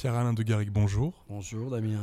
[0.00, 1.26] Pierre-Alain de Garrigue, bonjour.
[1.28, 2.00] Bonjour Damien.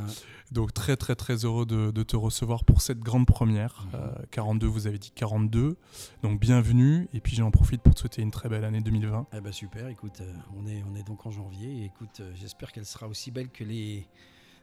[0.52, 3.88] Donc très très très heureux de, te recevoir pour cette grande première.
[4.30, 4.70] 42, mhm.
[4.70, 5.76] euh, vous avez dit 42.
[6.22, 7.08] Donc bienvenue.
[7.12, 9.26] Et puis j'en profite pour te souhaiter une très belle année 2020.
[9.32, 11.82] Eh ben super, écoute, euh, on, est, on est donc en janvier.
[11.82, 14.06] Et écoute, euh, j'espère qu'elle sera aussi belle que les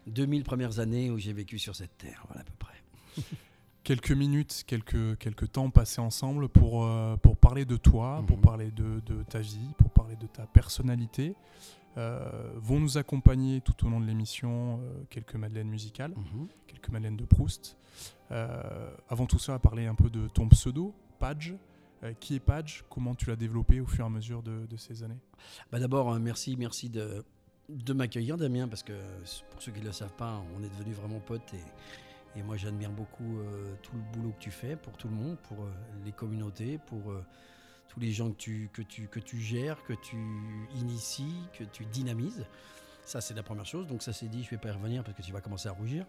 [0.08, 2.24] 2000 premières années où j'ai vécu sur cette terre.
[2.30, 3.26] Voilà à peu près.
[3.84, 6.90] quelques minutes, quelques, quelques temps passés ensemble pour,
[7.22, 8.44] pour parler de toi, pour mhm.
[8.44, 11.36] parler de, de, ta vie, pour parler de ta personnalité.
[11.98, 16.48] Euh, vont nous accompagner tout au long de l'émission euh, quelques madeleines musicales, mhm.
[16.68, 17.78] quelques madeleines de Proust.
[18.32, 21.56] Euh, avant tout ça, à parler un peu de ton pseudo, Page.
[22.20, 25.20] qui est Page Comment tu l'as développé au fur et à mesure de, ces années?
[25.72, 27.24] Bah D'abord, merci, merci de,
[27.70, 28.94] de m'accueillir, Damien, parce que
[29.50, 32.58] pour ceux qui ne le savent pas, on est devenus vraiment potes et, et moi
[32.58, 33.40] j'admire beaucoup
[33.82, 35.66] tout le boulot que tu fais pour tout le monde, pour
[36.04, 37.14] les communautés, pour
[37.96, 40.18] tous les gens que tu, que, tu, que tu gères, que tu
[40.76, 42.46] inities, que tu dynamises.
[43.06, 43.88] Ça, c'est la première chose.
[43.88, 45.70] Donc, ça, c'est dit, je ne vais pas y revenir parce que tu vas commencer
[45.70, 46.06] à rougir.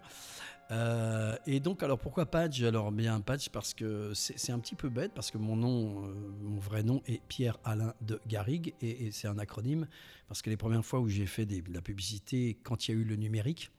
[0.71, 4.89] Euh, et donc, alors, pourquoi Patch Alors, bien Patch parce que c'est un petit peu
[4.89, 9.29] bête, parce que mon nom, euh, mon vrai nom est Pierre-Alain de Garrigue, et, c'est
[9.29, 9.87] un acronyme,
[10.27, 13.01] parce que les premières fois où j'ai fait de la publicité, quand il y a
[13.01, 13.71] eu le numérique,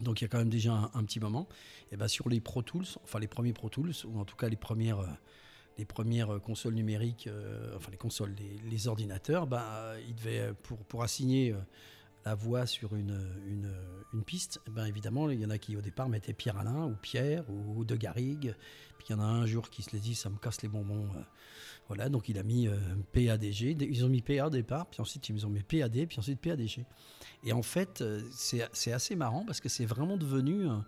[0.00, 1.48] donc il y a quand même déjà un, petit moment,
[1.90, 4.48] et ben sur les Pro Tools, enfin les premiers Pro Tools, ou en tout cas
[4.48, 5.00] les premières...
[5.00, 5.08] Euh,
[5.78, 8.34] les premières consoles numériques, euh, enfin les consoles,
[8.70, 11.58] les, ordinateurs, bah, il devait, pour, pour assigner euh,
[12.24, 16.08] la voix sur une, une, piste, ben évidemment, il y en a qui au départ
[16.08, 18.54] mettaient Pierre Alain ou Pierre ou, De Garrigue.
[18.98, 20.68] Puis il y en a un jour qui se les dit ça me casse les
[20.68, 21.06] bonbons.
[21.06, 21.22] Euh,
[21.88, 22.68] voilà, donc il a mis
[23.12, 23.76] PADG.
[23.80, 26.84] Ils ont mis PA au départ, puis ensuite ils ont mis PAD, puis ensuite PADG.
[27.42, 30.84] Et en fait, c'est assez marrant parce que c'est vraiment devenu un,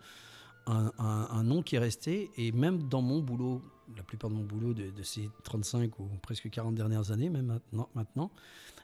[0.67, 2.31] un, nom qui est resté.
[2.37, 3.63] Et même dans mon boulot
[3.97, 7.89] la plupart de mon boulot de, ces 35 ou presque 40 dernières années, même maintenant,
[7.95, 8.31] maintenant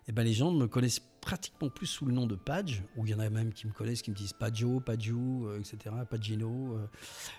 [0.08, 3.10] eh ben les gens me connaissent pratiquement plus sous le nom de Page, ou il
[3.10, 6.74] y en a même qui me connaissent, qui me disent Paggio, Padjou, euh, etc., Pagino.
[6.74, 6.86] Euh.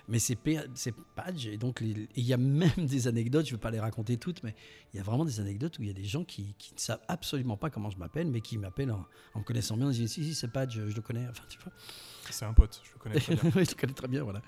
[0.08, 3.70] mais c'est Page, et donc il y a même des anecdotes, je ne vais pas
[3.70, 4.54] les raconter toutes, mais
[4.92, 7.02] il y a vraiment des anecdotes où il y a des gens qui, ne savent
[7.08, 9.04] absolument pas comment je m'appelle, mais qui m'appellent en,
[9.38, 11.26] me connaissant bien, ils disent si, si, c'est Page, je le connais.
[11.32, 11.72] Enfin, tu vois.
[12.30, 13.50] C'est un pote, je le connais très bien.
[13.54, 14.42] je le connais très bien, voilà.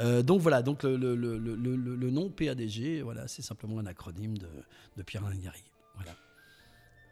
[0.00, 4.38] Euh, donc voilà, donc le, le, le, le, nom PADG, voilà, c'est simplement un acronyme
[4.38, 4.48] de,
[4.96, 5.64] de Pierre-Alain Garrigue.
[5.94, 6.12] Voilà.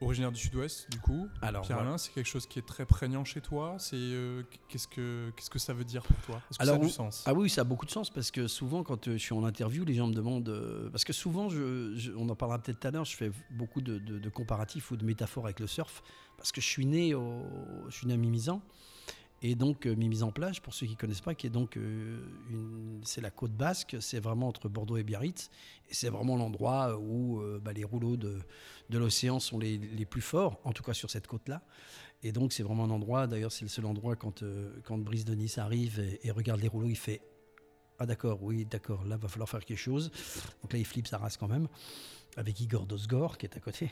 [0.00, 1.28] Originaire du Sud-Ouest, du coup.
[1.42, 3.76] Alors, Pierre-Alain, c'est quelque chose qui est très prégnant chez toi.
[3.78, 6.42] C'est euh, qu'est-ce que qu'est-ce que ça veut dire pour toi?
[6.50, 7.22] Est-ce que ça a du sens?
[7.24, 9.44] Ah oui, ça a beaucoup de sens parce que souvent, quand euh, je suis en
[9.44, 12.90] interview, les gens me demandent parce que souvent, je, on en parlera peut-être tout à
[12.90, 13.04] l'heure.
[13.04, 16.02] Je fais beaucoup de, de, comparatifs ou de métaphores avec le surf
[16.36, 17.44] parce que je suis né au,
[17.88, 18.60] je suis né à Mimizan
[19.44, 22.18] et donc euh, Mimizan plage, pour ceux qui ne connaissent pas, qui est euh,
[23.02, 25.50] c'est la côte basque, c'est vraiment entre Bordeaux et Biarritz,
[25.90, 28.38] et c'est vraiment l'endroit où euh, bah, les rouleaux de,
[28.90, 31.62] l'océan sont les, les, plus forts, en tout cas sur cette côte-là.
[32.22, 34.44] Et donc c'est vraiment un endroit, d'ailleurs c'est le seul endroit quand,
[34.84, 37.20] quand Brice de Nice arrive et, regarde les rouleaux, il fait
[37.98, 40.12] Ah d'accord, oui d'accord, là va falloir faire quelque chose.
[40.62, 41.66] Donc là il flippe sa race quand même
[42.36, 43.90] avec Igor Dosgor qui est à côté.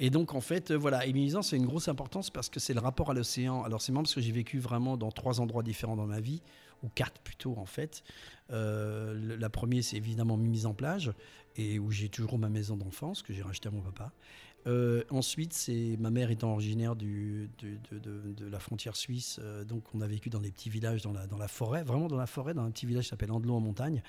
[0.00, 2.80] Et donc en fait, euh, voilà, Émilisant, c'est une grosse importance parce que c'est le
[2.80, 3.62] rapport à l'océan.
[3.62, 6.42] Alors c'est marrant parce que j'ai vécu vraiment dans trois endroits différents dans ma vie,
[6.82, 8.02] ou quatre plutôt en fait.
[8.50, 11.12] Euh, la première, c'est évidemment Mise en plage,
[11.56, 14.12] et où j'ai toujours ma maison d'enfance que j'ai rachetée à mon papa.
[14.66, 17.48] Euh, ensuite, c'est ma mère étant originaire de,
[18.50, 21.48] la frontière suisse, donc on a vécu dans des petits villages dans la, dans la
[21.48, 24.02] forêt, vraiment dans la forêt, dans un petit village qui s'appelle Andelot en montagne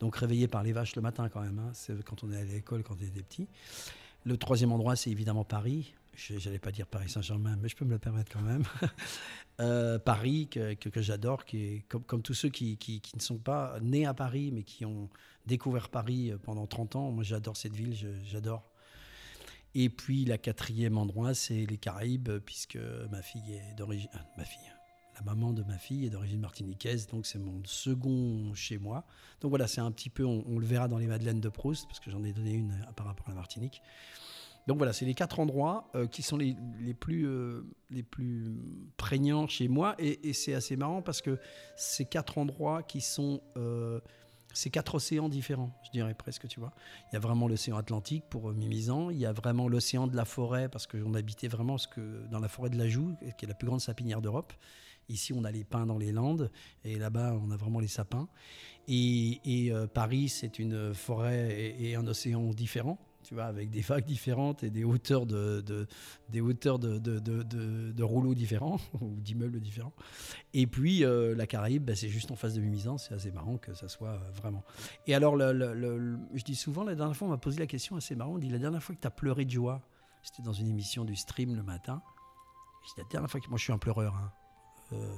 [0.00, 1.58] donc réveillé par les vaches le matin quand même.
[1.58, 1.70] Hein.
[1.72, 3.48] C'est quand on est à l'école, quand on était petit.
[4.24, 5.94] Le troisième endroit, c'est évidemment Paris.
[6.16, 8.64] Je n'allais pas dire Paris Saint-Germain, mais je peux me le permettre quand même.
[9.60, 13.78] Euh, Paris, que, que, j'adore, qui est comme, tous ceux qui, qui, ne sont pas
[13.80, 15.08] nés à Paris, mais qui ont
[15.46, 17.12] découvert Paris euh, pendant 30 ans.
[17.12, 18.68] Moi, j'adore cette ville, j'adore.
[19.76, 22.80] Et puis, la quatrième endroit, c'est les Caraïbes, puisque
[23.12, 24.10] ma fille est d'origine.
[24.14, 24.73] Ah, ma fille,
[25.16, 29.04] la maman de ma fille est d'origine martiniquaise, donc c'est mon second chez moi.
[29.40, 32.00] Donc voilà, c'est un petit peu, on, le verra dans les Madeleines de Proust, parce
[32.00, 33.82] que j'en ai donné une euh, par rapport à la Martinique.
[34.66, 36.56] Donc voilà, c'est les quatre endroits euh, qui sont les,
[36.98, 38.56] plus, euh, les plus
[38.96, 39.94] prégnants chez moi.
[39.98, 41.38] Et, c'est assez marrant parce que
[41.76, 43.42] ces quatre endroits qui sont
[44.54, 46.72] ces quatre océans différents, je dirais presque, tu vois.
[47.10, 50.24] Il y a vraiment l'océan Atlantique pour Mimizan, il y a vraiment l'océan de la
[50.24, 51.76] forêt, parce qu'on habitait vraiment
[52.30, 54.52] dans la forêt de la Joux, qui est la plus grande sapinière d'Europe.
[55.08, 56.50] Ici, on a les pins dans les Landes,
[56.84, 58.28] et là-bas, on a vraiment les sapins.
[58.88, 64.04] Et, euh, Paris, c'est une forêt et, un océan différents, tu vois, avec des vagues
[64.04, 65.76] différentes et des hauteurs de,
[68.00, 69.94] rouleaux différents ou d'immeubles différents.
[70.52, 72.98] Et puis euh, la Caraïbe, bah, c'est juste en face de Mimizan.
[72.98, 74.64] C'est assez marrant que ça soit euh, vraiment.
[75.06, 78.34] Et alors, je dis souvent, la dernière fois, on m'a posé la question assez marrant.
[78.34, 79.80] On dit la dernière fois que tu as pleuré de joie,
[80.22, 82.02] c'était dans une émission du stream le matin.
[82.98, 84.14] la dernière fois que moi je suis un pleureur.
[84.14, 84.32] Hein.
[84.92, 85.14] Euh,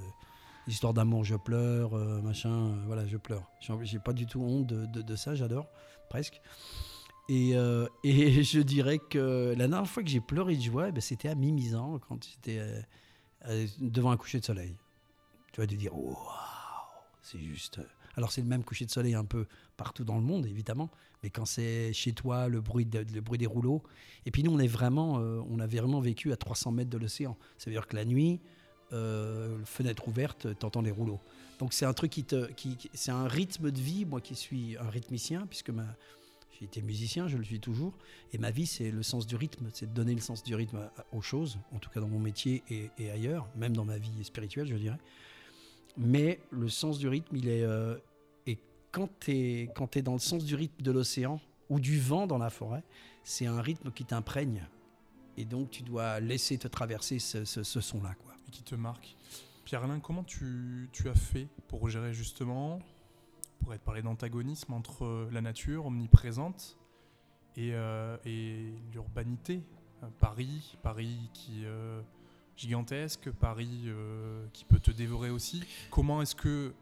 [0.67, 3.51] histoire d'amour, je pleure, euh, machin, euh, voilà, je pleure.
[3.83, 5.69] J'ai pas du tout honte de, ça, j'adore,
[6.09, 6.41] presque.
[7.29, 7.51] Et,
[8.05, 11.29] et, je dirais que la dernière fois que j'ai pleuré de joie, eh ben, c'était
[11.29, 12.61] à mi-misant, quand j'étais
[13.81, 14.75] devant un coucher de soleil.
[15.53, 16.17] Tu vas te dire, waouh,
[17.23, 17.81] c'est juste.
[18.17, 19.47] Alors c'est le même coucher de soleil un peu
[19.77, 20.89] partout dans le monde, évidemment,
[21.23, 23.83] mais quand c'est chez toi, le bruit, le bruit des rouleaux.
[24.25, 27.37] Et puis nous, on est vraiment, on a vraiment vécu à 300 mètres de l'océan.
[27.59, 28.41] Ça veut dire que la nuit,
[28.93, 31.21] euh, fenêtre ouverte, t'entends les rouleaux.
[31.59, 34.05] Donc c'est un truc qui te, qui, c'est un rythme de vie.
[34.05, 35.73] Moi qui suis un rythmicien, puisque
[36.59, 37.94] j'ai été musicien, je le suis toujours,
[38.33, 40.91] et ma vie c'est le sens du rythme, c'est de donner le sens du rythme
[41.12, 44.25] aux choses, en tout cas dans mon métier et, et ailleurs, même dans ma vie
[44.25, 44.99] spirituelle, je dirais.
[45.97, 47.97] Mais le sens du rythme, il est, euh,
[48.97, 49.32] quand tu
[49.99, 52.82] es, dans le sens du rythme de l'océan ou du vent dans la forêt,
[53.25, 54.67] c'est un rythme qui t'imprègne.
[55.37, 58.15] Et donc, tu dois laisser te traverser ce, son-là.
[58.15, 58.36] Quoi.
[58.46, 59.16] Et qui te marque.
[59.64, 62.78] Pierre-Alain, comment tu, as fait pour gérer justement,
[63.58, 66.76] pour être parlé d'antagonisme entre la nature omniprésente
[67.56, 68.16] et, euh,
[68.93, 69.62] l'urbanité?
[70.20, 72.00] Paris, Paris qui euh,
[72.56, 75.64] gigantesque, Paris euh, qui peut te dévorer aussi.
[75.90, 76.75] Comment est-ce que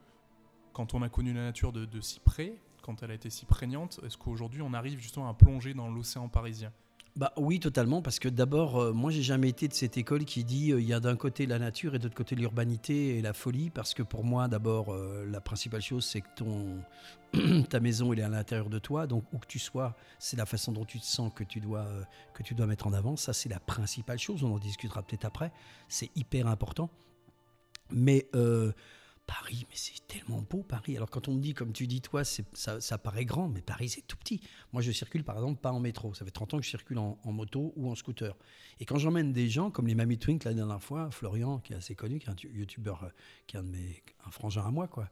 [0.72, 4.00] quand on a connu la nature de, si près, quand elle a été si prégnante,
[4.04, 6.72] est-ce qu'aujourd'hui on arrive justement à plonger dans l'océan parisien?
[7.16, 10.42] Bah oui, totalement, parce que d'abord, euh, moi, j'ai jamais été de cette école qui
[10.42, 13.22] dit euh, il y a d'un côté la nature et de l'autre côté l'urbanité et
[13.22, 16.82] la folie, parce que pour moi, d'abord, euh, la principale chose, c'est que ton
[17.70, 20.44] ta maison, elle est à l'intérieur de toi, donc où que tu sois, c'est la
[20.44, 21.86] façon dont tu te sens que tu dois
[22.34, 23.14] que tu dois mettre en avant.
[23.14, 24.42] Ça, c'est la principale chose.
[24.42, 25.52] On en discutera peut-être après.
[25.88, 26.90] C'est hyper important,
[27.92, 28.28] mais
[29.26, 30.96] Paris, mais c'est tellement beau Paris.
[30.96, 33.88] Alors quand on me dit, comme tu dis toi, ça, ça, paraît grand, mais Paris
[33.88, 34.40] c'est tout petit.
[34.72, 36.12] Moi je circule par exemple pas en métro.
[36.14, 38.36] Ça fait 30 ans que je circule en, moto ou en scooter.
[38.80, 41.76] Et quand j'emmène des gens, comme les Mamie Twink la dernière fois, Florian, qui est
[41.76, 43.08] assez connu, qui est un youtubeur, euh,
[43.46, 45.08] qui est un de mes un frangin à moi, quoi.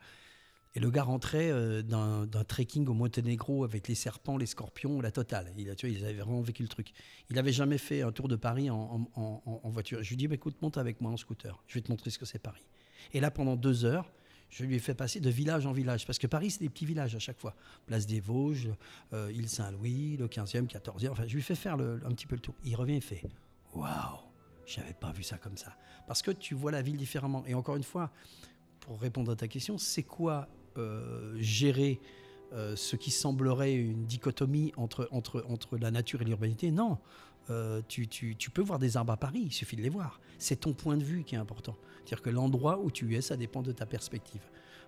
[0.74, 5.10] Et le gars rentrait euh, d'un trekking au Monténégro avec les serpents, les scorpions, la
[5.10, 5.52] totale.
[5.58, 6.92] Il a, ils avaient vraiment vécu le truc.
[7.28, 10.02] Il avait jamais fait un tour de Paris en, en voiture.
[10.02, 11.62] Je lui dis, bah, écoute, monte avec moi en scooter.
[11.66, 12.64] Je vais te montrer ce que c'est Paris.
[13.12, 14.10] Et là, pendant deux heures,
[14.52, 16.84] je lui ai fait passer de village en village, parce que Paris, c'est des petits
[16.84, 17.54] villages à chaque fois.
[17.86, 18.68] Place des Vosges,
[19.14, 22.42] euh, île Saint-Louis, le 15e, 14e, enfin, je lui fais faire un petit peu le
[22.42, 22.54] tour.
[22.64, 23.22] Il revient et fait
[23.74, 24.18] Waouh,
[24.66, 25.74] j'avais pas vu ça comme ça.
[26.06, 27.42] Parce que tu vois la ville différemment.
[27.46, 28.10] Et encore une fois,
[28.80, 31.98] pour répondre à ta question, c'est quoi euh, gérer
[32.52, 36.70] euh, ce qui semblerait une dichotomie entre, entre, entre la nature et l'urbanité?
[36.70, 36.98] Non.
[37.88, 40.20] Tu, tu, tu, peux voir des arbres à Paris, il suffit de les voir.
[40.38, 41.76] C'est ton point de vue qui est important.
[42.04, 44.42] C'est-à-dire que l'endroit où tu es, ça dépend de ta perspective.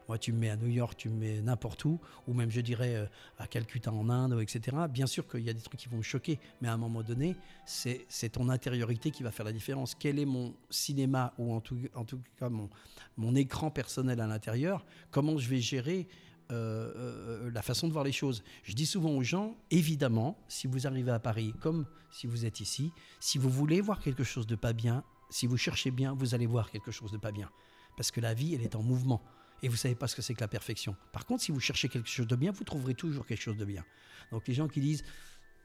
[0.09, 1.99] Moi, tu me mets à New York, tu me mets n'importe où,
[2.29, 3.06] ou même, je dirais, euh,
[3.39, 4.77] à Calcutta en Inde, etc.
[4.91, 7.03] Bien sûr qu'il y a des trucs qui vont me choquer, mais à un moment
[7.03, 9.95] donné, c'est ton intériorité qui va faire la différence.
[9.95, 12.69] Quel est mon cinéma, ou en tout, en tout cas mon,
[13.17, 16.07] mon écran personnel à l'intérieur Comment je vais gérer
[16.50, 18.43] euh, euh, la façon de voir les choses.
[18.62, 22.61] Je dis souvent aux gens, évidemment, si vous arrivez à Paris, comme si vous êtes
[22.61, 26.35] ici, si vous voulez voir quelque chose de pas bien, si vous cherchez bien, vous
[26.35, 27.50] allez voir quelque chose de pas bien.
[27.96, 29.23] Parce que la vie, elle est en mouvement.
[29.62, 30.96] Et vous savez pas ce que c'est que la perfection.
[31.12, 33.64] Par contre, si vous cherchez quelque chose de bien, vous trouverez toujours quelque chose de
[33.64, 33.85] bien.
[34.31, 35.02] Donc les gens qui disent,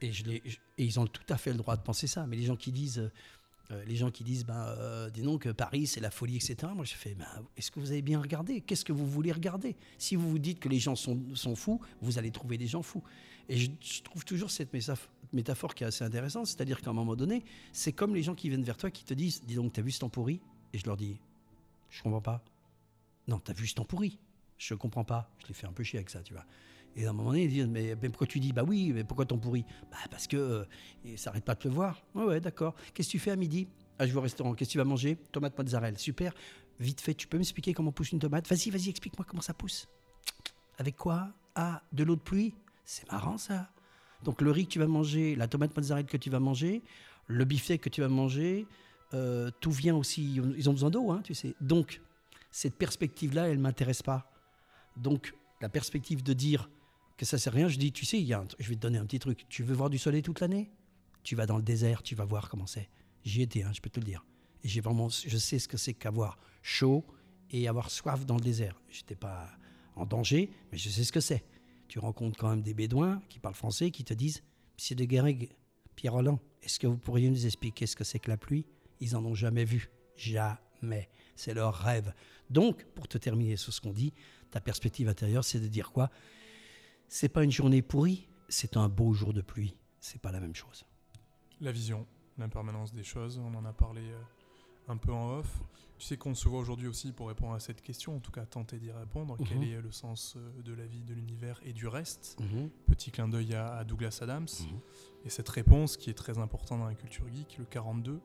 [0.00, 0.12] et,
[0.78, 3.00] ils ont tout à fait le droit de penser ça, mais les gens qui disent,
[3.00, 3.12] euh,
[3.86, 6.56] les gens qui disent, ben, euh, dis donc, Paris, c'est la folie, etc.
[6.74, 7.26] Moi, je fais, ben,
[7.56, 8.60] est-ce que vous avez bien regardé?
[8.60, 9.76] Qu'est-ce que vous voulez regarder?
[9.98, 12.82] Si vous vous dites que les gens sont, sont fous, vous allez trouver des gens
[12.82, 13.02] fous.
[13.48, 14.72] Et je, trouve toujours cette
[15.32, 18.48] métaphore qui est assez intéressante, c'est-à-dire qu'à un moment donné, c'est comme les gens qui
[18.48, 20.40] viennent vers toi qui te disent, dis donc, t'as vu ce temps pourri?
[20.72, 21.18] Et je leur dis,
[21.90, 22.44] je comprends pas.
[23.26, 24.18] Non, t'as vu ce temps pourri?
[24.56, 25.30] Je comprends pas.
[25.42, 26.44] Je les fais un peu chier avec ça, tu vois.
[26.96, 29.24] Et à un moment donné, ils disent mais, pourquoi tu dis Bah oui, mais pourquoi
[29.24, 30.64] ton pourri Bah parce que euh,
[31.16, 32.02] ça arrête pas de pleuvoir.
[32.14, 32.74] Ouais, ouais, d'accord.
[32.92, 33.68] Qu'est-ce que tu fais à midi?
[33.98, 34.54] Ah, je vais au restaurant.
[34.54, 35.16] Qu'est-ce que tu vas manger?
[35.30, 35.96] Tomate mozzarella.
[35.98, 36.32] Super.
[36.78, 38.48] Vite fait, tu peux m'expliquer comment pousse une tomate?
[38.48, 39.88] Vas-y, vas-y, explique-moi comment ça pousse.
[40.78, 41.28] Avec quoi?
[41.54, 42.54] Ah, de l'eau de pluie?
[42.84, 43.70] C'est marrant ça.
[44.24, 46.82] Donc le riz que tu vas manger, la tomate mozzarella que tu vas manger,
[47.26, 48.66] le beefsteak que tu vas manger,
[49.14, 50.34] euh, tout vient aussi.
[50.34, 51.54] Ils ont besoin d'eau, hein, tu sais.
[51.60, 52.00] Donc
[52.50, 54.30] cette perspective-là, elle m'intéresse pas.
[54.96, 56.68] Donc la perspective de dire
[57.20, 58.96] que ça sert à rien, je dis, tu sais, y a je vais te donner
[58.96, 59.44] un petit truc.
[59.50, 60.70] Tu veux voir du soleil toute l'année?
[61.22, 62.88] Tu vas dans le désert, tu vas voir comment c'est.
[63.24, 64.24] J'y étais, hein, je peux te le dire.
[64.64, 67.04] Et j'ai vraiment, je sais ce que c'est qu'avoir chaud
[67.50, 68.80] et avoir soif dans le désert.
[68.88, 69.50] J'étais pas
[69.96, 71.44] en danger, mais je sais ce que c'est.
[71.88, 74.42] Tu rencontres quand même des Bédouins qui parlent français, qui te disent,
[74.78, 75.50] Monsieur de Guéreg,
[75.96, 78.64] Pierre Roland, est-ce que vous pourriez nous expliquer ce que c'est que la pluie?
[79.00, 81.10] Ils en ont jamais vu, jamais.
[81.36, 82.14] C'est leur rêve.
[82.48, 84.14] Donc, pour te terminer sur ce qu'on dit,
[84.50, 86.10] ta perspective intérieure, c'est de dire quoi?
[87.10, 89.76] C'est pas une journée pourrie, c'est un beau jour de pluie.
[89.98, 90.84] C'est pas la même chose.
[91.60, 92.06] La vision,
[92.38, 94.20] l'impermanence des choses, on en a parlé euh,
[94.88, 95.60] un peu en off.
[95.98, 98.46] Tu sais qu'on se voit aujourd'hui aussi pour répondre à cette question, en tout cas
[98.46, 99.36] tenter d'y répondre.
[99.46, 99.64] Quel Mhm.
[99.64, 102.38] est le sens euh, de la vie, de l'univers et du reste?
[102.40, 102.70] Mhm.
[102.86, 104.46] Petit clin d'œil à, à Douglas Adams.
[104.60, 104.80] Mhm.
[105.26, 108.20] Et cette réponse qui est très importante dans la culture geek, le 42.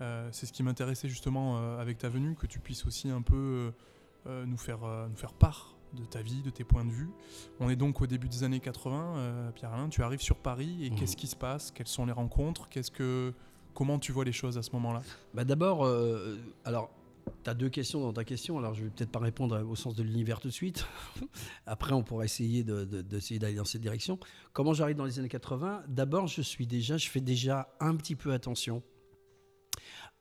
[0.00, 3.22] euh, c'est ce qui m'intéressait justement euh, avec ta venue, que tu puisses aussi un
[3.22, 3.70] peu euh,
[4.26, 7.08] euh, nous, faire, euh, nous faire part de ta vie, de tes points de vue.
[7.60, 9.16] On est donc au début des années 80.
[9.16, 10.96] euh, Pierre-Alain, tu arrives sur Paris et Mhm.
[10.98, 11.70] qu'est-ce qui se passe?
[11.70, 12.68] Quelles sont les rencontres?
[12.68, 13.32] Qu'est-ce que,
[13.72, 15.02] Comment tu vois les choses à ce moment-là?
[15.34, 16.90] Bah D'abord, euh, alors,
[17.42, 19.96] tu as deux questions dans ta question, alors je vais peut-être pas répondre au sens
[19.96, 20.86] de l'univers tout de suite.
[21.66, 24.16] Après, on pourra essayer de- de- d'essayer d'aller dans cette direction.
[24.52, 28.14] Comment j'arrive dans les années 80 D'abord, je suis déjà, je fais déjà un petit
[28.14, 28.80] peu attention.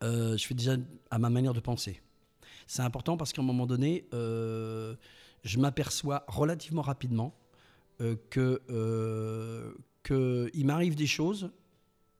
[0.03, 0.75] Euh, je fais déjà
[1.11, 2.01] à ma manière de penser.
[2.65, 4.95] C'est important parce qu'à un moment donné, euh,
[5.43, 7.35] je m'aperçois relativement rapidement
[8.01, 9.73] euh, que, euh,
[10.03, 11.51] que il m'arrive des choses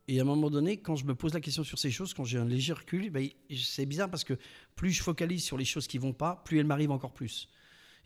[0.07, 2.25] et à un moment donné, quand je me pose la question sur ces choses, quand
[2.25, 4.37] j'ai un léger recul, ben, c'est bizarre parce que
[4.75, 7.47] plus je focalise sur les choses qui vont pas, plus elles m'arrivent encore plus.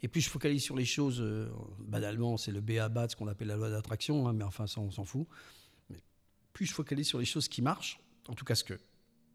[0.03, 3.09] Et plus je focalise sur les choses, euh, banalement, c'est le B.A.B.A.
[3.09, 5.27] ce qu'on appelle la loi d'attraction, hein, mais enfin, ça, on s'en fout.
[6.53, 8.75] Plus je focalise sur les choses qui marchent, en tout cas, ce que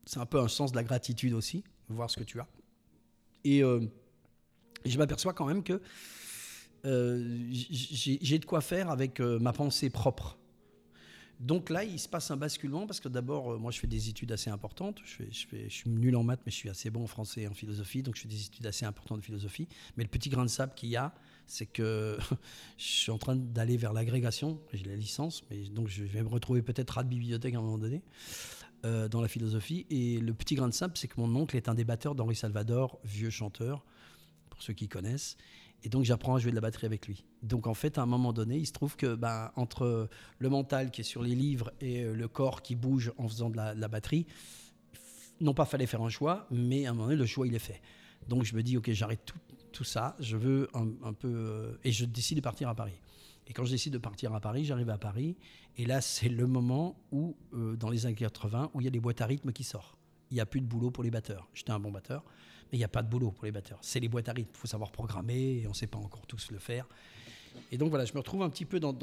[0.05, 2.47] c'est un peu un sens de la gratitude aussi, voir ce que tu as.
[3.45, 3.81] Et, euh,
[4.91, 5.81] je m'aperçois quand même que
[6.85, 10.39] euh, j'ai de quoi faire avec euh, ma pensée propre.
[11.39, 14.09] Donc là, il se passe un basculement parce que d'abord, euh, moi, je fais des
[14.09, 15.01] études assez importantes.
[15.05, 17.55] Je, je, suis nul en maths, mais je suis assez bon en français et en
[17.55, 18.03] philosophie.
[18.03, 19.69] Donc, je fais des études assez importantes de philosophie.
[19.97, 21.15] Mais le petit grain de sable qu'il y a,
[21.47, 22.17] c'est que
[22.79, 24.61] je suis en train d'aller vers l'agrégation.
[24.73, 27.63] J'ai la licence, mais donc je vais me retrouver peut-être rat de bibliothèque à un
[27.63, 28.03] moment donné
[28.85, 29.87] dans la philosophie.
[29.91, 32.35] Et le petit grain de sable, c'est que mon oncle est un des batteurs d'Henri
[32.35, 33.85] Salvador, vieux chanteur,
[34.63, 35.37] ceux qui connaissent.
[35.85, 37.25] Et donc j'apprends à jouer de la batterie avec lui.
[37.43, 40.91] Donc en fait, à un moment donné, il se trouve que ben, entre le mental
[40.91, 43.89] qui est sur les livres et euh, le corps qui bouge en faisant de la,
[43.89, 44.27] batterie,
[45.41, 47.61] non pas fallait faire un choix, mais à un moment donné, le choix il est
[47.61, 47.83] fait.
[48.29, 49.39] Donc je me dis, ok, j'arrête tout,
[49.73, 51.33] tout ça, je veux un, un peu...
[51.35, 53.01] euh, et je décide de partir à Paris.
[53.49, 55.37] Et quand je décide de partir à Paris, j'arrive à Paris,
[55.77, 58.91] et là c'est le moment où, euh, dans les années 80, où il y a
[58.91, 59.97] des boîtes à rythme qui sortent.
[60.31, 61.49] Il n'y a plus de boulot pour les batteurs.
[61.53, 62.25] J'étais un bon batteur,
[62.73, 63.79] il n'y a pas de boulot pour les batteurs.
[63.83, 66.27] C'est les boîtes à rythme, il faut savoir programmer, et on ne sait pas encore
[66.27, 66.87] tous le faire.
[67.71, 68.95] Et donc voilà, je me retrouve un petit peu dans,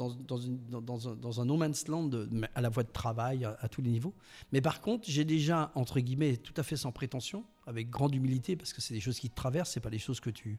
[1.40, 2.10] un, no man's land
[2.54, 4.12] à la voie de travail, à, tous les niveaux.
[4.52, 8.56] Mais par contre, j'ai déjà, entre guillemets, tout à fait sans prétention, avec grande humilité,
[8.56, 10.58] parce que c'est des choses qui te traversent, c'est pas des choses que tu,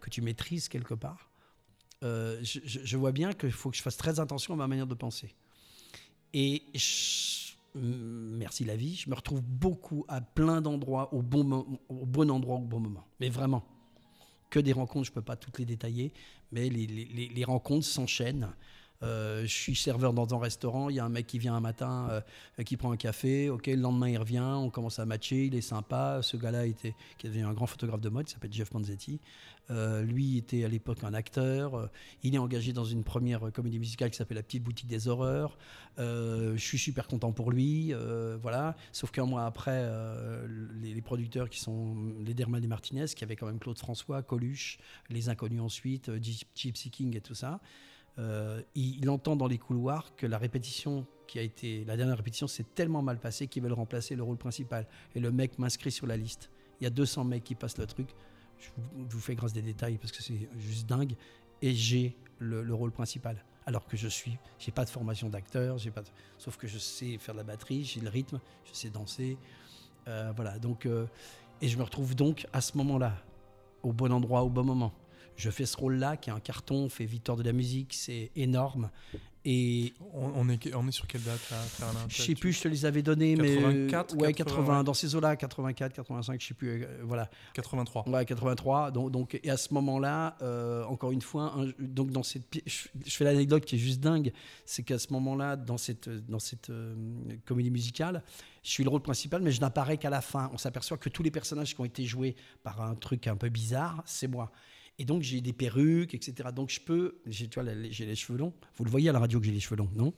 [0.00, 1.30] que tu maîtrises quelque part.
[2.02, 4.86] Euh, je- je vois bien qu'il faut que je fasse très attention à ma manière
[4.86, 5.34] de penser.
[6.34, 12.06] Et je- merci la vie, je me retrouve beaucoup à plein d'endroits, au bon, au
[12.06, 13.06] bon endroit, au bon moment.
[13.20, 13.64] Mais vraiment,
[14.50, 16.12] que des rencontres, je ne peux pas toutes les détailler,
[16.52, 18.48] mais les rencontres s'enchaînent.
[19.02, 21.60] Euh, je suis serveur dans un restaurant, il y a un mec qui vient un
[21.60, 25.46] matin, euh, qui prend un café, ok, le lendemain il revient, on commence à matcher,
[25.46, 26.20] il est sympa.
[26.22, 29.20] Ce gars-là était, qui est devenu un grand photographe de mode, il s'appelle Jeff Manzetti.
[29.70, 31.88] Euh, lui était à l'époque un acteur.
[32.24, 35.56] Il est engagé dans une première comédie musicale qui s'appelle La Petite Boutique des Horreurs.
[35.98, 37.94] Je suis super content pour lui.
[38.42, 38.76] voilà.
[38.90, 39.88] Sauf qu'un mois après,
[40.82, 44.78] les, producteurs qui sont les Dermal et Martinez, qui avaient quand même Claude François, Coluche,
[45.08, 47.60] Les Inconnus ensuite, Gyp- Gypsy King et tout ça,
[48.20, 52.46] euh, il, entend dans les couloirs que la répétition qui a été la dernière répétition
[52.46, 54.86] s'est tellement mal passée qu'ils veulent remplacer le rôle principal.
[55.14, 56.50] Et le mec m'inscrit sur la liste.
[56.80, 58.08] Il y a 200 mecs qui passent le truc.
[58.58, 61.14] Je vous, fais grâce des détails parce que c'est juste dingue.
[61.62, 63.42] Et j'ai le, le rôle principal.
[63.66, 66.02] Alors que je suis, j'ai pas de formation d'acteur, j'ai pas,
[66.38, 69.38] sauf que je sais faire de la batterie, j'ai le rythme, je sais danser,
[70.08, 70.58] Euh, voilà.
[70.58, 71.06] Donc, euh,
[71.60, 73.12] et je me retrouve donc à ce moment-là,
[73.82, 74.92] au bon endroit, au bon moment.
[75.36, 78.90] Je fais ce rôle-là, qui est un carton, fait victoire de la musique, c'est énorme.
[79.46, 81.56] Et on, on est, on est sur quelle date là,
[82.08, 84.84] je sais plus, je te les avais donnés, mais 84, ouais, 80, 80, ouais.
[84.84, 87.30] dans ces eaux-là, 84, 85, je sais plus, euh, voilà.
[87.54, 88.06] 83.
[88.06, 88.90] Ouais, 83.
[88.90, 92.88] Donc, donc, et à ce moment-là, euh, encore une fois, un- donc dans cette, je,
[93.06, 94.30] je fais l'anecdote qui est juste dingue,
[94.66, 96.94] c'est qu'à ce moment-là, dans cette, dans cette euh,
[97.46, 98.22] comédie musicale,
[98.62, 100.50] je suis le rôle principal, mais je n'apparais qu'à la fin.
[100.52, 103.48] On s'aperçoit que tous les personnages qui ont été joués par un truc un peu
[103.48, 104.52] bizarre, c'est moi.
[104.98, 106.50] Et donc j'ai des perruques, etc.
[106.54, 108.52] Donc je peux, tu vois, j'ai les cheveux longs.
[108.76, 110.12] Vous le voyez à la radio que j'ai les cheveux longs, non?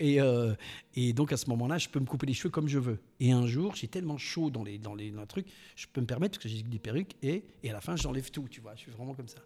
[0.00, 0.54] Et, euh,
[0.94, 2.98] et donc à ce moment-là, je peux me couper les cheveux comme je veux.
[3.20, 6.00] Et un jour, j'ai tellement chaud dans les, dans les dans le truc, je peux
[6.00, 8.48] me permettre parce que j'ai des perruques et, et à la fin, j'enlève tout.
[8.50, 9.38] Tu vois, je suis vraiment comme ça.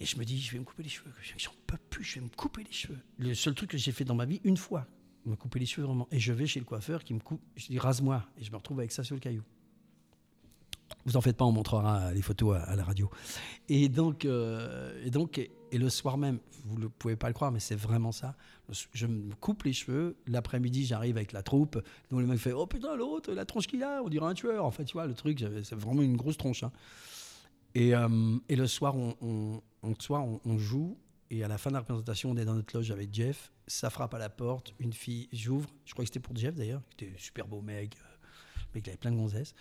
[0.00, 1.12] Et je me dis, je vais me couper les cheveux.
[1.36, 2.98] J'en peux plus, je vais me couper les cheveux.
[3.18, 4.86] Le seul truc que j'ai fait dans ma vie, une fois,
[5.24, 6.08] me couper les cheveux vraiment.
[6.10, 7.42] Et je vais chez le coiffeur qui me coupe.
[7.56, 8.26] Je dis, rase-moi.
[8.38, 9.42] Et je me retrouve avec ça sur le caillou.
[11.06, 13.10] Vous en faites pas, on montrera les photos à, la radio.
[13.68, 17.52] Et donc, euh, et donc, et, le soir même, vous ne pouvez pas le croire,
[17.52, 18.36] mais c'est vraiment ça.
[18.92, 20.16] Je me coupe les cheveux.
[20.26, 21.74] L'après-midi, j'arrive avec la troupe.
[22.10, 24.64] Donc le mec fait Oh putain, l'autre, la tronche qu'il a, on dirait un tueur.
[24.64, 26.62] En fait, tu vois, le truc, c'est vraiment une grosse tronche.
[26.62, 26.72] Hein.
[27.74, 29.60] Et, euh, et, le soir, on,
[29.98, 30.96] soir on, joue.
[31.30, 33.52] Et à la fin de la représentation, on est dans notre loge avec Jeff.
[33.66, 34.74] Ça frappe à la porte.
[34.78, 35.68] Une fille, j'ouvre.
[35.84, 36.82] Je crois que c'était pour Jeff d'ailleurs.
[36.90, 37.96] C'était super beau mec.
[38.74, 39.54] Mais il avait plein de gonzesses.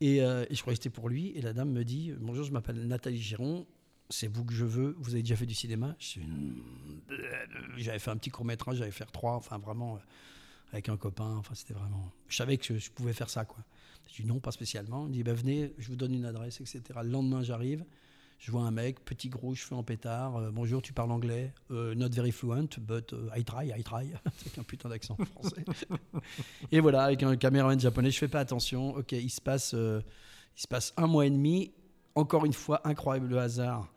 [0.00, 1.32] Et, euh, et je crois que c'était pour lui.
[1.36, 3.66] Et la dame me dit Bonjour, je m'appelle Nathalie Giron
[4.12, 5.96] c'est vous que je veux, vous avez déjà fait du cinéma?
[7.76, 9.98] J'avais fait un petit court métrage, j'avais fait trois, enfin vraiment, euh,
[10.72, 12.12] avec un copain, enfin c'était vraiment...
[12.28, 13.64] Je savais que je, pouvais faire ça, quoi.
[14.08, 15.06] Je dis non, pas spécialement.
[15.06, 16.82] Il me dit, bah, venez, je vous donne une adresse, etc.
[17.02, 17.84] Le lendemain, j'arrive,
[18.42, 21.94] je vois un mec, petit gros, cheveux en pétard, euh, bonjour, tu parles anglais, euh,
[21.94, 25.64] not very fluent, but I try, I try, avec un putain d'accent français.
[26.72, 30.60] et voilà, avec un caméraman japonais, je fais pas attention, ok, il se passe, il
[30.60, 31.72] se passe un mois et demi,
[32.16, 33.92] encore une fois, incroyable le hasard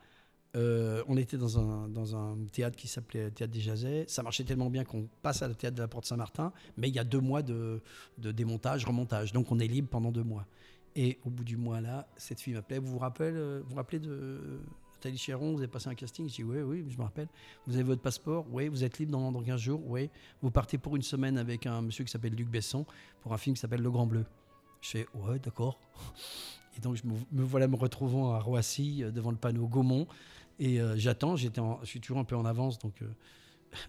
[0.55, 4.05] euh, on était dans un, dans un théâtre qui s'appelait Théâtre des Jazets.
[4.07, 6.95] Ça marchait tellement bien qu'on passe à la théâtre de la Porte Saint-Martin, mais il
[6.95, 7.81] y a deux mois de,
[8.17, 9.33] démontage, remontage.
[9.33, 10.45] Donc on est libre pendant deux mois.
[10.95, 12.79] Et au bout du mois là, cette fille m'appelait.
[12.79, 14.61] Vous vous rappelez, euh, vous, rappelez de
[14.93, 16.29] Nathalie Chéron Vous avez passé un casting?
[16.29, 17.27] Je dis oui, oui, je me rappelle.
[17.67, 18.45] Vous avez votre passeport?
[18.51, 18.69] Oui.
[18.69, 19.81] Vous êtes libre dans, dans 15 jours?
[19.85, 20.09] Oui.
[20.41, 22.85] Vous partez pour une semaine avec un monsieur qui s'appelle Luc Besson
[23.21, 24.25] pour un film qui s'appelle Le Grand Bleu.
[24.81, 25.79] Je fais ouais, d'accord.
[26.77, 30.07] Et donc je me, voilà me retrouvant à Roissy euh, devant le panneau Gaumont.
[30.59, 33.07] Et euh, j'attends, j'étais je suis toujours un peu en avance, donc euh,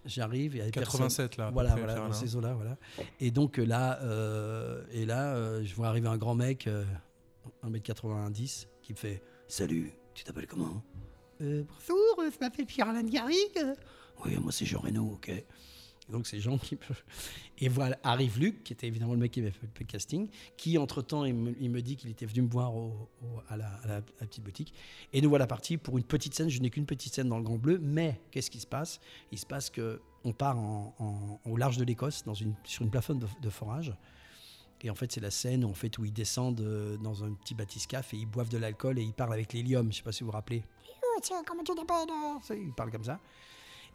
[0.05, 0.55] j'arrive.
[0.55, 1.51] Et 87 là.
[1.51, 2.77] Voilà, voilà, dans ces eaux-là, voilà.
[3.19, 3.99] Et donc euh, là,
[4.91, 6.69] et là, je vois arriver un grand mec,
[7.63, 10.83] 1m90, qui me fait Salut, tu t'appelles comment?
[11.39, 13.75] Bonjour, je m'appelle Pierre-Alain Garrigue.
[14.25, 15.31] Oui, moi c'est Jean Reno, ok.
[16.09, 16.93] Donc c'est Jean qui peut.
[17.59, 20.77] Et voilà, arrive Luc, qui était évidemment le mec qui avait fait le casting, qui
[20.77, 22.71] entre-temps, il, me, dit qu'il était venu me voir
[23.49, 24.73] à, la, petite boutique.
[25.11, 26.49] Et nous voilà partis pour une petite scène.
[26.49, 28.99] Je n'ai qu'une petite scène dans le Grand Bleu, mais qu'est-ce qui se passe?
[29.31, 30.57] Il se passe que on part
[31.45, 33.93] au large de l'Écosse, une, sur une plateforme de, forage.
[34.81, 37.33] Et en fait, c'est la scène où, en fait, où ils descendent euh, dans un
[37.33, 39.83] petit bathyscaphe et ils boivent de l'alcool et ils parlent avec l'hélium.
[39.83, 40.63] Je ne sais pas si vous vous rappelez.
[41.23, 43.19] Tu t'appelles Ils parlent comme ça.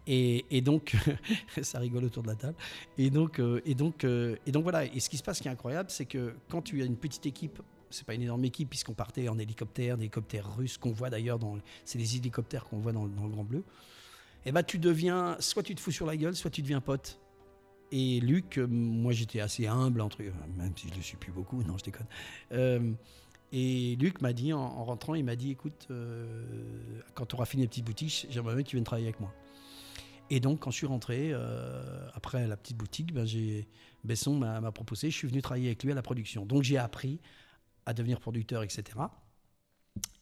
[0.06, 0.96] Et, donc,
[1.62, 2.56] ça rigole autour de la table.
[2.98, 4.84] Et donc, euh, et donc, euh, et donc voilà.
[4.84, 7.26] Et ce qui se passe, qui est incroyable, c'est que quand tu as une petite
[7.26, 11.10] équipe, c'est pas une énorme équipe puisqu'on partait en hélicoptère, des hélicoptères russes qu'on voit
[11.10, 13.64] d'ailleurs dans, c'est les hélicoptères qu'on voit dans, le Grand Bleu.
[14.44, 16.80] Et eh ben tu deviens, soit tu te fous sur la gueule, soit tu deviens
[16.80, 17.20] pote.
[17.92, 20.20] Et Luc, euh, moi j'étais assez humble entre,
[20.56, 22.96] même si je le suis plus beaucoup, non je déconne.
[23.52, 25.86] et Luc m'a dit en, rentrant, il m'a dit, écoute,
[27.14, 29.32] quand tu auras fini les petites boutiques, j'aimerais bien que tu viennes travailler avec moi.
[30.34, 33.26] Et donc, quand je suis rentré, euh, après la petite boutique, ben,
[34.02, 36.46] Besson m'a proposé, je suis venu travailler avec lui à la production.
[36.46, 37.20] Donc, j'ai appris
[37.84, 38.84] à devenir producteur, etc.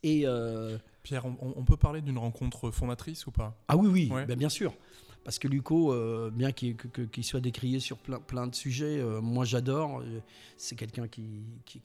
[0.03, 3.57] Et euh, Pierre, on, peut parler d'une rencontre fondatrice ou pas?
[3.69, 4.75] Ah oui, oui, ben, bien sûr.
[5.25, 10.01] Parce que Luco, euh, bien qu'il soit décrié sur plein, de sujets, euh, moi j'adore.
[10.01, 10.21] Euh,
[10.57, 11.43] c'est quelqu'un qui,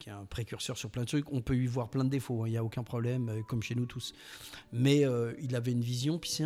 [0.08, 1.32] est un précurseur sur plein de trucs.
[1.32, 3.76] On peut y voir plein de défauts, hein, il n'y a aucun problème, comme chez
[3.76, 4.14] nous tous.
[4.72, 5.04] Mais
[5.42, 6.40] il avait une vision, puis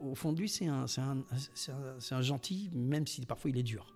[0.00, 3.86] au, fond de lui, c'est un, gentil, même si parfois il est dur.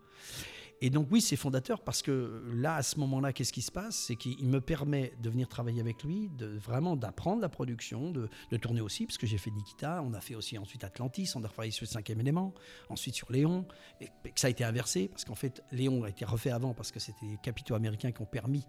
[0.81, 3.97] Et donc oui, c'est fondateur parce que là, à ce moment-là, qu'est-ce qui se passe?
[3.97, 8.29] C'est qu'il me permet de venir travailler avec lui, de vraiment d'apprendre la production, de,
[8.59, 11.49] tourner aussi, parce que j'ai fait Nikita, on a fait aussi ensuite Atlantis, on a
[11.49, 12.55] travaillé sur le cinquième élément,
[12.89, 13.67] ensuite sur Léon,
[14.01, 16.93] et, que ça a été inversé, parce qu'en fait, Léon a été refait avant, parce
[16.93, 18.65] que c'était les capitaux américains qui ont permis,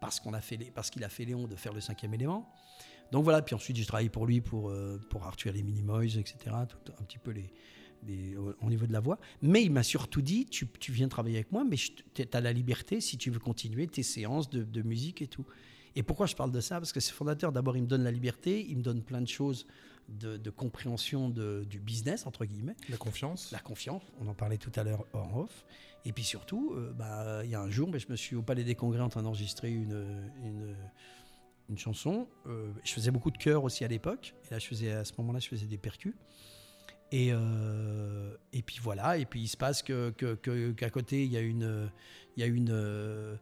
[0.00, 2.52] parce qu'on a fait, parce qu'il a fait Léon, de faire le cinquième élément.
[3.12, 6.36] Donc voilà, puis ensuite j'ai travaillé pour lui, pour, euh, pour Arthur les Minimoys, etc.,
[6.52, 6.66] un
[7.04, 7.50] petit peu les,
[8.62, 9.18] au, niveau de la voix.
[9.42, 13.00] Mais il m'a surtout dit, tu, viens travailler avec moi, mais tu as la liberté
[13.00, 15.44] si tu veux continuer tes séances de, musique et tout.
[15.96, 16.76] Et pourquoi je parle de ça?
[16.76, 17.52] Parce que c'est fondateur.
[17.52, 19.66] D'abord, il me donne la liberté, il me donne plein de choses
[20.08, 22.76] de, compréhension du business, entre guillemets.
[22.88, 23.50] La confiance.
[23.52, 25.64] La confiance, on en parlait tout à l'heure en off.
[26.04, 28.42] Et puis surtout, euh, bah, il y a un jour, mais je me suis au
[28.42, 30.32] Palais des Congrès en train d'enregistrer une,
[31.68, 32.26] une, chanson.
[32.46, 34.34] Euh, je faisais beaucoup de chœurs aussi à l'époque.
[34.46, 36.14] Et là, je faisais, à ce moment-là, je faisais des percus.
[37.12, 41.32] Et, euh, et puis voilà, et puis il se passe qu'à que, que, côté, il
[41.32, 41.90] y a, une,
[42.36, 43.34] il y a une, euh,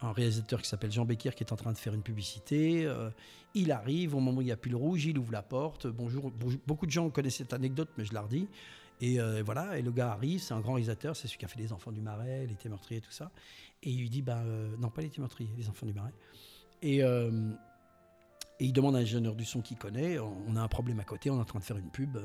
[0.00, 2.84] un réalisateur qui s'appelle Jean Becker qui est en train de faire une publicité.
[2.84, 3.10] Euh,
[3.54, 5.86] il arrive, au moment où il y a plus le rouge, il ouvre la porte.
[5.86, 6.32] Bonjour,
[6.66, 8.48] beaucoup de gens connaissent cette anecdote, mais je la redis.
[9.00, 11.60] Et voilà, et le gars arrive, c'est un grand réalisateur, c'est celui qui a fait
[11.60, 13.30] Les Enfants du Marais, Les Meurtriers, tout ça.
[13.82, 14.42] Et il lui dit, bah,
[14.78, 16.14] non, pas Les Meurtriers, Les Enfants du Marais.
[16.82, 17.04] Et, et
[18.60, 21.30] il demande à un ingénieur du son qu'il connaît, on a un problème à côté,
[21.30, 22.18] on est en train de faire une pub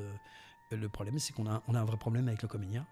[0.72, 2.86] le problème, c'est qu'on a, on a un vrai problème avec le comédien.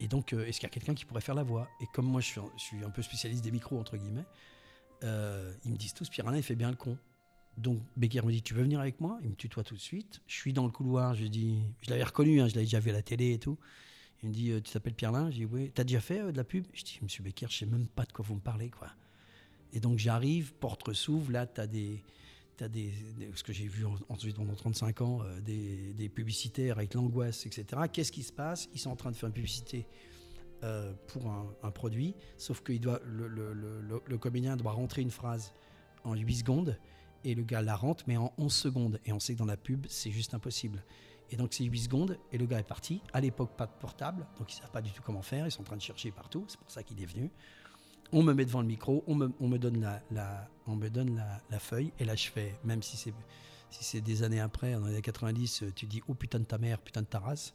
[0.00, 1.68] Et donc, euh, est-ce qu'il y a quelqu'un qui pourrait faire la voix?
[1.80, 4.24] Et comme moi, je suis, un peu spécialiste des micros, entre guillemets,
[5.02, 6.98] euh, ils me disent tous, Pierre Alain, il fait bien le con.
[7.56, 9.18] Donc Becker me dit Tu veux venir avec moi?
[9.22, 10.20] Il me tutoie tout de suite.
[10.26, 12.90] Je suis dans le couloir, je dis Je l'avais reconnu, hein, je l'avais déjà vu
[12.90, 13.58] à la télé et tout.
[14.22, 15.70] Il me dit euh, Tu t'appelles Pierre-Lin Je dis Oui.
[15.72, 16.66] T'as déjà fait de la pub?
[16.72, 18.70] Je dis Monsieur Becker, je sais même pas de quoi vous me parlez.
[18.70, 18.88] quoi.
[19.72, 22.02] Et donc j'arrive, porte s'ouvre, là, tu as des.
[22.56, 26.76] T'as des, des- ce que j'ai vu en- ensuite pendant 35 ans, euh, des, publicitaires
[26.78, 27.82] avec l'angoisse, etc.
[27.92, 28.68] Qu'est-ce qui se passe?
[28.72, 29.86] Ils sont en train de faire une publicité
[30.62, 35.52] euh, pour un, produit, sauf que le- le- le comédien doit rentrer une phrase
[36.04, 36.78] en 8 secondes,
[37.24, 39.00] et le gars la rentre, mais en 11 secondes.
[39.04, 40.84] Et on sait que dans la pub, c'est juste impossible.
[41.30, 43.02] Et donc c'est 8 secondes, et le gars est parti.
[43.12, 45.50] À l'époque, pas de portable, donc ils ne savent pas du tout comment faire, ils
[45.50, 47.30] sont en train de chercher partout, c'est pour ça qu'il est venu.
[48.16, 49.80] On me met devant le micro, on me, on me donne,
[50.12, 53.12] la, feuille, et là je fais, même si
[53.70, 56.78] c'est des années après, en années 90, euh, tu dis oh putain de ta mère,
[56.78, 57.54] putain de ta race.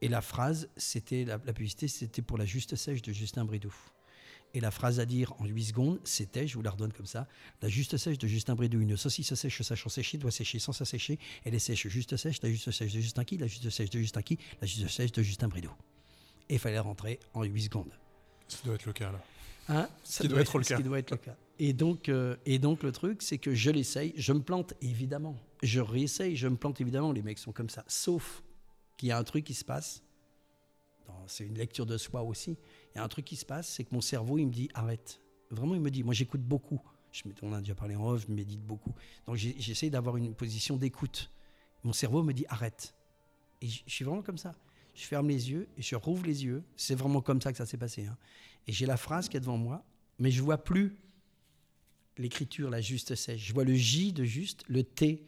[0.00, 3.72] Et la phrase, c'était la, publicité, c'était pour la juste sèche de Justin Bridou.
[4.54, 7.28] Et la phrase à dire en 8 secondes, c'était, je vous la redonne comme ça,
[7.62, 11.16] la juste sèche de Justin Bridou, une saucisse sèche sachant sécher doit sécher sans s'assécher,
[11.44, 14.00] elle est sèche juste sèche, la juste sèche de Justin qui, la juste sèche de
[14.00, 15.70] Justin qui, la juste sèche de Justin Bridou.
[16.48, 17.92] Et il fallait rentrer en 8 secondes.
[18.48, 19.22] Ça doit être le cas là.
[19.70, 20.76] Hein qui doit être le ce cas.
[20.76, 21.36] qui doit être le cas.
[21.58, 25.36] Et donc, euh, et donc le truc, c'est que je l'essaye, je me plante évidemment.
[25.62, 27.12] Je réessaye, je me plante évidemment.
[27.12, 27.84] Les mecs sont comme ça.
[27.86, 28.42] Sauf
[28.96, 30.02] qu'il y a un truc qui se passe.
[31.26, 32.56] C'est une lecture de soi aussi.
[32.94, 34.68] Il y a un truc qui se passe, c'est que mon cerveau, il me dit
[34.74, 35.20] arrête.
[35.50, 36.02] Vraiment, il me dit.
[36.02, 36.80] Moi, j'écoute beaucoup.
[37.12, 38.94] Je, on a déjà parlé en off, je médite beaucoup.
[39.26, 41.30] Donc, j'essaie d'avoir une position d'écoute.
[41.84, 42.94] Mon cerveau me dit arrête.
[43.60, 44.54] Et je je suis vraiment comme ça.
[44.94, 46.62] Je ferme les yeux et je rouvre les yeux.
[46.76, 48.06] C'est vraiment comme ça que ça s'est passé.
[48.06, 48.16] hein.
[48.66, 49.84] Et j'ai la phrase qui est devant moi,
[50.18, 50.96] mais je vois plus
[52.18, 53.46] l'écriture, la juste sèche.
[53.46, 55.26] Je vois le J de juste, le T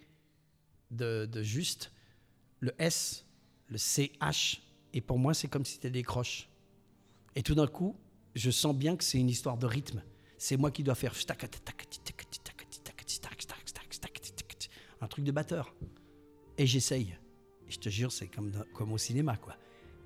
[0.90, 1.90] de, juste,
[2.60, 3.24] le S,
[3.68, 4.60] le CH.
[4.92, 6.48] Et pour moi, c'est comme si c'était des croches.
[7.34, 7.96] Et tout d'un coup,
[8.34, 10.02] je sens bien que c'est une histoire de rythme.
[10.36, 11.14] C'est moi qui dois faire
[15.00, 15.74] un truc de batteur.
[16.58, 17.16] Et j'essaye.
[17.68, 19.56] Je te jure, c'est comme, au cinéma, quoi.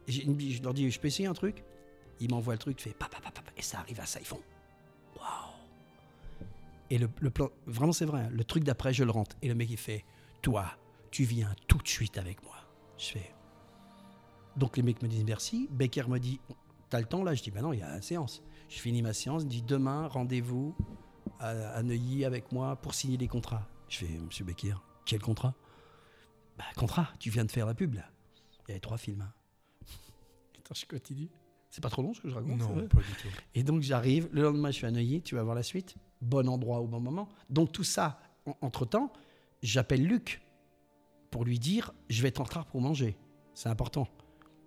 [0.06, 1.64] Je leur dis, je peux essayer un truc?
[2.20, 4.20] Ils m'envoient le truc, fait pap, pap, pap, pap, et ça arrive à ça.
[4.20, 4.40] Ils font
[5.16, 5.26] waouh.
[6.90, 9.36] Et le, le plan, vraiment, c'est vrai, hein, le truc d'après, je le rentre.
[9.42, 10.04] Et le mec, il fait
[10.42, 10.66] Toi,
[11.10, 12.54] tu viens tout de suite avec moi.
[12.98, 13.32] Je fais.
[14.56, 15.68] Donc les mecs me disent merci.
[15.70, 16.40] Becker me dit
[16.88, 17.34] T'as le temps là?
[17.34, 18.42] Je dis Bah non, il y a la séance.
[18.68, 19.42] Je finis ma séance.
[19.42, 20.74] Il me dit Demain, rendez-vous
[21.40, 23.66] à, à Neuilly avec moi pour signer les contrats.
[23.88, 24.74] Je fais Monsieur Becker,
[25.04, 25.54] quel contrat?
[26.56, 28.08] Bah, contrat, tu viens de faire la pub là.
[28.66, 29.20] Il y avait trois films.
[29.22, 29.32] hein.
[30.58, 31.28] Attends, je continue.
[31.76, 33.28] C'est pas trop long ce que je raconte Non, pas du tout.
[33.54, 35.94] et donc j'arrive, le lendemain je suis à Neuilly, tu vas voir la suite.
[36.22, 37.28] Bon endroit au bon moment.
[37.50, 39.12] Donc tout ça, en- entre-temps,
[39.62, 40.40] j'appelle Luc
[41.30, 43.18] pour lui dire je vais être en retard pour manger.
[43.52, 44.08] C'est important.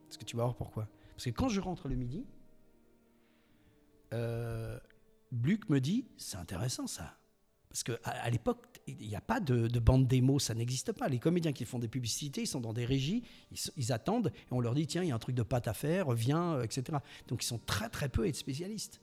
[0.06, 0.88] Parce que tu vas voir pourquoi.
[1.16, 2.28] Parce que quand je rentre le midi,
[4.14, 4.80] euh,
[5.32, 7.18] Luc me dit c'est intéressant ça.
[7.70, 11.08] Parce qu'à l'époque, il n'y a pas de, de bande démo, ça n'existe pas.
[11.08, 13.24] Les comédiens qui font des publicités, ils sont dans des régies,
[13.78, 15.74] ils, attendent et on leur dit tiens, il y a un truc de pâte à
[15.74, 16.98] faire, viens, euh, etc.
[17.28, 19.00] Donc ils sont très très peu être spécialistes.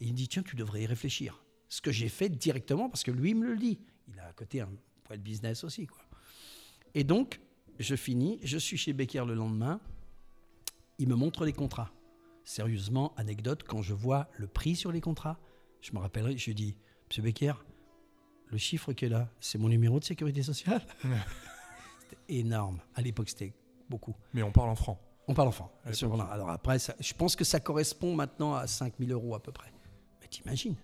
[0.00, 1.44] Et il me dit tiens, tu devrais y réfléchir.
[1.68, 3.78] Ce que j'ai fait directement parce que lui me le dit.
[4.08, 4.68] Il a à côté un
[5.10, 5.86] de business aussi.
[5.86, 6.02] Quoi.
[6.94, 7.40] Et donc,
[7.78, 9.80] je finis, je suis chez Becker le lendemain,
[10.98, 11.92] il me montre les contrats.
[12.44, 15.38] Sérieusement, anecdote, quand je vois le prix sur les contrats,
[15.80, 16.76] je me rappellerai, je lui dis,
[17.08, 17.64] Monsieur Becker,
[18.50, 20.82] le chiffre qui est là, c'est mon numéro de sécurité sociale.
[22.00, 22.78] c'était énorme.
[22.94, 23.52] À l'époque, c'était
[23.88, 24.14] beaucoup.
[24.34, 25.00] Mais on parle en franc.
[25.26, 25.70] On parle l'époque.
[26.08, 26.24] voilà.
[26.24, 29.70] Alors après, ça- je pense que ça correspond maintenant à 5000 euros à peu près.
[30.20, 30.74] Mais t'imagines,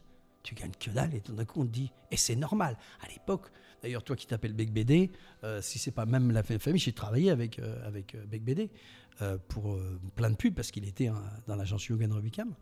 [0.42, 2.76] tu gagnes que dalle et tout d'un coup on te dit, et c'est normal.
[3.02, 3.50] À l'époque,
[3.82, 5.10] d'ailleurs toi qui t'appelles Bec BD,
[5.44, 8.42] euh, si c'est pas même la fa- famille, j'ai travaillé avec, euh, avec euh, Bec
[8.44, 8.70] BD
[9.22, 9.78] euh, pour
[10.14, 12.54] plein de pubs parce qu'il était hein, dans l'agence Yogan Rubicam.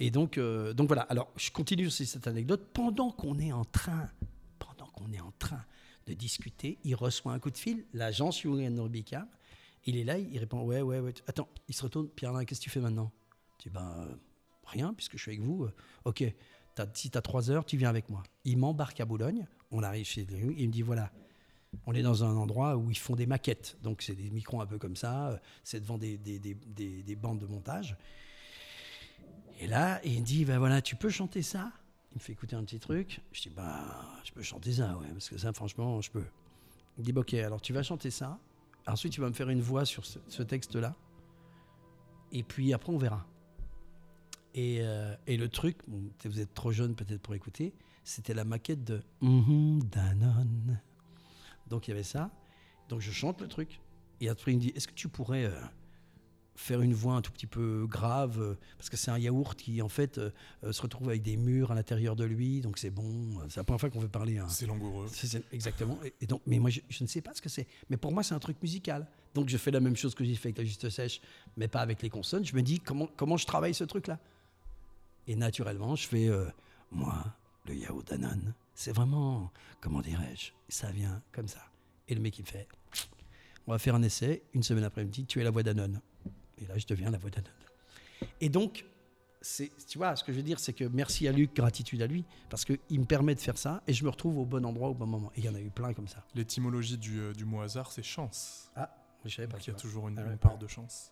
[0.00, 2.70] Et donc, euh, donc voilà, alors je continue aussi cette anecdote.
[2.72, 4.08] Pendant qu'on est en train,
[4.58, 5.62] pendant qu'on est en train
[6.06, 9.26] de discuter, il reçoit un coup de fil, l'agence Yogan Rubicam,
[9.84, 11.12] il est là, il répond Ouais, ouais, ouais.
[11.26, 13.12] Attends, il se retourne Pierre-Alain, qu'est-ce que tu fais maintenant?
[13.58, 14.14] Je dis Ben, euh,
[14.64, 15.64] rien, puisque je suis avec vous.
[15.64, 15.72] Euh,
[16.06, 16.24] ok,
[16.94, 18.22] si tu as trois heures, tu viens avec moi.
[18.44, 21.12] Il m'embarque à Boulogne, on arrive chez lui, il me dit Voilà,
[21.86, 23.76] on est dans un endroit où ils font des maquettes.
[23.82, 27.38] Donc, c'est des micros un peu comme ça, c'est devant des, des, des- des bandes
[27.38, 27.96] de montage.
[29.60, 31.70] Et là, il dit Ben voilà, tu peux chanter ça?
[32.12, 33.20] Il me fait écouter un petit truc.
[33.30, 33.84] Je dis Ben,
[34.24, 36.24] je peux chanter ça, ouais, parce que ça, franchement, je peux.
[36.98, 38.38] Il dit, ok, alors tu vas chanter ça.
[38.86, 40.94] Ensuite, tu vas me faire une voix sur ce, texte-là.
[42.32, 43.26] Et puis après, on verra.
[44.54, 45.78] Et, euh, et le truc,
[46.24, 50.80] vous êtes trop jeune peut-être pour écouter, c'était la maquette de Mhm, Danone.
[51.68, 52.30] Donc il y avait ça.
[52.88, 53.80] Donc je chante le truc.
[54.20, 55.60] Et après, il me dit, est-ce que tu pourrais euh,
[56.56, 59.80] faire une voix un tout petit peu grave, euh, parce que c'est un yaourt qui
[59.80, 60.30] en fait euh,
[60.64, 63.38] euh, se retrouve avec des murs à l'intérieur de lui, donc c'est bon.
[63.48, 64.40] C'est la première fois qu'on veut parler.
[64.48, 65.08] C'est langoureux.
[65.52, 65.98] exactement.
[66.04, 67.66] Et, et donc, mais moi, je, je ne sais pas ce que c'est.
[67.88, 69.06] Mais pour moi, c'est un truc musical.
[69.34, 71.20] Donc, je fais la même chose que j'ai fait avec la juste sèche,
[71.56, 72.44] mais pas avec les consonnes.
[72.44, 74.18] Je me dis comment, comment je travaille ce truc-là?
[75.26, 76.46] Et naturellement, je fais euh,
[76.90, 77.24] moi,
[77.66, 78.54] le yaourt Danone.
[78.74, 81.60] C'est vraiment, comment dirais-je, ça vient comme ça.
[82.08, 82.66] Et le mec, il me fait
[83.66, 84.42] on va faire un essai.
[84.54, 86.00] Une semaine après-midi, tu es la voix Danone.
[86.60, 87.50] Et là, je deviens la voix Danone.
[88.40, 88.84] Et donc,
[89.88, 92.24] tu vois, ce que je veux dire, c'est que merci à Luc, gratitude à lui,
[92.50, 94.94] parce qu'il me permet de faire ça et je me retrouve au bon endroit au
[94.94, 95.32] bon moment.
[95.34, 96.24] Et il y en a eu plein comme ça.
[96.34, 98.70] L'étymologie du, euh, du mot hasard, c'est chance.
[98.76, 98.94] Ah,
[99.24, 99.54] je savais pas.
[99.56, 100.58] Donc il y a toujours une, Ah ouais, part ouais.
[100.58, 101.10] de chance.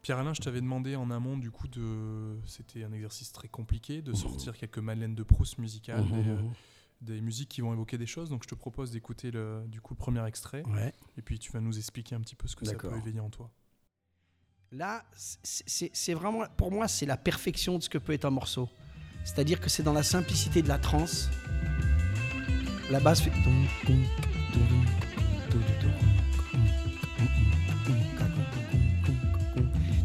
[0.00, 2.38] Pierre-Alain, je t'avais demandé en amont, du coup, de.
[2.46, 6.36] C'était un exercice très compliqué, de sortir quelques Madeleines de Proust musicales, Mhm, des, euh,
[7.02, 8.30] des musiques qui vont évoquer des choses.
[8.30, 10.94] Donc je te propose d'écouter le, du coup, le premier extrait, Ouais.
[11.18, 13.28] et puis tu vas nous expliquer un petit peu ce que ça peut éveiller en
[13.28, 13.50] toi.
[14.70, 18.68] Là, c'est- vraiment, pour moi, c'est la perfection de ce que peut être un morceau.
[19.24, 21.30] C'est-à-dire que c'est dans la simplicité de la trance.
[22.90, 23.32] La basse fait.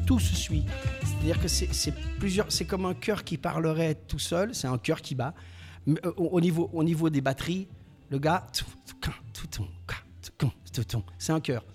[0.05, 0.65] Tout se suit.
[1.03, 2.47] C'est-à-dire que c'est plusieurs.
[2.67, 4.53] Comme un cœur qui parlerait tout seul.
[4.53, 5.33] C'est un cœur qui bat.
[5.87, 7.67] Euh, au niveau, au niveau des batteries,
[8.09, 8.47] le gars.
[11.19, 11.65] C'est un cœur.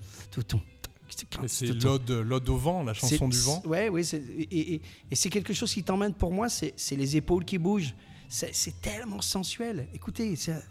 [1.45, 3.63] Et c'est l'ode, l'ode au vent, la chanson du vent.
[3.67, 7.17] Ouais, oui, et, et- et c'est quelque chose qui t'emmène pour moi, c'est c'est les
[7.17, 7.95] épaules qui bougent.
[8.29, 9.89] C'est tellement sensuel.
[9.95, 10.63] Écoutez, c'est-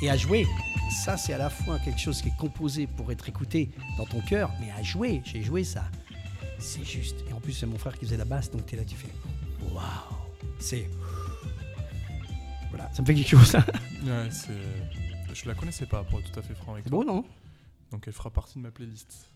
[0.00, 0.46] et à jouer,
[1.04, 4.20] ça c'est à la fois quelque chose qui est composé pour être écouté dans ton
[4.20, 5.84] cœur, mais à jouer, j'ai joué ça.
[6.58, 7.16] C'est juste.
[7.28, 9.08] Et en plus, c'est mon frère qui faisait la basse, donc t'es là, tu fais
[9.72, 9.82] waouh.
[10.58, 10.88] C'est.
[12.70, 13.54] Voilà, ça me fait quelque chose.
[13.54, 14.52] Ouais, c'est.
[15.34, 16.90] Je la connaissais pas, pour être tout à fait franc avec toi.
[16.98, 17.24] beau, non?
[17.90, 19.30] Donc elle fera partie de ma playlist.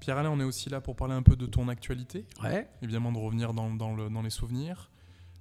[0.00, 2.68] Pierre-Alain, on est aussi là pour parler un peu de ton actualité, Ouais.
[2.82, 4.90] évidemment de revenir dans, dans le- dans les souvenirs.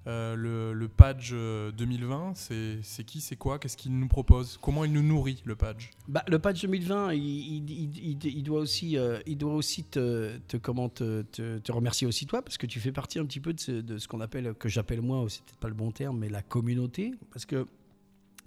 [0.08, 4.58] Euh, le, le Page euh, 2020, c'est c'est qui, c'est quoi, qu'est-ce qu'il nous propose?
[4.62, 8.44] Comment il nous nourrit, le Page Bah, le patch 2020, il, il- il- il- il
[8.44, 12.42] doit aussi, euh, il doit aussi te, te- comment te, te- te remercier aussi toi,
[12.42, 14.70] parce que tu fais partie un petit peu de ce, de ce qu'on appelle, que
[14.70, 17.68] j'appelle moi, c'est peut-être pas le bon terme, mais la communauté, parce que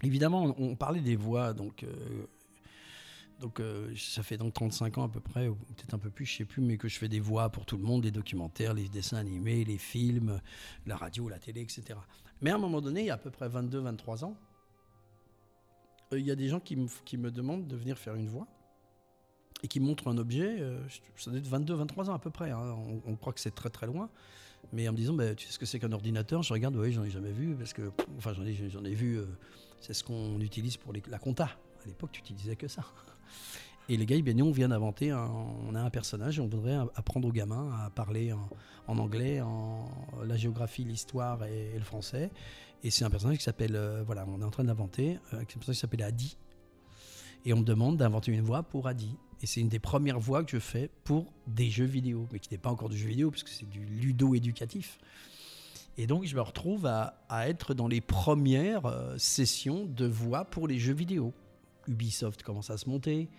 [0.03, 1.83] évidemment, on, parlait des voix, donc.
[1.83, 2.25] euh,
[3.59, 6.37] euh, ça fait donc 35 ans à peu près, ou peut-être un peu plus, je
[6.37, 8.87] sais plus, mais que je fais des voix pour tout le monde, les documentaires, les
[8.87, 10.39] dessins animés, les films,
[10.85, 11.99] la radio, la télé, etc.
[12.41, 14.37] Mais à un moment donné, il y a à peu près 22-23 ans,
[16.13, 18.47] euh, il y a des gens qui me, demandent de venir faire une voix
[19.63, 20.57] et qui montrent un objet.
[20.87, 22.51] je- ça doit être 22-23 ans à peu près.
[22.51, 24.09] hein, on, croit que c'est très très loin.
[24.73, 26.41] Mais en me disant, bah, tu sais ce que c'est qu'un ordinateur?
[26.43, 27.55] Je regarde, oui, j'en ai jamais vu.
[27.55, 29.19] Parce que, enfin, j'en ai, vu,
[29.79, 31.45] c'est ce qu'on utilise pour les- la compta.
[31.45, 32.83] À l'époque, tu utilisais que ça.
[33.87, 37.31] Et les gars, bien, on vient d'inventer, on a un personnage on voudrait apprendre aux
[37.31, 38.33] gamins à parler
[38.87, 39.87] en, anglais, en
[40.25, 42.31] la géographie, l'histoire et, et le français.
[42.83, 45.45] Et c'est un personnage qui s'appelle, euh, voilà, on est en train d'inventer, euh, un
[45.45, 46.35] personnage qui s'appelle Adi.
[47.45, 49.15] Et on me demande d'inventer une voix pour Adi.
[49.41, 52.49] Et c'est une des premières voix que je fais pour des jeux vidéo, mais qui
[52.51, 54.97] n'est pas encore du jeu vidéo, parce que c'est du ludo-éducatif.
[55.97, 57.15] Et donc, je me retrouve à,
[57.47, 61.33] être dans les premières euh, sessions de voix pour les jeux vidéo.
[61.87, 63.29] Ubisoft commence à se monter.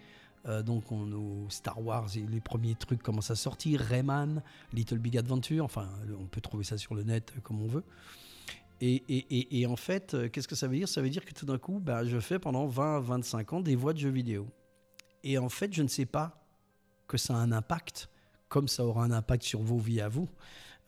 [0.47, 3.81] euh, donc, on, Star Wars, les premiers trucs commencent à sortir.
[3.81, 4.42] Rayman,
[4.73, 5.64] Little Big Adventure.
[5.64, 5.88] Enfin,
[6.19, 7.85] on peut trouver ça sur le net euh, comme on veut.
[8.81, 10.88] Et, en fait, qu'est-ce que ça veut dire?
[10.88, 13.95] Ça veut dire que tout d'un coup, bah, je fais pendant 20-25 ans des voix
[13.95, 14.47] de jeux vidéo.
[15.25, 16.45] Et en fait, je ne sais pas
[17.09, 18.11] que ça a un impact,
[18.49, 20.29] comme ça aura un impact sur vos vies à vous.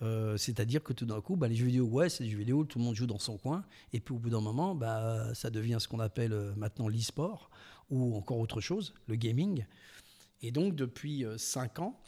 [0.03, 2.65] Euh, C'est-à-dire que tout d'un coup, bah, les jeux vidéo, ouais, c'est des jeux vidéo,
[2.65, 3.65] tout le monde joue dans son coin.
[3.93, 7.51] Et puis au bout d'un moment, bah, ça devient ce qu'on appelle euh, maintenant l'e-sport
[7.91, 9.65] ou encore autre chose, le gaming.
[10.43, 11.99] Et donc, depuis 5 ans,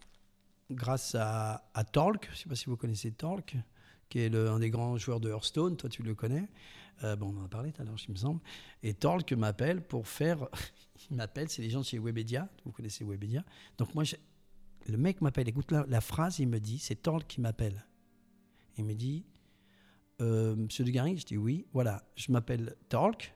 [0.71, 3.57] grâce à, Torque, je ne sais pas si vous connaissez Torque,
[4.09, 6.49] qui est un des grands joueurs de Hearthstone, toi tu le connais.
[7.03, 8.41] Euh, bon, on en a parlé tout à l'heure, il me semble.
[8.83, 10.49] Et Torque m'appelle pour faire.
[11.11, 12.49] il m'appelle, c'est les gens de chez Webedia.
[12.65, 13.45] Vous connaissez Webedia.
[13.79, 14.05] Donc moi,
[14.91, 15.49] le mec m'appelle.
[15.49, 17.87] Écoute la, phrase, il me dit c'est Torque qui m'appelle.
[18.77, 19.25] Il me dit
[20.21, 21.67] euh, Monsieur de Garing Je dis oui.
[21.73, 23.35] Voilà, je m'appelle Torque.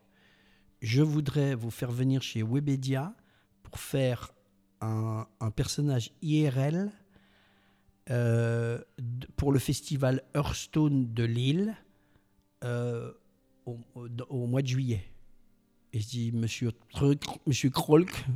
[0.82, 3.14] Je voudrais vous faire venir chez Webedia
[3.62, 4.32] pour faire
[4.80, 6.90] un, personnage IRL
[8.10, 8.78] euh,
[9.36, 11.74] pour le festival Hearthstone de Lille
[12.62, 13.10] euh,
[13.64, 15.04] au, mois de juillet.
[15.94, 16.72] Et je dis, monsieur,
[17.46, 18.26] monsieur Krolk,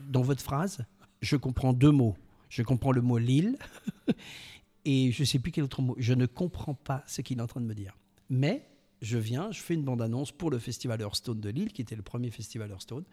[0.00, 0.84] dans votre phrase,
[1.20, 2.16] je comprends deux mots.
[2.48, 3.58] Je comprends le mot Lille
[4.84, 5.94] et je ne sais plus quel autre mot.
[5.98, 7.96] Je ne comprends pas ce qu'il est en train de me dire.
[8.30, 8.68] Mais
[9.02, 12.02] je viens, je fais une bande-annonce pour le festival Hearthstone de Lille, qui était le
[12.02, 13.04] premier festival Hearthstone.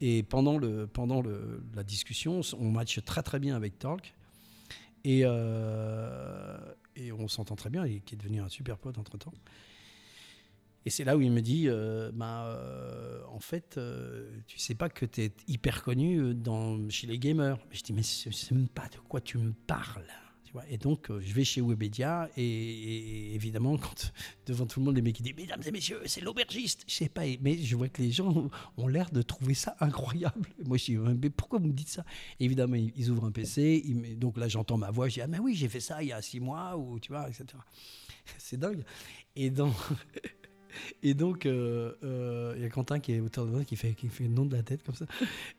[0.00, 1.22] Et pendant, le, pendant
[1.74, 4.14] la discussion, on match très très bien avec Talk.
[5.04, 6.58] Et, euh,
[6.96, 9.32] et on s'entend très bien, et qui est devenu un super pote entre temps.
[10.86, 14.74] Et c'est là où il me dit, euh, bah, euh, en fait, euh, tu sais
[14.74, 17.58] pas que tu es hyper connu dans, chez les gamers.
[17.70, 20.06] Je dis, mais je sais même pas de quoi tu me parles.
[20.50, 23.78] Tu vois et donc, euh, je vais chez Webedia et, évidemment,
[24.46, 26.82] devant tout le monde, les mecs qui disent, mesdames et messieurs, c'est l'aubergiste.
[26.88, 30.48] Je sais pas, mais je vois que les gens ont l'air de trouver ça incroyable.
[30.64, 32.06] Moi, je dis, mais pourquoi vous me dites ça?
[32.40, 33.84] Évidemment, ils ouvrent un PC,
[34.16, 36.12] donc là, j'entends ma voix, je dis, ah, mais oui, j'ai fait ça il y
[36.12, 37.44] a six mois, ou tu vois, etc.
[38.38, 38.82] C'est dingue.
[39.36, 39.74] Et donc,
[41.02, 44.08] et donc, euh, euh, il y a Quentin qui est auteur de qui fait, qui
[44.08, 45.06] fait le nom de la tête comme ça.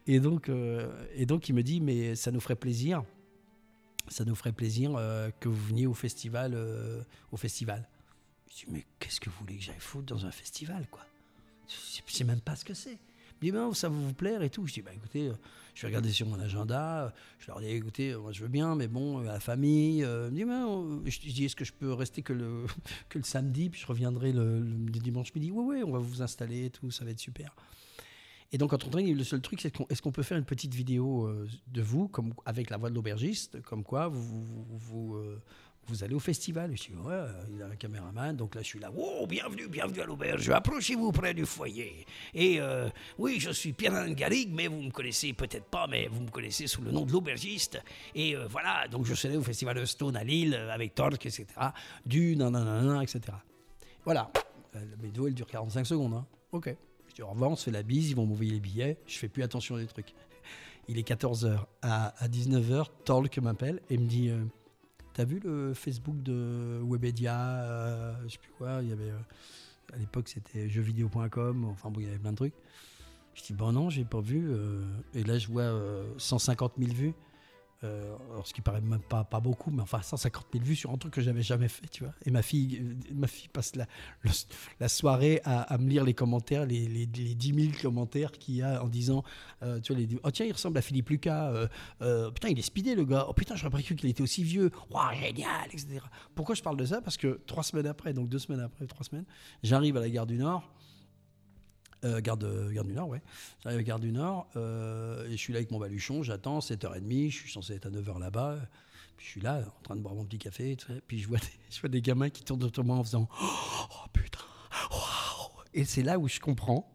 [0.07, 3.03] Et donc, euh, et donc, il me dit, mais ça nous ferait plaisir,
[4.07, 4.91] ça nous ferait plaisir
[5.39, 6.57] que vous veniez au festival,
[7.31, 7.87] au festival.
[8.49, 11.05] Je dis, mais qu'est-ce que vous voulez que j'aille foutre dans un festival, quoi?
[11.67, 12.97] Je sais même pas ce que c'est.
[13.41, 14.67] Me dit, ben, ça va vous plaire et tout.
[14.67, 15.33] Je dis, bah écoutez, euh,
[15.73, 17.05] je vais regarder sur mon agenda.
[17.05, 20.03] euh, Je leur dis, écoutez, euh, moi je veux bien, mais bon, la famille.
[20.03, 22.65] euh, me ben, je dis, est-ce que je peux rester que le,
[23.23, 25.49] samedi, puis je reviendrai le, le dimanche midi?
[25.51, 27.55] Oui, oui, on va vous installer et tout, ça va être super.
[28.51, 30.75] Et donc, entre temps, le seul truc, c'est qu'on, est-ce qu'on peut faire une petite
[30.75, 31.33] vidéo
[31.67, 35.17] de vous, comme, avec la voix de l'aubergiste, comme quoi vous,
[35.91, 38.67] vous allez au festival Je dis, ouais, euh, il a un caméraman, donc là, je
[38.67, 42.05] suis là, oh, bienvenue, bienvenue à l'auberge, approchez-vous près du foyer.
[42.33, 46.21] Et euh, oui, je suis Pierre Garrigue, mais vous me connaissez peut-être pas, mais vous
[46.21, 47.81] me connaissez sous le nom de l'aubergiste.
[48.15, 51.45] Et euh, voilà, donc je serai au festival Stone à Lille, avec Torque, etc.,
[52.05, 53.21] du nanana, etc.
[54.05, 54.31] Voilà.
[54.73, 56.13] La vidéo, elle dure 45 secondes.
[56.13, 56.25] hein.
[56.53, 56.73] Ok.
[57.09, 58.97] Je dis au revoir, on se fait la bise, ils vont m'envoyer les billets.
[59.05, 60.13] Je fais plus attention des trucs.
[60.87, 61.65] Il est 14h.
[61.81, 64.31] À, 19h, Torque m'appelle et me dit
[65.13, 68.79] T'as vu le Facebook de Webedia euh, Je sais plus quoi.
[68.81, 69.09] Il y avait.
[69.11, 69.19] euh,
[69.93, 71.65] à l'époque, c'était jeuxvideo.com.
[71.65, 72.53] Enfin bon, il y avait plein de trucs.
[73.35, 74.49] Je dis Bon, non, j'ai pas vu.
[74.49, 74.81] euh,
[75.13, 77.13] et là, je vois euh, 150 000 vues.
[77.83, 78.15] Euh,
[78.45, 81.13] ce qui paraît même pas, pas beaucoup, mais enfin 150 000 vues sur un truc
[81.15, 82.13] que j'avais jamais fait, tu vois.
[82.25, 83.87] Et ma fille, euh, ma fille passe la,
[84.79, 88.55] la soirée à, à me lire les commentaires, les, les, les 10 000 commentaires qu'il
[88.55, 89.23] y a en disant,
[89.63, 91.51] euh, tu vois, les, oh tiens, il ressemble à Philippe Lucas,
[92.01, 94.43] euh, putain, il est speedé le gars, oh putain, j'aurais pas cru qu'il était aussi
[94.43, 96.01] vieux, waouh, génial, etc.
[96.35, 97.01] Pourquoi je parle de ça?
[97.01, 99.25] Parce que trois semaines après, donc deux semaines après, trois semaines,
[99.63, 100.69] j'arrive à la gare du Nord.
[102.03, 103.21] Euh, gare, de, gare du Nord, ouais.
[103.63, 107.37] J'arrive à gare du Nord euh, je suis là avec mon baluchon, j'attends, 7h30, je
[107.37, 108.57] suis censé être à 9h là-bas.
[109.19, 110.75] Je suis là en train de boire mon petit café,
[111.07, 113.29] puis je vois, des, je vois des gamins qui tournent autour de moi en faisant
[113.39, 114.39] Oh putain,
[114.89, 116.91] waouh Et c'est là où je comprends,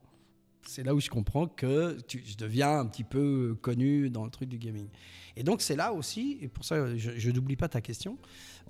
[0.67, 4.49] c'est là où je comprends que je deviens un petit peu connu dans le truc
[4.49, 4.89] du gaming.
[5.37, 8.19] Et donc c'est là aussi, et pour ça je, n'oublie pas ta question,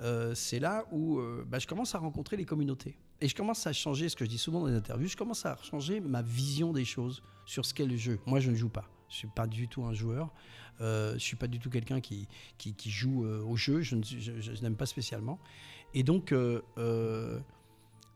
[0.00, 2.98] euh, c'est là où euh, bah, je commence à rencontrer les communautés.
[3.20, 5.46] Et je commence à changer, ce que je dis souvent dans les interviews, je commence
[5.46, 8.18] à changer ma vision des choses sur ce qu'est le jeu.
[8.26, 8.90] Moi, je ne joue pas.
[9.08, 10.34] Je suis pas du tout un joueur.
[10.80, 12.28] Euh, je suis pas du tout quelqu'un qui,
[12.84, 13.80] joue au jeu.
[13.80, 15.38] Je, ne n'aime pas spécialement.
[15.94, 16.34] Et donc,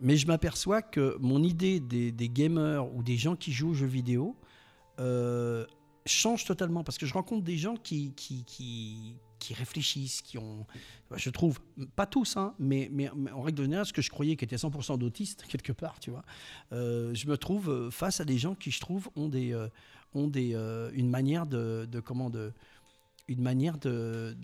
[0.00, 3.86] mais je m'aperçois que mon idée des, gamers ou des gens qui jouent aux jeux
[3.86, 4.36] vidéo
[6.06, 10.66] change totalement parce que je rencontre des gens qui, qui, qui, réfléchissent, qui ont,
[11.16, 11.60] je trouve,
[11.96, 14.98] pas tous, hein, mais, mais, en règle générale, ce que je croyais qui était 100%
[14.98, 16.24] d'autistes, quelque part, tu vois,
[16.72, 19.68] euh, je me trouve euh, face à des gens qui, je trouve, ont, des, euh,
[20.14, 20.54] ont des,
[20.94, 22.52] une manière de, de comment de
[23.28, 24.36] une manière de,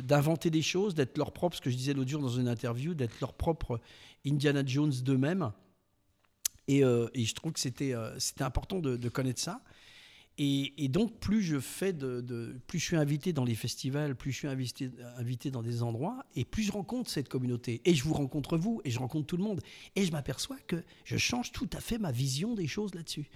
[0.00, 2.92] d'inventer des choses, d'être leur propre, ce que je disais l'autre jour dans une interview,
[2.92, 3.80] d'être leur propre
[4.26, 5.52] Indiana Jones d'eux-mêmes.
[6.66, 9.62] Et, et je trouve que c'était, c'était important de connaître ça.
[10.36, 14.38] Et, donc, plus je fais de, plus je suis invité dans les festivals, plus je
[14.38, 17.80] suis invité, dans des endroits, et plus je rencontre cette communauté.
[17.84, 19.60] Et je vous rencontre vous, et je rencontre tout le monde.
[19.94, 23.30] Et je m'aperçois que je change tout à fait ma vision des choses là-dessus.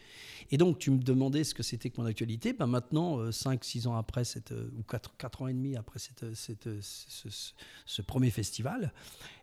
[0.50, 2.52] Et donc, tu me demandais ce que c'était que mon actualité.
[2.52, 6.34] Ben maintenant, 5-6 ans après, cette, euh, ou 4, ans et demi après cette, euh,
[6.34, 8.92] cette, euh, ce, premier festival,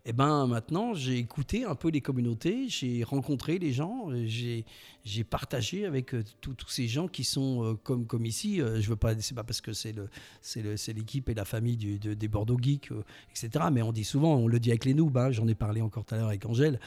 [0.07, 5.23] et ben maintenant, j'ai écouté un peu les communautés, j'ai rencontré les gens, euh, j'ai
[5.23, 8.62] partagé avec euh, tous ces gens qui sont euh, comme, comme ici.
[8.62, 10.10] euh, je veux pas, c'est pas parce que c'est le,
[10.41, 13.65] c'est le- c'est l'équipe et la famille du- de- des Bordeaux Geeks, euh, etc.
[13.71, 15.17] Mais on dit souvent, on le dit avec les noobs.
[15.17, 16.79] hein, J'en ai parlé encore tout à l'heure avec Angèle.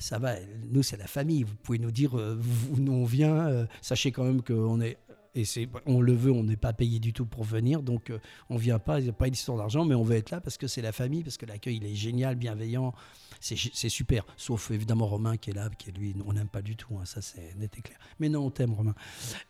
[0.00, 0.34] ça va,
[0.72, 1.44] nous c'est la famille.
[1.44, 3.66] Vous pouvez nous dire vous- on vient.
[3.80, 4.98] sachez quand même qu'on est
[5.38, 8.18] et c'est, on le veut, on n'est pas payé du tout pour venir, donc euh,
[8.48, 10.40] on vient pas, il n'y a pas une histoire d'argent, mais on veut être là
[10.40, 12.94] parce que c'est la famille, parce que l'accueil il est génial, bienveillant,
[13.40, 14.24] c'est, super.
[14.36, 17.20] Sauf évidemment Romain qui est là, qui lui, on n'aime pas du tout, hein, ça
[17.22, 17.98] c'est net et clair.
[18.18, 18.94] Mais non, on t'aime Romain.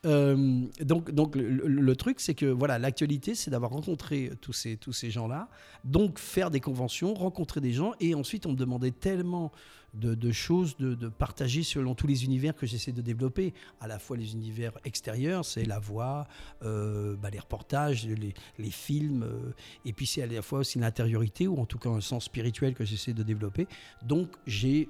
[0.05, 4.53] Euh, donc, donc le, le- le truc c'est que voilà, l'actualité c'est d'avoir rencontré tous
[4.53, 5.49] ces, tous ces gens-là,
[5.85, 9.53] donc faire des conventions, rencontrer des gens, et ensuite on me demandait tellement
[9.97, 13.55] de, choses de, partager selon tous les univers que j'essaie de développer.
[13.81, 16.27] À la fois les univers extérieurs, c'est la voix,
[16.63, 19.53] euh, bah, les reportages, les, films, euh,
[19.85, 22.75] et puis c'est à la fois aussi l'intériorité, ou en tout cas un sens spirituel
[22.75, 23.67] que j'essaie de développer.
[24.03, 24.89] Donc j'ai,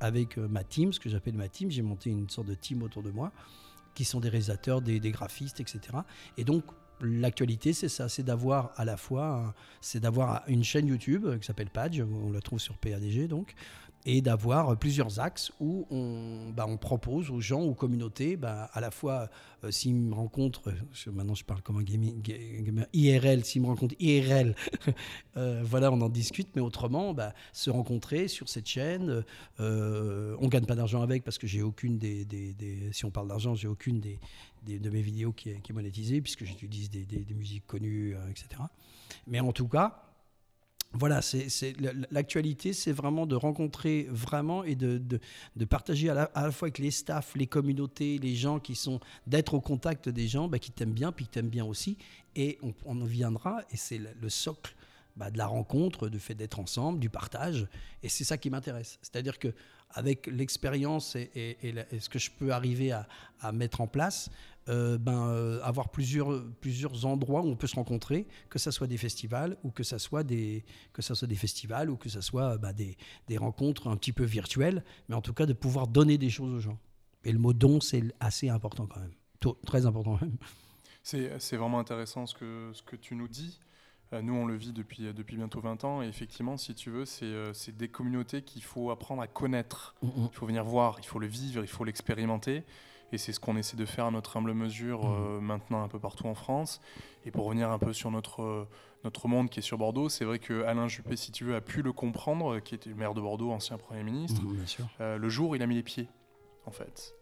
[0.00, 2.82] avec euh, ma team, ce que j'appelle ma team, j'ai monté une sorte de team
[2.82, 3.32] autour de moi,
[3.94, 5.80] qui sont des réalisateurs, des, graphistes, etc.
[6.36, 6.64] Et donc
[7.00, 11.70] l'actualité, c'est ça, c'est d'avoir à la fois, c'est d'avoir une chaîne YouTube qui s'appelle
[11.70, 13.54] Padge, on la trouve sur PADG donc,
[14.06, 18.90] et d'avoir plusieurs axes où on, bah, propose aux gens, aux communautés, bah, à la
[18.90, 19.30] fois
[19.64, 20.72] euh, s'ils me rencontrent,
[21.12, 24.54] maintenant je parle comme un gaming- ga- gamer IRL, s'ils me rencontrent IRL,
[25.36, 29.24] euh, voilà, on en discute, mais autrement, bah, se rencontrer sur cette chaîne,
[29.60, 32.26] euh, on gagne pas d'argent avec parce que j'ai aucune des,
[32.92, 34.18] si on parle d'argent, j'ai aucune des,
[34.66, 38.62] de mes vidéos qui est, monétisée puisque j'utilise des musiques connues, euh, etc.
[39.26, 40.03] Mais en tout cas,
[40.96, 41.74] voilà, c'est
[42.10, 45.18] l'actualité, c'est vraiment de rencontrer vraiment et de,
[45.68, 49.60] partager à la, fois avec les staffs, les communautés, les gens qui sont, d'être au
[49.60, 51.98] contact des gens bah, qui t'aiment bien, puis qui t'aiment bien aussi.
[52.36, 54.74] Et on, en viendra, et c'est le, le socle
[55.16, 57.66] bah, de la rencontre, du fait d'être ensemble, du partage.
[58.02, 58.98] Et c'est ça qui m'intéresse.
[59.02, 59.52] C'est-à-dire que
[59.94, 61.56] avec l'expérience et,
[61.98, 64.30] ce que je peux arriver à, mettre en place,
[64.68, 68.86] euh, ben, euh, avoir plusieurs, plusieurs endroits où on peut se rencontrer, que ce soit
[68.86, 70.64] des festivals ou que ce soit des,
[70.94, 72.96] que ça soit des festivals ou que ce soit bah, des,
[73.28, 76.52] des rencontres un petit peu virtuelles, mais en tout cas de pouvoir donner des choses
[76.54, 76.78] aux gens.
[77.24, 79.14] Et le mot don, c'est assez important quand même.
[79.66, 80.36] Très important même.
[81.02, 83.60] C'est c'est vraiment intéressant ce que, ce que tu nous dis.
[84.14, 86.02] Euh, nous, on le vit depuis, depuis bientôt 20 ans.
[86.02, 89.94] Et effectivement, si tu veux, c'est euh, c'est des communautés qu'il faut apprendre à connaître.
[90.02, 90.28] Mm, mm.
[90.32, 92.64] Il faut venir voir, il faut le vivre, il faut l'expérimenter.
[93.12, 95.98] Et c'est ce qu'on essaie de faire à notre humble mesure euh, maintenant un peu
[96.00, 96.80] partout en France.
[97.26, 98.68] Et pour revenir un peu sur notre, euh,
[99.04, 101.60] notre monde qui est sur Bordeaux, c'est vrai que Alain Juppé, si tu veux, a
[101.60, 104.66] pu le comprendre, euh, qui était le maire de Bordeaux, ancien Premier ministre, Mm, bien
[104.66, 104.86] sûr.
[105.00, 106.08] euh, le jour il a mis les pieds,
[106.66, 107.14] en fait.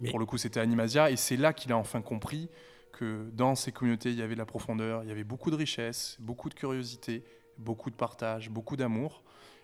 [0.00, 1.10] Mais- Pour le coup, c'était Animasia.
[1.10, 2.48] Et c'est là qu'il a enfin compris
[2.92, 5.56] que dans ces communautés, il y avait de la profondeur, il y avait beaucoup de
[5.56, 7.24] richesse, beaucoup de curiosité,
[7.58, 9.22] beaucoup de partage, beaucoup d'amour.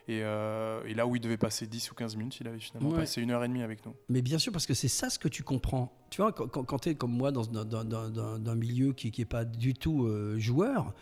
[0.08, 2.90] Et, euh, et là où il devait passer 10 ou 15 minutes, il avait finalement
[2.90, 2.98] Ouais.
[3.00, 3.94] passé une heure et demie avec nous.
[4.08, 5.92] Mais bien sûr, parce que c'est ça ce que tu comprends.
[6.10, 9.24] Tu vois, quand, quand, tu es comme moi dans, dans, dans, un milieu qui n'est
[9.24, 10.94] pas du tout euh, joueur,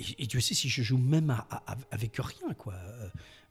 [0.00, 2.74] et, et tu sais, si je joue même à- à- avec rien, quoi.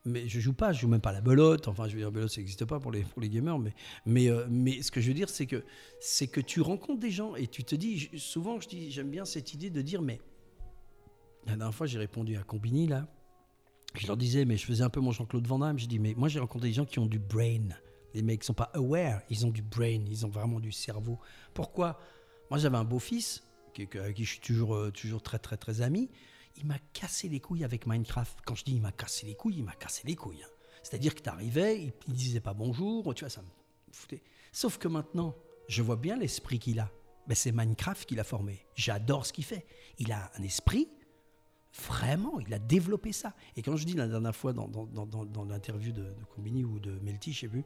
[0.03, 1.67] Mais je joue pas, je joue même pas la belote.
[1.67, 3.59] Enfin, je veux dire, belote, ça n'existe pas pour les, pour les gamers.
[3.59, 3.73] Mais,
[4.05, 5.63] mais, euh, mais ce que je veux dire, c'est que,
[5.99, 9.25] c'est que tu rencontres des gens et tu te dis, souvent, je dis, j'aime bien
[9.25, 10.19] cette idée de dire, mais
[11.45, 13.07] la dernière fois, j'ai répondu à Combini, là.
[13.95, 15.77] Je leur disais, mais je faisais un peu mon Jean-Claude Van Damme.
[15.77, 17.67] Je dis, mais moi, j'ai rencontré des gens qui ont du brain.
[18.13, 21.19] Les mecs sont pas aware, ils ont du brain, ils ont vraiment du cerveau.
[21.53, 21.99] Pourquoi?
[22.49, 23.43] Moi, j'avais un beau-fils,
[23.77, 26.09] avec qui je suis toujours, euh, toujours très, très, très ami.
[26.57, 28.39] Il m'a cassé les couilles avec Minecraft.
[28.45, 30.43] Quand je dis il m'a cassé les couilles, il m'a cassé les couilles.
[30.43, 30.49] hein.
[30.83, 33.47] C'est-à-dire que tu arrivais, il, il disait pas bonjour, tu vois, ça me
[33.91, 34.21] foutait.
[34.51, 35.35] Sauf que maintenant,
[35.67, 36.91] je vois bien l'esprit qu'il a.
[37.27, 38.65] Ben, c'est Minecraft qui l'a formé.
[38.75, 39.65] J'adore ce qu'il fait.
[39.99, 40.89] Il a un esprit,
[41.87, 43.33] vraiment, il a développé ça.
[43.55, 46.99] Et quand je dis la dernière fois dans, dans, dans, l'interview de, de ou de
[46.99, 47.63] Melty, je sais plus,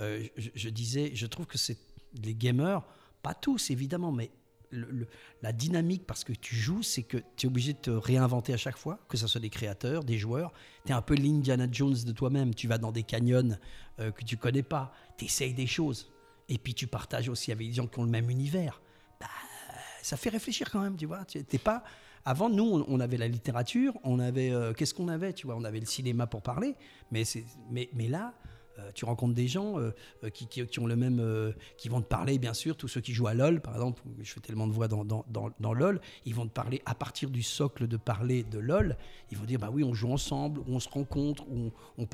[0.00, 1.78] euh, je, je disais, je trouve que c'est
[2.22, 2.84] les gamers,
[3.22, 4.30] pas tous évidemment, mais
[5.42, 8.56] la dynamique, parce que tu joues, c'est que tu es obligé de te réinventer à
[8.56, 10.52] chaque fois, que ce soit des créateurs, des joueurs.
[10.84, 12.54] Tu es un peu l'Indiana Jones de toi-même.
[12.54, 13.56] Tu vas dans des canyons
[14.00, 16.10] euh, que tu connais pas, tu essayes des choses.
[16.48, 18.80] Et puis tu partages aussi avec des gens qui ont le même univers.
[19.20, 19.26] Bah,
[20.02, 21.24] ça fait réfléchir quand même, tu vois.
[21.24, 21.84] Tu pas.
[22.24, 24.50] Avant, nous, on, avait la littérature, on avait.
[24.52, 26.76] euh, Qu'est-ce qu'on avait, tu vois On avait le cinéma pour parler.
[27.10, 27.24] Mais,
[27.70, 28.32] mais, mais là,
[28.94, 29.90] tu rencontres des gens euh,
[30.24, 31.20] euh, qui, ont le même.
[31.20, 34.02] euh, qui vont te parler, bien sûr, tous ceux qui jouent à LoL, par exemple,
[34.20, 37.30] je fais tellement de voix dans, dans, dans, LoL, ils vont te parler à partir
[37.30, 38.96] du socle de parler de LoL.
[39.30, 42.06] Ils vont dire, bah oui, on joue ensemble, on se rencontre, on, on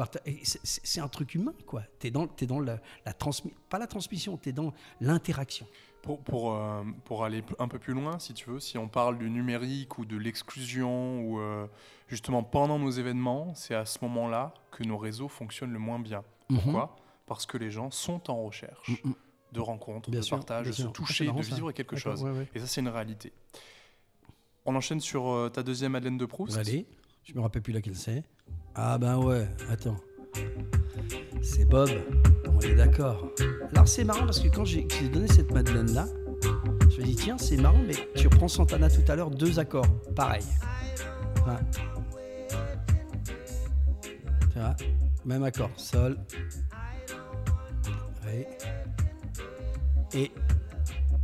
[0.42, 1.82] c'est- un truc humain, quoi.
[2.00, 3.56] Tu es dans, t'es dans la, la transmission.
[3.68, 5.66] Pas la transmission, tu es dans l'interaction.
[6.02, 9.18] Pour, pour, euh, pour aller un peu plus loin, si tu veux, si on parle
[9.18, 11.66] du numérique ou de l'exclusion, ou euh,
[12.06, 16.22] justement pendant nos événements, c'est à ce moment-là que nos réseaux fonctionnent le moins bien.
[16.48, 16.96] Pourquoi?
[17.26, 19.14] Parce que les gens sont en recherche Mhm.
[19.52, 20.82] de rencontres, Bien de sûr, partage, de se.
[20.82, 21.54] Ah, toucher, marrant, de ça.
[21.54, 22.22] vivre quelque chose.
[22.22, 22.48] ouais, ouais.
[22.54, 23.32] Et ça, c'est une réalité.
[24.64, 26.56] On enchaîne sur euh, ta deuxième Madeleine de Proust.
[26.58, 26.86] Allez,
[27.24, 28.22] je me rappelle plus laquelle c'est.
[28.74, 29.96] Ah ben ouais, attends.
[31.42, 31.88] C'est Bob,
[32.46, 33.28] on est d'accord.
[33.72, 36.06] Alors c'est marrant parce que quand j'ai donné cette Madeleine là,
[36.90, 39.86] je me dis tiens c'est marrant mais tu reprends Santana tout à l'heure, deux accords,
[40.14, 40.42] pareil.
[41.46, 41.54] Ouais.
[44.52, 44.76] Tu vois,
[45.24, 46.18] même accord, sol.
[50.14, 50.32] Et,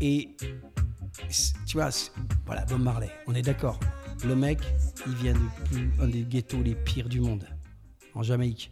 [0.00, 0.36] et
[1.66, 1.90] tu vois,
[2.46, 3.78] voilà, Bob Marley, on est d'accord.
[4.24, 4.58] Le mec,
[5.06, 7.46] il vient de un des ghettos les pires du monde,
[8.14, 8.70] en Jamaïque.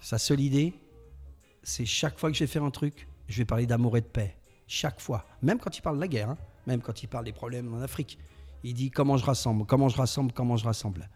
[0.00, 0.74] Sa seule idée,
[1.62, 4.06] c'est chaque fois que je vais faire un truc, je vais parler d'amour et de
[4.06, 4.36] paix.
[4.66, 5.26] Chaque fois.
[5.42, 6.38] Même quand il parle de la guerre, hein.
[6.66, 8.18] même quand il parle des problèmes en Afrique.
[8.62, 11.08] Il dit comment je rassemble, comment je rassemble, comment je rassemble.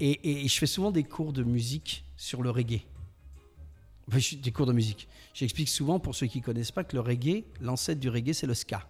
[0.00, 2.82] Et, je fais souvent des cours de musique sur le reggae.
[4.08, 5.08] Enfin, des cours de musique.
[5.34, 8.46] J'explique souvent pour ceux qui ne connaissent pas que le reggae, l'ancêtre du reggae, c'est
[8.46, 8.88] le ska.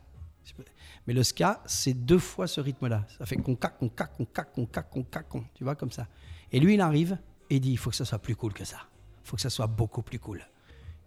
[1.06, 3.06] Mais le ska, c'est deux fois ce rythme-là.
[3.18, 5.44] Ça fait con cac, con cac, con cac, con.
[5.54, 6.08] Tu vois, comme ça.
[6.52, 7.18] Et lui, il arrive
[7.50, 8.78] et dit il faut que ça soit plus cool que ça.
[9.24, 10.44] Il faut que ça soit beaucoup plus cool.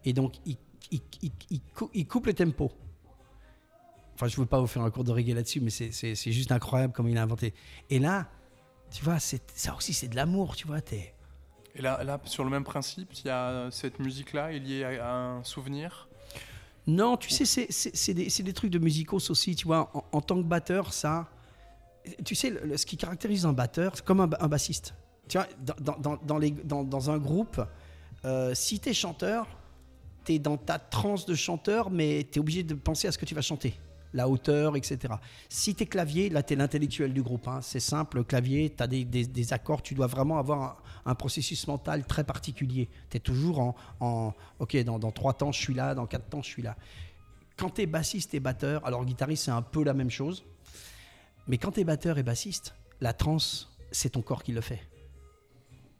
[0.05, 0.57] Et donc, il,
[0.91, 2.71] il- il- il cou- il coupe le tempo.
[4.15, 6.51] Enfin, je ne veux pas vous faire un cours de reggae là-dessus, mais c'est juste
[6.51, 7.53] incroyable comme il a inventé.
[7.89, 8.29] Et là,
[8.91, 10.81] tu vois, c'est- ça aussi, c'est de l'amour, tu vois.
[10.81, 11.13] t'es-
[11.75, 15.07] Et là, là, sur le même principe, il y a cette musique-là est liée à,
[15.07, 16.07] à un souvenir?
[16.87, 19.91] Non, tu sais, c'est- des, des trucs de musicos aussi, tu vois.
[19.93, 21.27] En, en tant que batteur, ça.
[22.25, 24.95] Tu sais, le- ce qui caractérise un batteur, c'est comme un, un bassiste.
[25.27, 27.61] Tu vois, dans, dans- dans- les- dans- un groupe,
[28.25, 29.45] euh, si tu es chanteur,
[30.25, 33.17] tu es dans ta transe de chanteur, mais tu es obligé de penser à ce
[33.19, 33.75] que tu vas chanter.
[34.13, 35.13] La hauteur, etc.
[35.49, 37.47] Si tu es clavier, là, tu es l'intellectuel du groupe.
[37.47, 37.59] hein.
[37.61, 40.61] C'est simple, le clavier, tu as des, des- des accords, tu dois vraiment avoir
[41.05, 42.89] un, un processus mental très particulier.
[43.11, 46.27] Tu es toujours en, en, OK, dans, dans trois temps, je suis là, dans quatre
[46.27, 46.75] temps, je suis là.
[47.55, 50.43] Quand tu es bassiste et batteur, alors guitariste, c'est un peu la même chose.
[51.47, 54.81] Mais quand tu es batteur et bassiste, la transe, c'est ton corps qui le fait.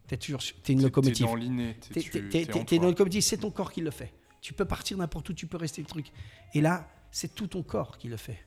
[0.08, 1.16] Tu es toujours t'es une T'es- locomotive.
[1.26, 1.76] T'es dans l'inné.
[1.80, 4.12] t'es- T'es- t'es- t'es t'es- t'es dans le comédie, c'est ton corps qui le fait.
[4.40, 6.06] Tu peux partir n'importe où, tu peux rester le truc.
[6.54, 8.38] Et là, c'est tout ton corps qui le fait.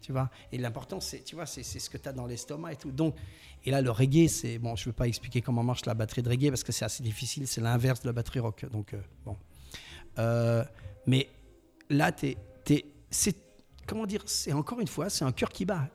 [0.00, 2.76] Tu vois Et l'important, c'est, tu vois, c'est, ce que tu as dans l'estomac et
[2.76, 2.90] tout.
[2.90, 3.16] Donc,
[3.64, 4.76] et là, le reggae, c'est bon.
[4.76, 7.02] Je ne veux pas expliquer comment marche la batterie de reggae parce que c'est assez
[7.02, 7.46] difficile.
[7.48, 8.66] C'est l'inverse de la batterie rock.
[8.70, 9.36] Donc, euh, bon.
[10.18, 10.62] Euh,
[11.06, 11.28] mais
[11.88, 12.36] là, t'es-
[13.10, 13.36] c'est
[13.86, 15.88] comment dire C'est encore une fois, c'est un cœur qui bat.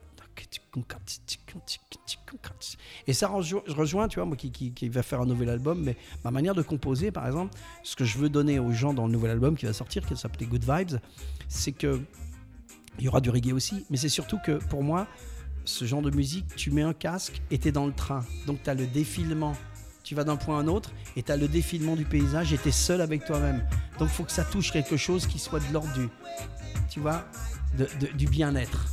[3.08, 5.82] Et ça rejo- je rejoins, tu vois, moi qui, qui, va faire un nouvel album,
[5.84, 9.08] mais ma manière de composer, par exemple, ce que je veux donner aux gens dans
[9.08, 11.00] le nouvel album qui va sortir, qui va s'appeler Good Vibes,
[11.48, 12.02] c'est que
[12.98, 15.08] il y aura du reggae aussi, mais c'est surtout que pour moi,
[15.64, 18.26] ce genre de musique, tu mets un casque et tu es dans le train.
[18.46, 19.56] Donc tu as le défilement.
[20.04, 22.58] Tu vas d'un point à un autre et tu as le défilement du paysage et
[22.58, 23.64] tu es seul avec toi-même.
[24.00, 26.10] Donc faut que ça touche quelque chose qui soit de l'ordre du,
[26.90, 27.26] tu vois,
[28.16, 28.88] du bien-être.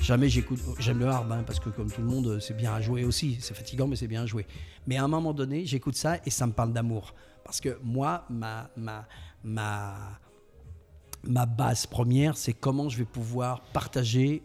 [0.00, 2.80] Jamais j'écoute, j'aime le hard hein, parce que comme tout le monde, c'est bien à
[2.80, 3.38] jouer aussi.
[3.40, 4.46] C'est fatigant, mais c'est bien à jouer.
[4.86, 7.14] Mais à un moment donné, j'écoute ça et ça me parle d'amour.
[7.44, 9.06] Parce que moi, ma, ma,
[9.42, 9.96] ma,
[11.24, 14.42] ma base première, c'est comment je vais pouvoir partager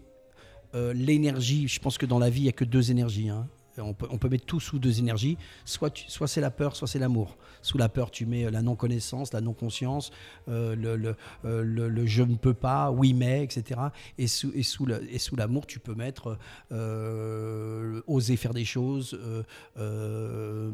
[0.74, 1.68] euh, l'énergie.
[1.68, 3.30] Je pense que dans la vie, il n'y a que deux énergies.
[3.30, 3.48] hein.
[3.78, 5.38] On peut, on peut mettre tout sous deux énergies.
[5.66, 7.38] Soit, tu- soit c'est la peur, soit c'est l'amour.
[7.62, 10.12] Sous la peur, tu mets euh, la non-connaissance, la non-conscience,
[10.50, 11.16] euh, le, le,
[11.46, 13.80] euh, le- le je ne peux pas, oui mais, etc.
[14.18, 16.38] Et sous, et sous, le- et sous l'amour, tu peux mettre
[16.72, 19.18] euh, oser faire des choses,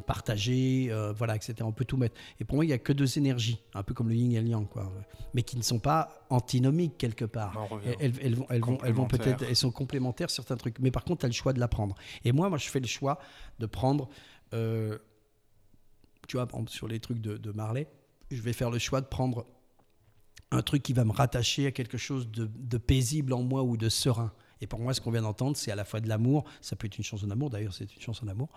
[0.06, 1.56] partager, voilà, etc.
[1.62, 2.16] On peut tout mettre.
[2.40, 4.42] Et pour moi, il n'y a que deux énergies, un peu comme le yin et
[4.42, 4.92] le yang, quoi.
[5.34, 7.68] Mais qui ne sont pas antinomiques quelque part.
[7.70, 7.96] Revient.
[8.00, 11.04] Elles, elles vont, elles, vont, elles vont peut-être, elles sont complémentaires certains trucs, mais par
[11.04, 11.96] contre, tu as le choix de l'apprendre.
[12.26, 13.20] Et moi, moi, je fais le choix
[13.60, 14.10] de prendre,
[14.54, 14.98] euh,
[16.28, 17.88] tu vois, sur les trucs de, Marley,
[18.30, 19.46] je vais faire le choix de prendre
[20.52, 23.90] un truc qui va me rattacher à quelque chose de, paisible en moi ou de
[23.90, 24.34] serein.
[24.62, 26.88] Et pour moi, ce qu'on vient d'entendre, c'est à la fois de l'amour, ça peut
[26.88, 28.50] être une chanson d'amour, d'ailleurs, c'est une chanson d'amour,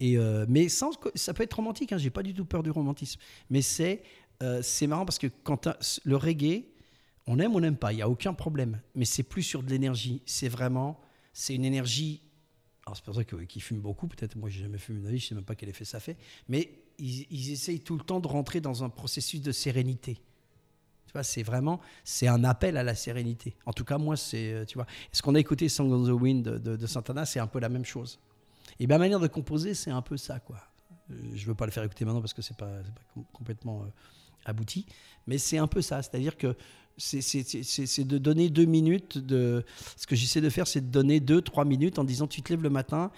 [0.00, 2.70] et euh, mais sans, ça peut être romantique, hein, j'ai pas du tout peur du
[2.70, 3.20] romantisme.
[3.50, 4.02] Mais c'est
[4.42, 5.68] euh, marrant parce que quand
[6.04, 6.64] le reggae,
[7.26, 8.80] on aime on n'aime pas, il n'y a aucun problème.
[8.94, 10.22] Mais c'est plus sur de l'énergie.
[10.24, 11.00] C'est vraiment,
[11.32, 12.22] c'est une énergie.
[12.86, 14.36] Alors c'est pour ça qu'ils fument beaucoup, peut-être.
[14.36, 16.16] Moi, j'ai jamais fumé ma vie, je sais même pas quel effet ça fait.
[16.48, 20.14] Mais ils, ils essayent tout le temps de rentrer dans un processus de sérénité.
[21.06, 23.56] Tu vois, c'est vraiment, c'est un appel à la sérénité.
[23.66, 24.86] En tout cas, moi, c'est, euh, tu vois.
[25.12, 27.84] Ce qu'on a écouté, Song on the Wind de, Santana, c'est un peu la même
[27.84, 28.20] chose.
[28.78, 30.60] Et ma manière de composer, c'est un peu ça, quoi.
[31.10, 33.82] Euh, Je veux pas le faire écouter maintenant parce que c'est pas, pas com- complètement
[33.82, 33.86] euh,
[34.44, 34.86] abouti,
[35.26, 36.00] mais c'est un peu ça.
[36.02, 36.56] C'est-à-dire que
[37.00, 39.64] c'est- de donner deux minutes de.
[39.96, 42.52] Ce que j'essaie de faire, c'est de donner deux, trois minutes en disant tu te
[42.52, 43.10] lèves le matin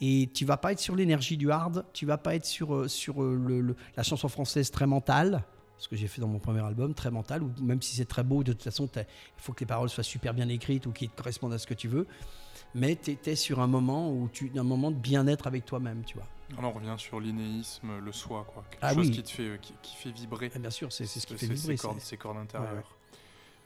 [0.00, 2.88] et tu vas pas être sur l'énergie du hard, tu vas pas être sur, euh,
[2.88, 5.44] sur euh, le- le- la chanson française très mentale,
[5.78, 8.22] ce que j'ai fait dans mon premier album, très mental, ou même si c'est très
[8.24, 9.04] beau, de toute façon, il
[9.36, 11.88] faut que les paroles soient super bien écrites ou qu'ils correspondent à ce que tu
[11.88, 12.06] veux.
[12.74, 16.14] Mais tu étais sur un moment où tu, un moment de bien-être avec toi-même, tu
[16.16, 16.26] vois.
[16.58, 18.64] Alors, on revient sur l'innéisme, le soi, quoi.
[18.70, 19.12] Quelque Ah chose oui.
[19.12, 20.50] qui te fait, euh, qui, qui fait vibrer.
[20.54, 21.76] Et bien sûr, c'est ce qui fait vibrer.
[21.76, 22.95] Ces cordes, ces cordes Ouais, intérieures.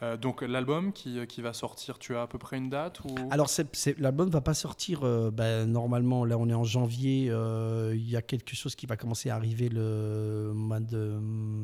[0.03, 3.15] Euh, donc, l'album qui, qui va sortir, tu as à peu près une date ou...
[3.31, 3.51] Alors,
[3.99, 6.25] l'album va pas sortir euh, ben, normalement.
[6.25, 7.27] Là, on est en janvier.
[7.31, 11.19] euh, Il y a quelque chose qui va commencer à arriver le mois de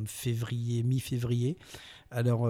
[0.07, 1.57] février, mi-février.
[2.13, 2.49] Alors,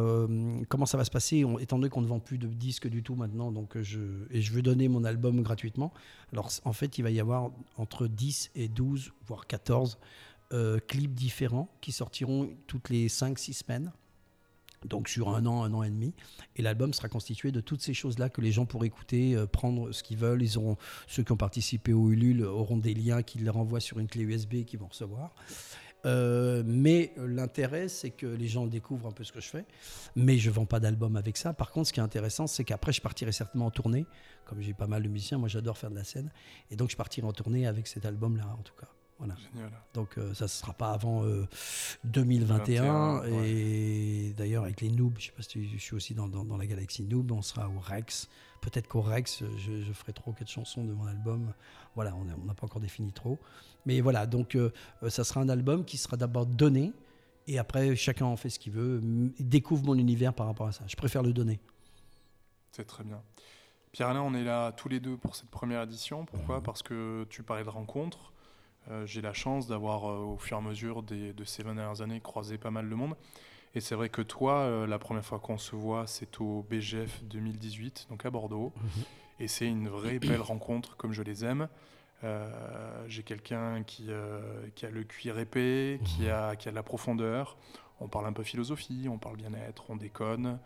[0.69, 1.43] comment ça va se passer?
[1.61, 4.61] Étant donné qu'on ne vend plus de disques du tout maintenant, donc et je veux
[4.61, 5.95] donner mon album gratuitement.
[6.33, 9.99] Alors, en fait, il va y avoir entre 10 et 12, voire 14
[10.53, 13.93] euh, clips différents qui sortiront toutes les 5-6 semaines.
[14.87, 16.15] Donc sur un an, un an et demi.
[16.57, 19.93] Et l'album sera constitué de toutes ces choses-là que les gens pourront écouter, euh, prendre
[19.93, 20.43] ce qu'ils veulent.
[20.43, 20.77] Ils auront,
[21.07, 24.23] ceux qui ont participé au Ulule auront des liens qui les renvoient sur une clé
[24.23, 25.35] USB qu'ils vont recevoir.
[26.05, 29.65] Euh, mais l'intérêt, c'est que les gens découvrent un peu ce que je fais.
[30.15, 31.53] Mais je vends pas d'album avec ça.
[31.53, 34.07] Par contre, ce qui est intéressant, c'est qu'après, je partirai certainement en tournée.
[34.45, 36.31] Comme j'ai pas mal de musiciens, moi j'adore faire de la scène.
[36.71, 38.89] Et donc, je partirai en tournée avec cet album-là, en tout cas.
[39.19, 39.35] Voilà.
[39.55, 39.71] Génial.
[39.95, 41.47] Donc euh, ça ne sera pas avant euh,
[42.05, 43.21] 2021.
[43.23, 46.29] 21, et d'ailleurs avec les Noobs, je sais pas si tu- je suis aussi dans,
[46.29, 48.29] dans- dans la galaxie Noob, on sera au Rex.
[48.61, 51.53] Peut-être qu'au Rex, je, je ferai trois ou quatre chansons de mon album.
[51.95, 53.39] Voilà, on n'a pas encore défini trop.
[53.87, 54.71] Mais voilà, donc euh,
[55.03, 56.93] euh, ça sera un album qui sera d'abord donné.
[57.47, 59.01] Et après, chacun en fait ce qu'il veut.
[59.39, 60.85] Il découvre mon univers par rapport à ça.
[60.89, 61.61] Je préfère le donner.
[62.73, 63.23] C'est très bien.
[63.93, 66.27] Pierre-Alain, on est là tous les deux pour cette première édition.
[66.27, 66.61] Pourquoi?
[66.63, 68.33] Parce que tu parlais de rencontres.
[68.91, 71.75] Euh, J'ai la chance d'avoir, euh, au fur et à mesure des- de ces 20
[71.75, 73.17] dernières années, croisé pas mal de monde.
[73.75, 77.23] Et c'est vrai que toi, euh, la première fois qu'on se voit, c'est au BGF
[77.25, 78.73] 2018, donc à Bordeaux.
[79.39, 81.69] Et c'est une vraie belle rencontre, comme je les aime.
[82.25, 84.41] Euh, J'ai quelqu'un qui, euh,
[84.75, 87.57] qui a le cuir épais, qui a, qui a de la profondeur.
[88.01, 90.59] On parle un peu philosophie, on parle bien-être, on déconne,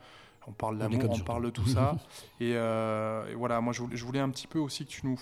[0.47, 1.25] on parle d'amour, on surtout.
[1.25, 1.97] parle de tout ça.
[2.41, 5.07] Et, euh, et voilà, moi je voulais, je voulais un petit peu aussi que tu
[5.07, 5.21] nous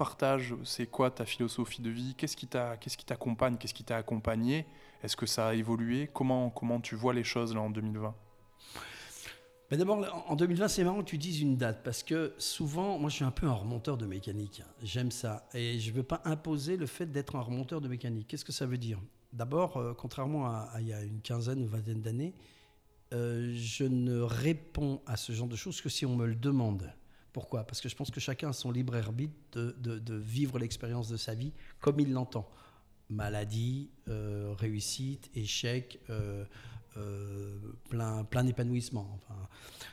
[0.00, 4.64] partages, c'est quoi ta philosophie de vie, qu'est-ce qui t'accompagne, qu'est-ce qui t'a accompagné,
[5.02, 8.14] est-ce que ça a évolué, comment, comment tu vois les choses là en 2020
[9.70, 13.10] Mais d'abord, en 2020, c'est marrant que tu dises une date parce que souvent, moi,
[13.10, 14.62] je suis un peu un remonteur de mécanique.
[14.64, 14.70] hein.
[14.82, 18.26] J'aime ça et je ne veux pas imposer le fait d'être un remonteur de mécanique.
[18.28, 18.98] Qu'est-ce que ça veut dire?
[19.34, 22.32] D'abord, euh, contrairement à, à il y a une quinzaine ou vingtaine d'années,
[23.12, 26.90] euh, je ne réponds à ce genre de choses que si on me le demande.
[27.32, 27.64] Pourquoi?
[27.64, 31.16] Parce que je pense que chacun a son libre arbitre de, de- vivre l'expérience de
[31.16, 32.48] sa vie comme il l'entend.
[33.08, 36.44] Maladie, euh, réussite, échec, euh,
[36.96, 37.58] euh,
[37.88, 39.18] plein, plein d'épanouissement.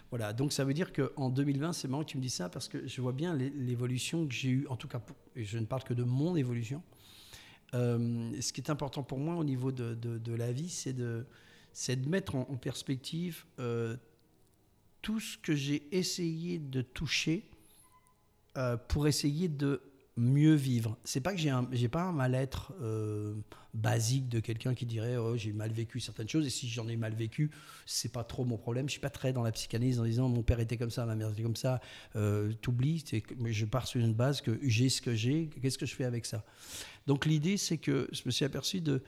[0.10, 2.68] Voilà, donc ça veut dire qu'en 2020, c'est marrant que tu me dis ça parce
[2.68, 5.02] que je vois bien l'é- l'évolution que j'ai eue, en tout cas,
[5.36, 6.82] je ne parle que de mon évolution.
[7.74, 11.26] Ce qui est important pour moi au niveau de, de- la vie, c'est de,
[11.96, 13.46] de mettre en, perspective
[15.08, 17.50] tout ce que j'ai essayé de toucher
[18.58, 19.82] euh, pour essayer de
[20.18, 20.98] mieux vivre.
[21.06, 23.34] C'est pas que j'ai pas un mal-être euh,
[23.74, 26.98] basique de quelqu'un qui dirait oh, j'ai mal vécu certaines choses et si j'en ai
[26.98, 27.52] mal vécu
[27.86, 28.90] c'est pas trop mon problème.
[28.90, 31.16] Je suis pas très dans la psychanalyse en disant mon père était comme ça, ma
[31.16, 31.80] mère était comme ça.
[32.18, 33.06] Euh, T'oublies,
[33.46, 35.50] je pars sur une base que j'ai ce que j'ai.
[35.62, 36.44] Qu'est-ce que je fais avec ça?
[37.06, 39.04] Donc l'idée c'est que je me suis aperçu de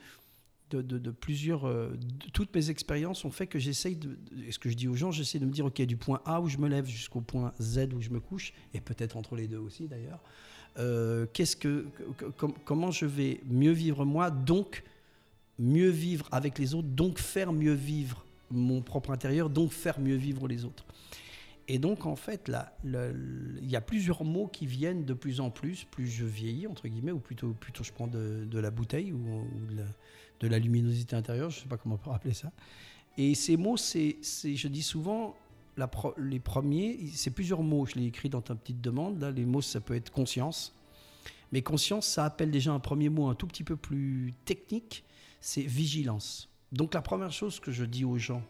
[0.76, 1.66] de, plusieurs.
[1.66, 1.90] euh,
[2.32, 4.16] toutes mes expériences ont fait que j'essaye de.
[4.50, 6.48] ce que je dis aux gens, j'essaie de me dire, OK, du point A où
[6.48, 9.58] je me lève jusqu'au point Z où je me couche, et peut-être entre les deux
[9.58, 10.20] aussi d'ailleurs,
[10.78, 14.82] euh, qu'est-ce que, que- com- comment je vais mieux vivre moi, donc
[15.58, 20.16] mieux vivre avec les autres, donc faire mieux vivre mon propre intérieur, donc faire mieux
[20.16, 20.84] vivre les autres.
[21.68, 25.50] Et donc, en fait, là, il y a plusieurs mots qui viennent de plus en
[25.50, 29.12] plus, plus je vieillis, entre guillemets, ou plutôt, plutôt je prends de, de la bouteille
[29.12, 29.84] ou, ou de, la,
[30.40, 32.50] de la luminosité intérieure, je ne sais pas comment on peut rappeler ça.
[33.16, 35.36] Et ces mots, c'est, je dis souvent,
[36.18, 39.62] les premiers, c'est plusieurs mots, je l'ai écrit dans ta petite demande, là, les mots,
[39.62, 40.74] ça peut être conscience.
[41.52, 45.04] Mais conscience, ça appelle déjà un premier mot un tout petit peu plus technique,
[45.40, 46.48] c'est vigilance.
[46.72, 48.42] Donc la première chose que je dis aux gens,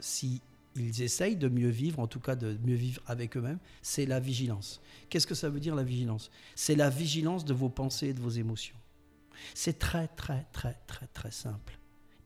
[0.00, 0.40] si
[0.76, 4.20] ils essayent de mieux vivre, en tout cas de mieux vivre avec eux-mêmes, c'est la
[4.20, 4.80] vigilance.
[5.10, 6.30] Qu'est-ce que ça veut dire la vigilance?
[6.54, 8.76] C'est la vigilance de vos pensées et de vos émotions.
[9.54, 11.78] C'est très très très très très simple.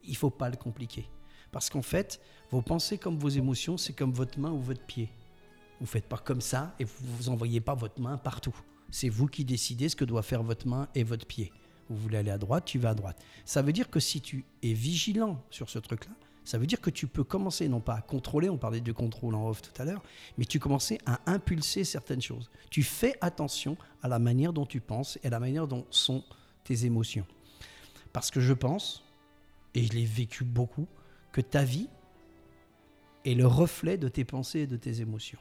[0.03, 1.09] Il ne faut pas le compliquer.
[1.51, 2.19] Parce qu'en fait,
[2.51, 5.09] vos pensées comme vos émotions, c'est comme votre main ou votre pied.
[5.79, 8.55] Vous ne faites pas comme ça et vous vous envoyez pas votre main partout.
[8.91, 11.51] C'est vous qui décidez ce que doit faire votre main et votre pied.
[11.89, 13.21] Vous voulez aller à droite, tu vas à droite.
[13.45, 16.13] Ça veut dire que si tu es vigilant sur ce truc-là,
[16.45, 19.33] ça veut dire que tu peux commencer non pas à contrôler, on parlait de contrôle
[19.33, 20.03] en off tout à l'heure,
[20.37, 22.51] mais tu commences à impulser certaines choses.
[22.69, 26.23] Tu fais attention à la manière dont tu penses et à la manière dont sont
[26.65, 27.25] tes émotions.
[28.11, 29.03] Parce que je pense,
[29.73, 30.87] et je l'ai vécu beaucoup,
[31.31, 31.87] que ta vie
[33.25, 35.39] est le reflet de tes pensées et de tes émotions.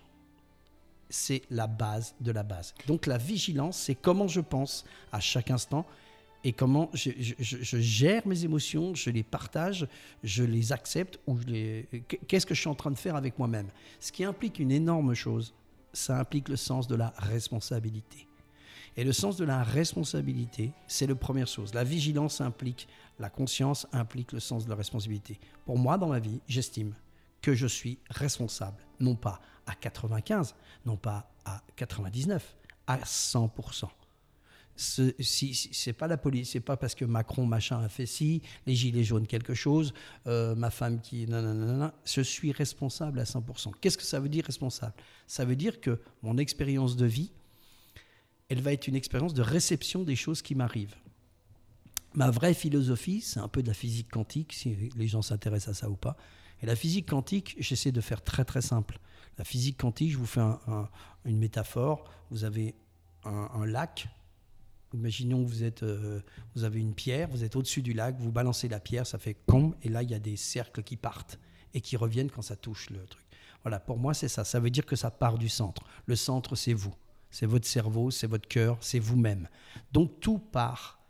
[1.11, 2.75] C'est la base de la base.
[2.87, 5.87] Donc la vigilance, c'est comment je pense à chaque instant
[6.43, 9.87] et comment je, je- gère mes émotions, je les partage,
[10.23, 11.89] je les accepte ou je les...
[12.29, 13.69] Qu'est-ce que je suis en train de faire avec moi-même
[14.01, 15.55] Ce qui implique une énorme chose,
[15.93, 18.27] ça implique le sens de la responsabilité.
[18.97, 21.75] Et le sens de la responsabilité, c'est la première chose.
[21.75, 22.89] La vigilance implique
[23.19, 25.39] la conscience, implique le sens de la responsabilité.
[25.65, 26.95] Pour moi, dans ma vie, j'estime
[27.43, 30.55] que je suis responsable, non pas à 95,
[30.87, 33.89] non pas à 99, à 100%.
[34.77, 38.75] Ce, si, pas la police, c'est pas parce que Macron machin a fait ci, les
[38.75, 39.95] gilets jaunes quelque chose,
[40.27, 43.73] euh, ma femme qui nanana, je suis responsable à 100%.
[43.81, 44.95] Qu'est-ce que ça veut dire responsable?
[45.29, 47.31] Ça veut dire que mon expérience de vie,
[48.49, 50.95] elle va être une expérience de réception des choses qui m'arrivent.
[52.15, 55.81] Ma vraie philosophie, c'est un peu de la physique quantique, si les gens s'intéressent à
[55.81, 56.17] ça ou pas.
[56.63, 58.99] Et la physique quantique, j'essaie de faire très très simple.
[59.39, 60.89] La physique quantique, je vous fais un- un-
[61.25, 62.05] une métaphore.
[62.31, 62.75] Vous avez
[63.25, 64.07] un, un lac.
[64.93, 66.21] Imaginons que vous, êtes, euh,
[66.55, 69.35] vous avez une pierre, vous êtes au-dessus du lac, vous balancez la pierre, ça fait
[69.47, 71.41] com, et là il y a des cercles qui partent
[71.73, 73.25] et qui reviennent quand ça touche le truc.
[73.65, 74.45] Voilà, pour moi c'est ça.
[74.45, 75.83] Ça veut dire que ça part du centre.
[76.07, 76.95] Le centre, c'est vous.
[77.35, 79.49] C'est votre cerveau, c'est votre cœur, c'est vous-même.
[79.91, 81.01] Donc tout part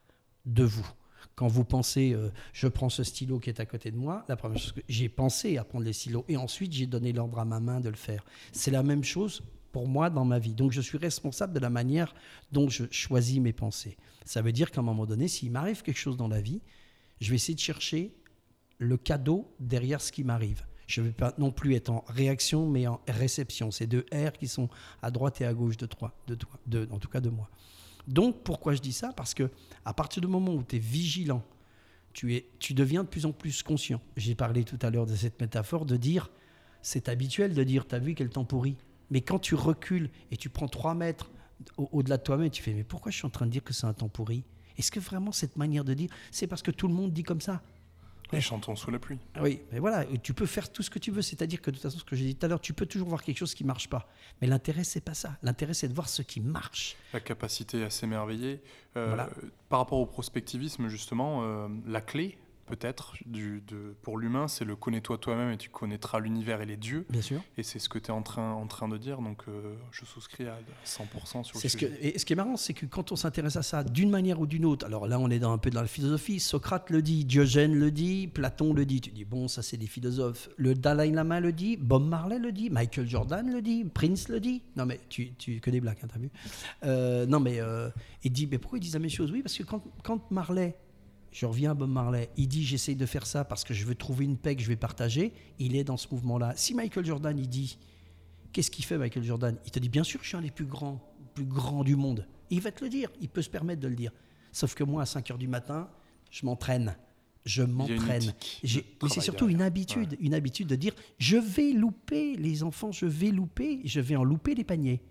[0.47, 0.91] de vous.
[1.35, 4.35] Quand vous pensez, euh, je prends ce stylo qui est à côté de moi, la
[4.35, 7.45] première chose que j'ai pensé à prendre les stylos et ensuite j'ai donné l'ordre à
[7.45, 8.25] ma main de le faire.
[8.53, 10.55] C'est la même chose pour moi dans ma vie.
[10.55, 12.15] Donc je suis responsable de la manière
[12.53, 13.99] dont je choisis mes pensées.
[14.25, 16.63] Ça veut dire qu'à un moment donné, s'il m'arrive quelque chose dans la vie,
[17.21, 18.15] je vais essayer de chercher
[18.79, 20.65] le cadeau derrière ce qui m'arrive.
[20.87, 23.71] Je ne vais pas non plus être en réaction, mais en réception.
[23.71, 24.69] C'est deux R qui sont
[25.03, 26.51] à droite et à gauche de toi, de toi,
[26.91, 27.49] en tout cas de moi.
[28.07, 29.13] Donc pourquoi je dis ça?
[29.17, 29.51] Parce que
[29.85, 31.43] à partir du moment où tu es vigilant,
[32.13, 34.01] tu, es, tu deviens de plus en plus conscient.
[34.17, 36.31] J'ai parlé tout à l'heure de cette métaphore de dire,
[36.83, 38.77] c'est habituel de dire, t'as vu quel temps pourri?
[39.11, 41.31] Mais quand tu recules et tu prends 3 mètres
[41.77, 43.73] au- au-delà de toi-même, tu fais, mais pourquoi je suis en train de dire que
[43.73, 44.45] c'est un temps pourri?
[44.77, 47.41] Est-ce que vraiment cette manière de dire, c'est parce que tout le monde dit comme
[47.41, 47.63] ça?
[48.33, 49.19] Les chantons sous la pluie.
[49.35, 51.23] ah Oui, mais voilà, et tu peux faire tout ce que tu veux.
[51.23, 53.09] C'est-à-dire que de toute façon, ce que j'ai dit tout à l'heure, tu peux toujours
[53.09, 54.09] voir quelque chose qui marche pas.
[54.41, 55.37] Mais l'intérêt, c'est pas ça.
[55.43, 56.97] L'intérêt, c'est de voir ce qui marche.
[57.13, 58.61] La capacité à s'émerveiller.
[58.97, 59.29] Euh, Voilà.
[59.69, 63.15] Par rapport au prospectivisme, justement, euh, la clé, peut-être,
[64.03, 67.07] pour l'humain, c'est le connais-toi toi-même et tu connaîtras l'univers et les dieux.
[67.11, 67.41] Bien sûr.
[67.57, 70.05] Et c'est ce que tu es en train, en train de dire, donc euh, je
[70.05, 71.99] souscris à 100% sur le C'est ce que, sujet.
[72.15, 74.47] et ce qui est marrant, c'est que quand on s'intéresse à ça d'une manière ou
[74.47, 77.25] d'une autre, alors là on est dans, un peu dans la philosophie, Socrate le dit,
[77.25, 81.11] Diogène le dit, Platon le dit, tu dis bon ça c'est des philosophes, le Dalai
[81.11, 84.87] Lama le dit, Bob Marley le dit, Michael Jordan le dit, Prince le dit, non
[84.87, 86.31] mais tu, tu que des blagues, hein, t'as vu
[86.85, 87.91] Euh, Non mais euh,
[88.23, 89.31] il dit, mais pourquoi ils disent la même chose?
[89.31, 90.77] Oui parce que quand, quand Marley,
[91.35, 93.97] je reviens à Bob Marley, il dit j'essaye de faire ça parce que je veux
[93.97, 96.53] trouver une paix que je vais partager, il est dans ce mouvement-là.
[96.55, 97.77] Si Michael Jordan il dit
[98.53, 99.59] Qu'est-ce qu'il fait Michael Jordan?
[99.67, 101.03] Il te dit bien sûr je suis un des plus grands,
[101.35, 102.29] plus grands du monde.
[102.51, 104.13] Il va te le dire, il peut se permettre de le dire.
[104.53, 105.91] Sauf que moi à 5 heures du matin,
[106.31, 106.97] je m'entraîne.
[107.45, 108.33] Je m'entraîne.
[108.63, 113.07] Mais c'est surtout une habitude, une habitude de dire je vais louper les enfants, je
[113.07, 115.03] vais louper, je vais en louper les paniers.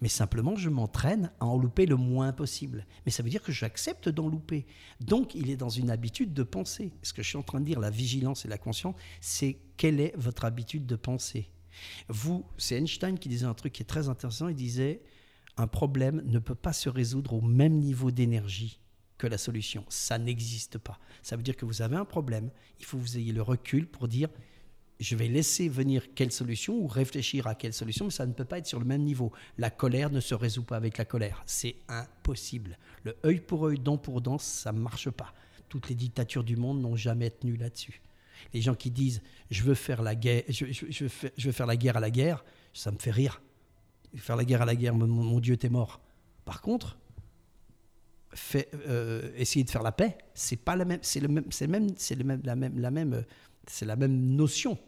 [0.00, 2.86] Mais simplement, je m'entraîne à en louper le moins possible.
[3.04, 4.66] Mais ça veut dire que j'accepte d'en louper.
[5.00, 6.92] Donc, il est dans une habitude de penser.
[7.02, 10.00] Ce que je suis en train de dire, la vigilance et la conscience, c'est quelle
[10.00, 11.50] est votre habitude de penser.
[12.08, 14.48] Vous, c'est Einstein qui disait un truc qui est très intéressant.
[14.48, 15.02] Il disait
[15.56, 18.80] un problème ne peut pas se résoudre au même niveau d'énergie
[19.18, 19.84] que la solution.
[19.88, 20.98] Ça n'existe pas.
[21.22, 22.50] Ça veut dire que vous avez un problème.
[22.78, 24.28] Il faut que vous ayez le recul pour dire
[24.98, 28.44] je vais laisser venir quelle solution ou réfléchir à quelle solution, mais ça ne peut
[28.44, 29.30] pas être sur le même niveau.
[29.58, 31.42] La colère ne se résout pas avec la colère.
[31.46, 32.78] C'est impossible.
[33.04, 35.34] Le œil pour œil, dent pour dent, ça ne marche pas.
[35.68, 38.00] Toutes les dictatures du monde n'ont jamais tenu là-dessus.
[38.54, 42.00] Les gens qui disent je veux faire la guerre, je, veux faire, la guerre à
[42.00, 43.42] la guerre, ça me fait rire.
[44.16, 46.00] Faire la guerre à la guerre, mon, Dieu, t'es mort.
[46.46, 46.96] Par contre,
[48.32, 51.66] fait, euh, essayer de faire la paix, c'est pas la même, c'est le même, c'est
[51.66, 53.22] même, c'est le même, la même, la même, euh,
[53.66, 54.78] c'est la même notion.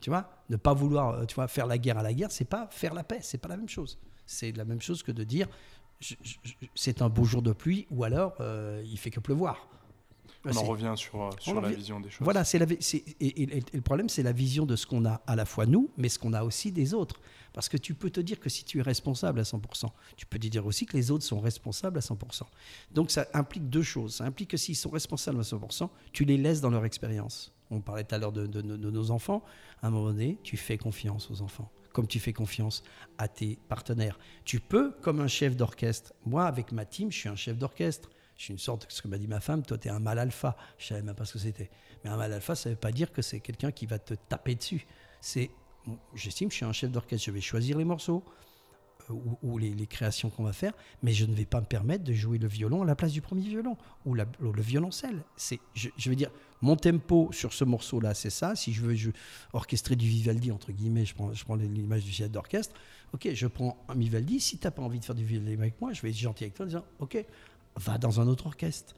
[0.00, 2.44] Tu vois, ne pas vouloir, euh, tu vois, faire la guerre à la guerre, c'est
[2.44, 3.98] pas faire la paix, c'est pas la même chose.
[4.26, 5.48] C'est la même chose que de dire,
[6.74, 9.68] c'est un beau jour de pluie, ou alors euh, il fait que pleuvoir.
[10.44, 12.24] On en revient sur, euh, sur la vision des choses.
[12.24, 14.86] voilà, c'est la, vi- c'est- et, et- et le problème, c'est la vision de ce
[14.86, 17.16] qu'on a à la fois nous, mais ce qu'on a aussi des autres.
[17.52, 20.38] Parce que tu peux te dire que si tu es responsable à 100%, tu peux
[20.38, 22.42] te dire aussi que les autres sont responsables à 100%.
[22.92, 24.14] Donc ça implique deux choses.
[24.16, 27.52] Ça implique que s'ils sont responsables à 100%, tu les laisses dans leur expérience.
[27.70, 29.42] On parlait tout à l'heure de, nos enfants.
[29.82, 32.82] À un moment donné, tu fais confiance aux enfants, comme tu fais confiance
[33.18, 34.18] à tes partenaires.
[34.44, 38.10] Tu peux, comme un chef d'orchestre, moi, avec ma team, je suis un chef d'orchestre.
[38.36, 40.18] Je suis une sorte, ce que m'a dit ma femme, toi, tu es un mal
[40.18, 40.56] alpha.
[40.78, 41.70] Je savais même pas ce que c'était.
[42.04, 44.14] Mais un mal alpha, ça ne veut pas dire que c'est quelqu'un qui va te
[44.14, 44.86] taper dessus.
[45.20, 45.50] C'est,
[46.14, 47.26] j'estime je suis un chef d'orchestre.
[47.26, 48.22] Je vais choisir les morceaux
[49.42, 52.38] ou, les, créations qu'on va faire, mais je ne vais pas me permettre de jouer
[52.38, 54.26] le violon à la place du premier violon ou, le
[54.58, 55.22] violoncelle.
[55.36, 56.30] C'est, je, je veux dire,
[56.60, 58.56] mon tempo sur ce morceau-là, c'est ça.
[58.56, 59.12] Si je veux
[59.52, 62.74] orchestrer du Vivaldi, entre guillemets, je prends, l'image du chef d'orchestre.
[63.12, 64.40] Ok, je prends un Vivaldi.
[64.40, 66.44] Si tu n'as pas envie de faire du Vivaldi avec moi, je vais être gentil
[66.44, 67.24] avec toi en disant, ok,
[67.76, 68.94] va dans un autre orchestre.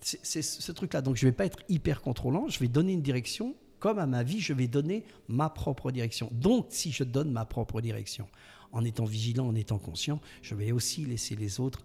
[0.00, 1.02] C'est ce truc-là.
[1.02, 3.54] Donc je ne vais pas être hyper contrôlant, je vais donner une direction.
[3.78, 6.28] Comme à ma vie, je vais donner ma propre direction.
[6.32, 8.28] Donc si je donne ma propre direction,
[8.72, 11.84] en étant vigilant, en étant conscient, je vais aussi laisser les autres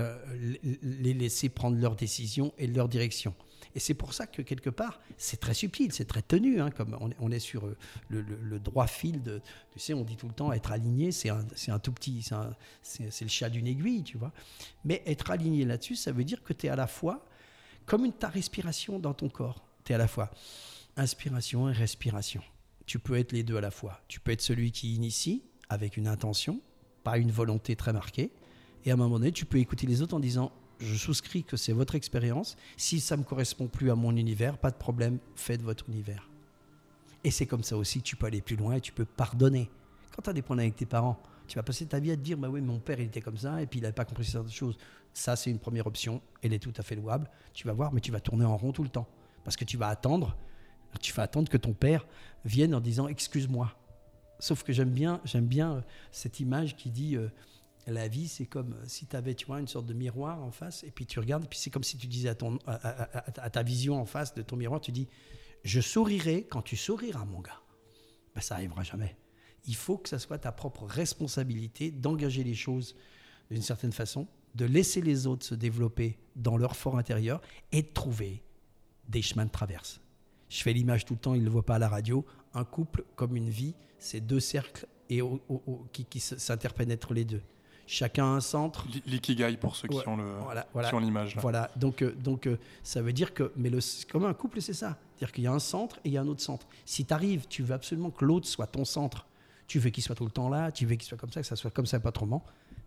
[0.00, 0.18] euh,
[0.82, 3.32] les- laisser prendre leurs décisions et leur direction.
[3.76, 6.98] Et c'est pour ça que quelque part, c'est très subtil, c'est très tenu, hein, comme
[7.20, 7.76] on est, sur euh,
[8.08, 9.40] le, droit fil de,
[9.72, 12.28] tu sais, on dit tout le temps être aligné, c'est un, un tout petit,
[12.82, 14.32] c'est le chat d'une aiguille, tu vois.
[14.84, 17.24] Mais être aligné là-dessus, ça veut dire que tu es à la fois
[17.86, 19.64] comme une, ta respiration dans ton corps.
[19.84, 20.30] Tu es à la fois
[20.96, 22.42] inspiration et respiration.
[22.86, 24.00] Tu peux être les deux à la fois.
[24.08, 26.60] Tu peux être celui qui initie avec une intention,
[27.02, 28.30] pas une volonté très marquée.
[28.84, 31.56] Et à un moment donné, tu peux écouter les autres en disant Je souscris que
[31.56, 32.56] c'est votre expérience.
[32.76, 36.28] Si ça ne me correspond plus à mon univers, pas de problème, faites votre univers.
[37.22, 39.70] Et c'est comme ça aussi que tu peux aller plus loin et tu peux pardonner.
[40.14, 42.20] Quand tu as des problèmes avec tes parents, tu vas passer ta vie à te
[42.20, 44.24] dire Bah oui, mon père, il était comme ça et puis il n'avait pas compris
[44.24, 44.76] certaines choses.
[45.12, 46.20] Ça, c'est une première option.
[46.42, 47.30] Elle est tout à fait louable.
[47.52, 49.06] Tu vas voir, mais tu vas tourner en rond tout le temps.
[49.44, 50.36] Parce que tu vas attendre,
[51.00, 52.06] tu vas attendre que ton père
[52.44, 53.74] vienne en disant Excuse-moi.
[54.38, 55.80] Sauf que j'aime bien, j'aime bien euh,
[56.10, 57.28] cette image qui dit euh,
[57.86, 60.50] la vie, c'est comme euh, si tu avais tu vois, une sorte de miroir en
[60.50, 63.50] face, et puis tu regardes, et puis c'est comme si tu disais à, ton, à,
[63.50, 65.08] ta vision en face de ton miroir, tu dis
[65.64, 67.60] Je sourirai quand tu souriras, mon gars.
[68.34, 69.16] Ben, ça arrivera jamais.
[69.66, 72.96] Il faut que ça soit ta propre responsabilité d'engager les choses
[73.50, 77.40] d'une certaine façon, de laisser les autres se développer dans leur fort intérieur
[77.72, 78.42] et de trouver
[79.08, 80.00] des chemins de traverse.
[80.48, 82.24] Je fais l'image tout le temps, il ne le voit pas à la radio.
[82.54, 87.12] Un couple, comme une vie, c'est deux cercles et au- au- au- qui, qui s'interpénètrent
[87.14, 87.42] les deux.
[87.86, 88.86] Chacun a un centre.
[89.06, 90.88] L'ikigai pour ceux qui Ouais, ont le Voilà, voilà.
[90.88, 91.34] qui ont l'image.
[91.34, 91.42] là.
[91.42, 93.78] Voilà, donc, euh, donc euh, ça veut dire que, mais le,
[94.10, 94.96] comme un couple, c'est ça.
[95.16, 96.66] C'est-à-dire qu'il y a un centre et il y a un autre centre.
[96.86, 99.26] Si tu arrives, tu veux absolument que l'autre soit ton centre.
[99.66, 101.46] Tu veux qu'il soit tout le temps là, tu veux qu'il soit comme ça, que
[101.46, 102.26] ça soit comme ça, pas trop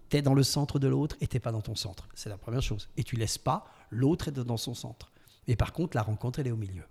[0.09, 2.07] Tu es dans le centre de l'autre et tu pas dans ton centre.
[2.15, 2.87] C'est la première chose.
[2.97, 5.11] Et tu laisses pas l'autre être dans son centre.
[5.47, 6.83] Et par contre, la rencontre, elle est au milieu.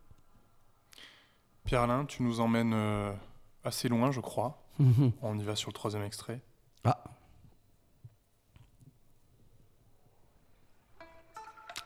[1.67, 3.13] Pierre-Alain, tu nous emmènes euh,
[3.65, 4.63] assez loin, je crois.
[5.23, 6.41] On y va sur le troisième extrait.
[6.85, 7.03] Ah.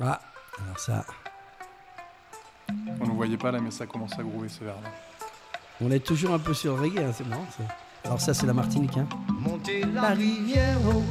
[0.03, 0.21] Ah,
[0.63, 1.05] alors ça,
[3.01, 4.91] On ne voyait pas là, mais ça commence à groover ce verre-là.
[5.81, 7.47] on est toujours un peu sur le reggae, hein, c'est marrant.
[7.51, 7.65] ça.
[8.05, 8.97] Alors ça, c'est la Martinique.
[8.97, 9.09] Hein.
[9.29, 11.05] Monter la rivière haut.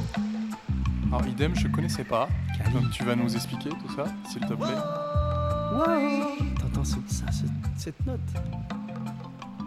[1.08, 2.30] Alors, idem, je connaissais pas.
[2.58, 2.74] Cali.
[2.74, 4.78] Donc, tu vas nous expliquer tout ça, s'il te plaît.
[5.74, 7.26] Wow Ça,
[7.78, 8.20] cette note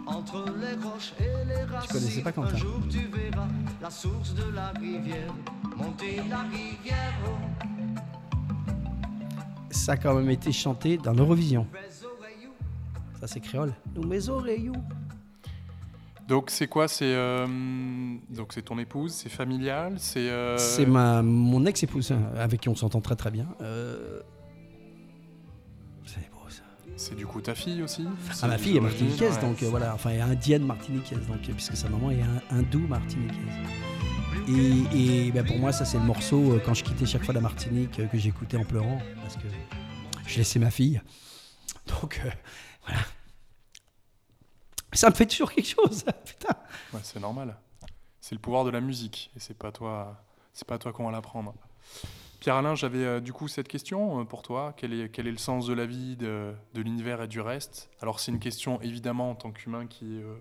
[0.07, 1.91] Entre les roches et les racines.
[1.91, 3.47] connaissais pas Quentin Un jour tu verras
[3.81, 5.33] la source de la rivière.
[5.77, 7.37] Monter la rivière haut.
[9.69, 11.67] Ça a quand même été chanté dans l'Eurovision.
[13.19, 13.73] Ça, c'est créole.
[13.95, 14.71] Nous, mes oreilles.
[16.27, 16.87] Donc, c'est quoi?
[16.87, 17.45] C'est euh,
[18.29, 20.29] donc c'est ton épouse, c'est familial, c'est.
[20.29, 23.45] euh, C'est ma, mon ex-épouse, hein, avec qui on s'entend très très bien.
[23.61, 24.12] Euh.
[27.03, 28.07] C'est du coup ta fille aussi?
[28.41, 29.41] Ah, ma fille est martiniquaise, ouais.
[29.41, 32.87] donc euh, voilà, enfin, elle est indienne martiniquaise, donc, euh, puisque sa maman est hindoue
[32.87, 33.37] martiniquaise.
[34.47, 37.33] Et, et ben, pour moi, ça, c'est le morceau, euh, quand je quittais chaque fois
[37.33, 39.49] la Martinique, que j'écoutais en pleurant, parce que
[40.25, 41.01] je laissais ma fille.
[41.87, 42.29] Donc, euh,
[42.85, 43.01] voilà.
[44.93, 46.55] Ça me fait toujours quelque chose, putain.
[46.93, 47.57] Ouais, c'est normal.
[48.21, 50.23] C'est le pouvoir de la musique et c'est pas toi,
[50.53, 51.53] c'est pas toi qu'on va l'apprendre.
[52.43, 54.73] Pierre-Alain, j'avais euh, du coup cette question euh, pour toi.
[54.75, 57.89] Quel est, quel est le sens de la vie, de, de l'univers et du reste?
[58.01, 60.35] Alors c'est une question évidemment en tant qu'humain qui est euh,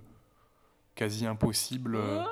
[0.96, 1.96] quasi impossible.
[1.96, 2.26] Ah,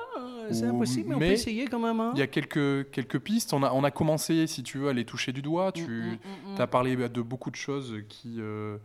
[0.51, 2.01] c'est impossible, mais, on mais peut essayer quand même.
[2.01, 2.11] hein.
[2.15, 3.53] Il y a quelques, quelques pistes.
[3.53, 5.71] On a, on a commencé, si tu veux, à les toucher du doigt.
[5.71, 6.19] Tu
[6.57, 8.77] Mm, as parlé bah, de beaucoup de choses qui, euh,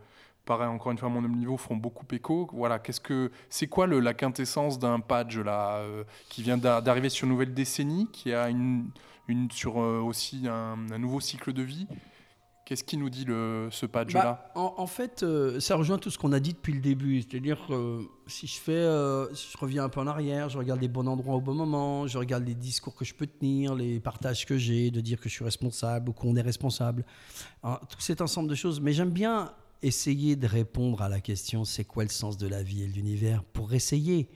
[0.45, 2.49] pareil, encore une fois, à mon niveau, font beaucoup écho.
[2.53, 6.79] Voilà, qu'est-ce que c'est quoi le, la quintessence d'un patch là, euh, qui vient d'a-
[6.79, 8.85] d'arriver sur une nouvelle décennie, qui a une,
[9.51, 11.87] sur euh, aussi un, nouveau cycle de vie
[12.65, 16.17] Qu'est-ce qui nous dit ce patch là Bah, en, fait, euh, ça rejoint tout ce
[16.17, 17.21] qu'on a dit depuis le début.
[17.21, 20.89] C'est-à-dire que euh, si je fais, je reviens un peu en arrière, je regarde les
[20.89, 24.45] bons endroits au bon moment, je regarde les discours que je peux tenir, les partages
[24.45, 27.05] que j'ai, de dire que je suis responsable ou qu'on est responsable.
[27.63, 28.81] Hein, tout cet ensemble de choses.
[28.81, 32.63] Mais j'aime bien essayer de répondre à la question c'est quoi le sens de la
[32.63, 34.27] vie et de l'univers pour essayer?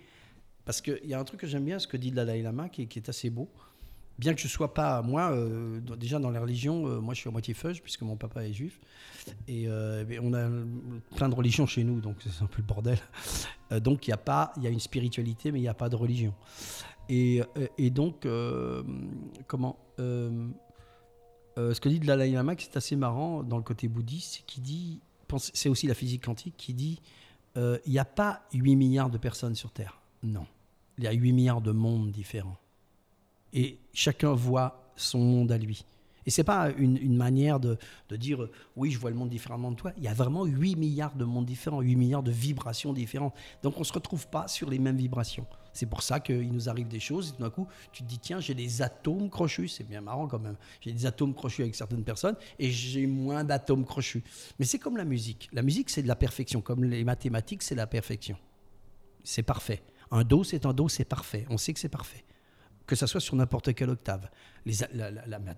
[0.64, 2.70] Parce qu'il y a un truc que j'aime bien, ce que dit le Dalai Lama,
[2.70, 3.50] qui est assez beau.
[4.22, 7.28] Bien que je sois pas, moi, euh, déjà dans les religions, euh, moi je suis
[7.28, 8.80] à moitié feuge, puisque mon papa est juif.
[9.48, 10.48] Et euh, on a
[11.16, 13.00] plein de religions chez nous, donc c'est un peu le bordel.
[13.82, 15.90] Donc il y a pas, il y a une spiritualité, mais il n'y a pas
[15.90, 16.36] de religion.
[17.10, 17.42] Et,
[17.80, 18.28] et donc,
[19.48, 24.62] comment Ce que dit Dalai Lama, qui c'est assez marrant dans le côté bouddhiste, qu'il
[24.62, 25.00] dit,
[25.40, 27.02] c'est aussi la physique quantique, qui dit,
[27.56, 30.00] il n'y a pas 8 milliards de personnes sur Terre.
[30.22, 30.46] Non,
[31.00, 32.61] il y a 8 milliards de mondes différents.
[33.54, 35.86] Et chacun voit son monde à lui.
[36.26, 37.78] Et c'est pas une, manière de,
[38.12, 39.92] dire oui, je vois le monde différemment de toi.
[39.98, 43.34] Il y a vraiment 8 milliards de mondes différents, 8 milliards de vibrations différentes.
[43.64, 45.48] Donc on ne se retrouve pas sur les mêmes vibrations.
[45.74, 48.20] C'est pour ça qu'il nous arrive des choses et tout d'un coup, tu te dis,
[48.20, 49.70] tiens, j'ai des atomes crochus.
[49.70, 50.58] C'est bien marrant quand même.
[50.82, 54.24] J'ai des atomes crochus avec certaines personnes et j'ai moins d'atomes crochus.
[54.60, 55.50] Mais c'est comme la musique.
[55.54, 56.62] La musique, c'est de la perfection.
[56.62, 58.38] Comme les mathématiques, c'est la perfection.
[59.24, 59.82] C'est parfait.
[60.12, 61.46] Un do, c'est un do, c'est parfait.
[61.50, 62.26] On sait que c'est parfait.
[62.88, 64.30] Que ça soit sur n'importe quelle octave.
[64.66, 64.76] Les,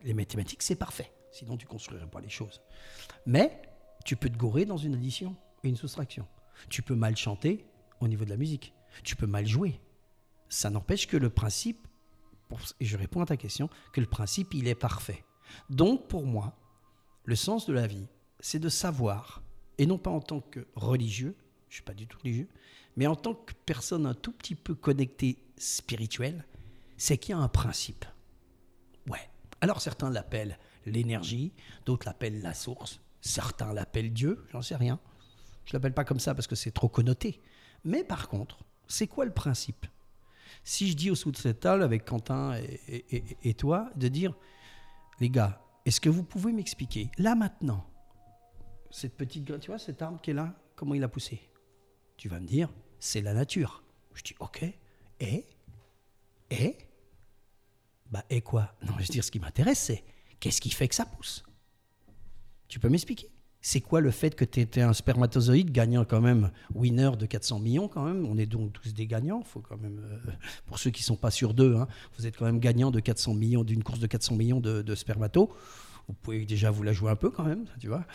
[0.04, 1.12] les mathématiques, c'est parfait.
[1.32, 2.62] Sinon, tu construirais pas les choses.
[3.26, 3.62] Mais
[4.06, 6.28] tu peux te gourer dans une addition et une soustraction.
[6.70, 7.66] Tu peux mal chanter
[8.00, 8.74] au niveau de la musique.
[9.04, 9.80] Tu peux mal jouer.
[10.50, 11.88] Ça n'empêche que le principe,
[12.80, 15.24] et je réponds à ta question, que le principe, il est parfait.
[15.70, 16.56] Donc, pour moi,
[17.26, 18.08] le sens de la vie,
[18.40, 19.42] c'est de savoir,
[19.78, 21.36] et non pas en tant que religieux,
[21.70, 22.50] je ne suis pas du tout religieux,
[22.96, 26.46] mais en tant que personne un tout petit peu connectée spirituelle,
[26.98, 28.06] c'est qu'il y a un principe.
[29.08, 29.30] Ouais.
[29.62, 31.54] Alors certains l'appellent l'énergie,
[31.86, 35.00] d'autres l'appellent la source, certains l'appellent Dieu, j'en sais rien.
[35.66, 37.42] Je l'appelle pas comme ça parce que c'est trop connoté.
[37.86, 39.86] Mais par contre, c'est quoi le principe?
[40.64, 44.34] Si je dis au sous de cette table avec Quentin et, et- toi de dire,
[45.20, 47.86] les gars, est-ce que vous pouvez m'expliquer là maintenant
[48.92, 51.42] cette petite graine, tu vois cette arbre qui est là, comment il a poussé
[52.18, 52.70] Tu vas me dire,
[53.00, 53.84] c'est la nature.
[54.14, 54.66] Je dis, ok.
[55.20, 55.48] Et
[56.52, 56.78] Et?
[58.12, 58.76] Bah, et quoi?
[58.86, 60.04] Non, je veux dire, ce qui m'intéresse, c'est
[60.40, 61.44] qu'est-ce qui fait que ça pousse?
[62.68, 63.30] Tu peux m'expliquer?
[63.62, 67.60] C'est quoi le fait que tu étais un spermatozoïde gagnant quand même, winner de 400
[67.60, 68.26] millions quand même?
[68.26, 70.32] On est donc tous des gagnants, faut quand même, euh,
[70.66, 71.88] pour ceux qui sont pas sûrs d'eux, hein,
[72.18, 74.96] vous êtes quand même gagnant de 400 millions, d'une course de 400 millions de, de
[74.96, 75.56] spermato.
[76.08, 78.06] Vous pouvez déjà vous la jouer un peu quand même, tu vois.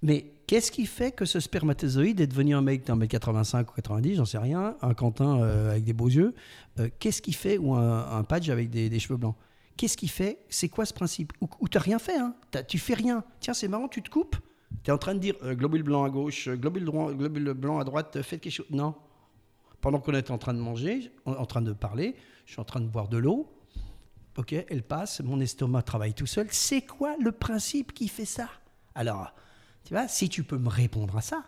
[0.00, 3.74] Mais qu'est-ce qui fait que ce spermatozoïde est devenu un mec d'un mètre 85 ou
[3.74, 6.34] 90, j'en sais rien, un Quentin euh, avec des beaux yeux
[6.78, 9.36] euh, Qu'est-ce qui fait, ou un, un Padge avec des, cheveux blancs?
[9.76, 11.32] Qu'est-ce qui fait C'est quoi ce principe?
[11.40, 12.34] Ou, t'as rien fait, hein?
[12.68, 13.24] Tu fais rien.
[13.40, 14.36] Tiens, c'est marrant, tu te coupes.
[14.82, 17.78] Tu es en train de dire euh, globule blanc à gauche, globule, droit, globule blanc
[17.78, 18.66] à droite, faites quelque chose.
[18.70, 18.94] Non.
[19.80, 22.14] Pendant qu'on est en train de manger, en, en train de parler,
[22.46, 23.50] je suis en train de boire de l'eau.
[24.36, 26.48] Ok, elle passe, mon estomac travaille tout seul.
[26.50, 28.48] C'est quoi le principe qui fait ça?
[28.96, 29.32] Alors,
[29.84, 31.44] tu vois, si tu peux me répondre à ça,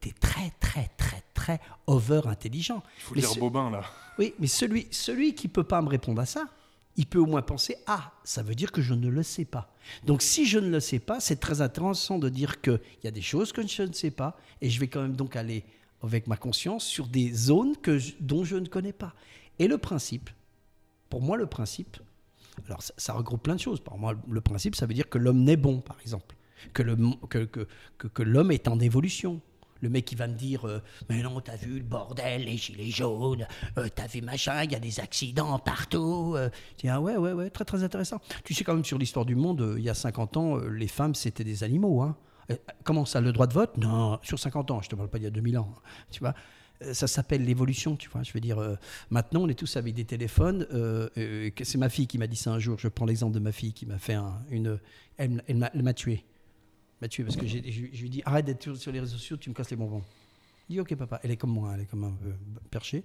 [0.00, 2.82] tu es très, très, très, très over intelligent.
[2.98, 3.84] Il faut Mais lire ce- Bobin là.
[4.18, 6.48] Oui, mais celui, celui qui peut pas me répondre à ça,
[6.96, 9.70] il peut au moins penser Ah, ça veut dire que je ne le sais pas.
[10.04, 13.10] Donc, si je ne le sais pas, c'est très intéressant de dire qu'il y a
[13.10, 15.64] des choses que je ne sais pas et je vais quand même donc aller
[16.02, 19.14] avec ma conscience sur des zones que je- dont je ne connais pas.
[19.58, 20.30] Et le principe,
[21.10, 21.98] pour moi, le principe,
[22.66, 23.80] alors ça, ça regroupe plein de choses.
[23.80, 26.34] Pour moi, le principe, ça veut dire que l'homme naît bon, par exemple.
[26.72, 26.82] Que,
[28.22, 29.40] l'homme est en évolution.
[29.82, 30.80] Le mec qui va me dire euh,
[31.10, 33.46] Mais non, t'as vu le bordel, les gilets jaunes,
[33.76, 36.32] euh, t'as vu machin, il y a des accidents partout.
[36.34, 36.48] euh.
[36.78, 38.18] Dis Ah ouais, ouais, ouais, très très intéressant.
[38.44, 40.88] Tu sais, quand même, sur l'histoire du monde, euh, il y a 50 ans, les
[40.88, 42.00] femmes, c'était des animaux.
[42.00, 42.16] Hein.
[42.84, 43.76] Comment ça, le droit de vote?
[43.76, 45.74] Non, sur 50 ans, je te parle pas d'il y a 2000 ans.
[46.10, 46.34] Tu vois
[46.92, 48.22] ça s'appelle l'évolution, tu vois.
[48.22, 48.58] Je veux dire,
[49.08, 50.66] maintenant, on est tous avec des téléphones.
[51.16, 52.78] c'est ma fille qui m'a dit ça un jour.
[52.78, 54.78] Je prends l'exemple de ma fille qui m'a fait un- une.
[55.16, 55.42] Elle
[55.82, 56.22] m'a tué.
[57.00, 59.50] Elle m'a tué parce que je, lui dit arrête d'être sur, les réseaux sociaux, tu
[59.50, 60.02] me casses les bonbons.
[60.68, 61.20] Il dit ok, papa.
[61.22, 62.32] Elle est comme moi, elle est comme un peu
[62.70, 63.04] perchée.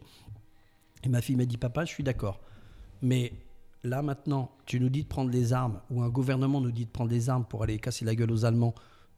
[1.04, 2.40] Et ma fille m'a dit papa, je suis d'accord.
[3.02, 3.34] Mais
[3.84, 6.92] là, maintenant, tu nous dis de prendre les armes, ou un gouvernement nous dit de
[6.92, 8.76] prendre des armes pour aller casser la gueule aux Allemands,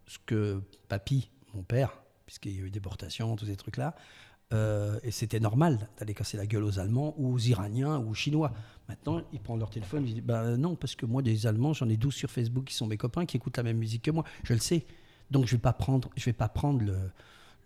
[0.08, 3.96] ce que papy, mon père, puisqu'il y a eu déportation, tous ces trucs-là,
[4.54, 8.14] euh, et c'était normal d'aller casser la gueule aux Allemands ou aux Iraniens ou aux
[8.14, 8.54] Chinois.
[8.88, 11.90] Maintenant, ils prennent leur téléphone, ils disent bah non, parce que moi, des Allemands, j'en
[11.90, 14.24] ai 12 sur Facebook qui sont mes copains, qui écoutent la même musique que moi.
[14.44, 14.86] Je le sais.
[15.32, 17.10] Donc, je ne vais pas prendre, je vais pas prendre le-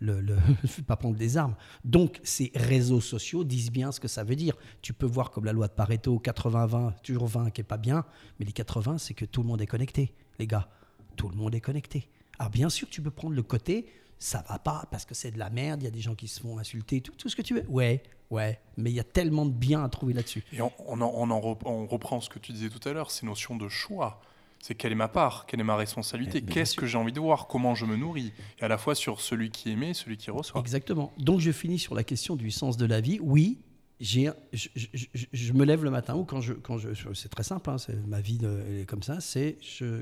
[0.00, 1.56] je vais pas prendre des armes.
[1.84, 4.54] Donc, ces réseaux sociaux disent bien ce que ça veut dire.
[4.80, 8.04] Tu peux voir comme la loi de Pareto, 80-20, toujours 20 qui est pas bien,
[8.38, 10.68] mais les 80, c'est que tout le monde est connecté, les gars.
[11.16, 12.08] Tout le monde est connecté.
[12.38, 13.86] Alors, bien sûr, tu peux prendre le côté,
[14.18, 16.28] ça va pas parce que c'est de la merde, il y a des gens qui
[16.28, 17.64] se font insulter, tout, tout ce que tu veux.
[17.68, 20.44] Ouais, ouais, mais il y a tellement de bien à trouver là-dessus.
[20.52, 22.92] Et on, on en, on en rep- on reprend ce que tu disais tout à
[22.92, 24.20] l'heure, ces notions de choix.
[24.60, 27.20] C'est quelle est ma part, quelle est ma responsabilité, Eh, qu'est-ce que j'ai envie de
[27.20, 30.32] voir, comment je me nourris, et à la fois sur celui qui émet, celui qui
[30.32, 30.60] reçoit.
[30.60, 31.12] Exactement.
[31.16, 33.20] Donc je finis sur la question du sens de la vie.
[33.22, 33.58] Oui,
[34.00, 37.76] je, me lève le matin ou quand je, quand je, c'est très simple, hein,
[38.06, 38.38] ma vie
[38.80, 39.20] est comme ça.
[39.20, 39.58] C'est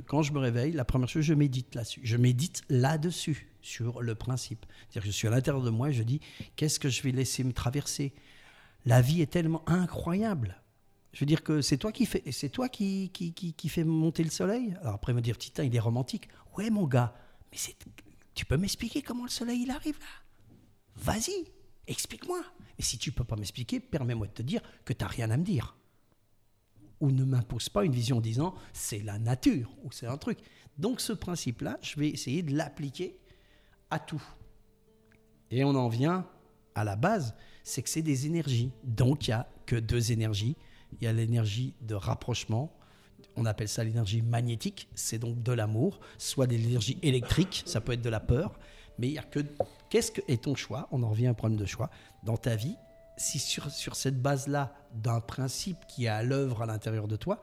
[0.06, 2.00] quand je me réveille, la première chose, je médite là-dessus.
[2.04, 4.66] Je médite là-dessus sur le principe.
[4.88, 6.20] C'est-à-dire que je suis à l'intérieur de moi et je dis
[6.56, 8.12] qu'est-ce que je vais laisser me traverser?
[8.84, 10.60] La vie est tellement incroyable.
[11.12, 13.84] Je veux dire que c'est toi qui fais, c'est toi qui, qui, qui, qui fait
[13.84, 14.76] monter le soleil?
[14.82, 16.28] Alors après me dire, Titan, il est romantique.
[16.58, 17.14] Ouais, mon gars,
[17.50, 17.74] mais c'est,
[18.34, 20.06] tu peux m'expliquer comment le soleil il arrive là?
[20.96, 21.46] Vas-y,
[21.86, 22.42] explique-moi.
[22.78, 25.36] Et si tu peux pas m'expliquer, permets-moi de te dire que tu n'as rien à
[25.36, 25.76] me dire.
[27.00, 30.38] Ou ne m'impose pas une vision en disant c'est la nature ou c'est un truc.
[30.78, 33.18] Donc ce principe-là, je vais essayer de l'appliquer
[33.90, 34.22] à tout.
[35.50, 36.26] Et on en vient
[36.74, 38.70] à la base, c'est que c'est des énergies.
[38.84, 40.56] Donc, il n'y a que deux énergies.
[40.92, 42.72] Il y a l'énergie de rapprochement.
[43.34, 44.88] On appelle ça l'énergie magnétique.
[44.94, 46.00] C'est donc de l'amour.
[46.18, 47.62] Soit de l'énergie électrique.
[47.66, 48.58] Ça peut être de la peur.
[48.98, 49.40] Mais il a que.
[49.90, 51.90] Qu'est-ce que est ton choix On en revient à un problème de choix.
[52.22, 52.76] Dans ta vie,
[53.16, 57.40] si sur, sur cette base-là, d'un principe qui est à l'œuvre à l'intérieur de toi,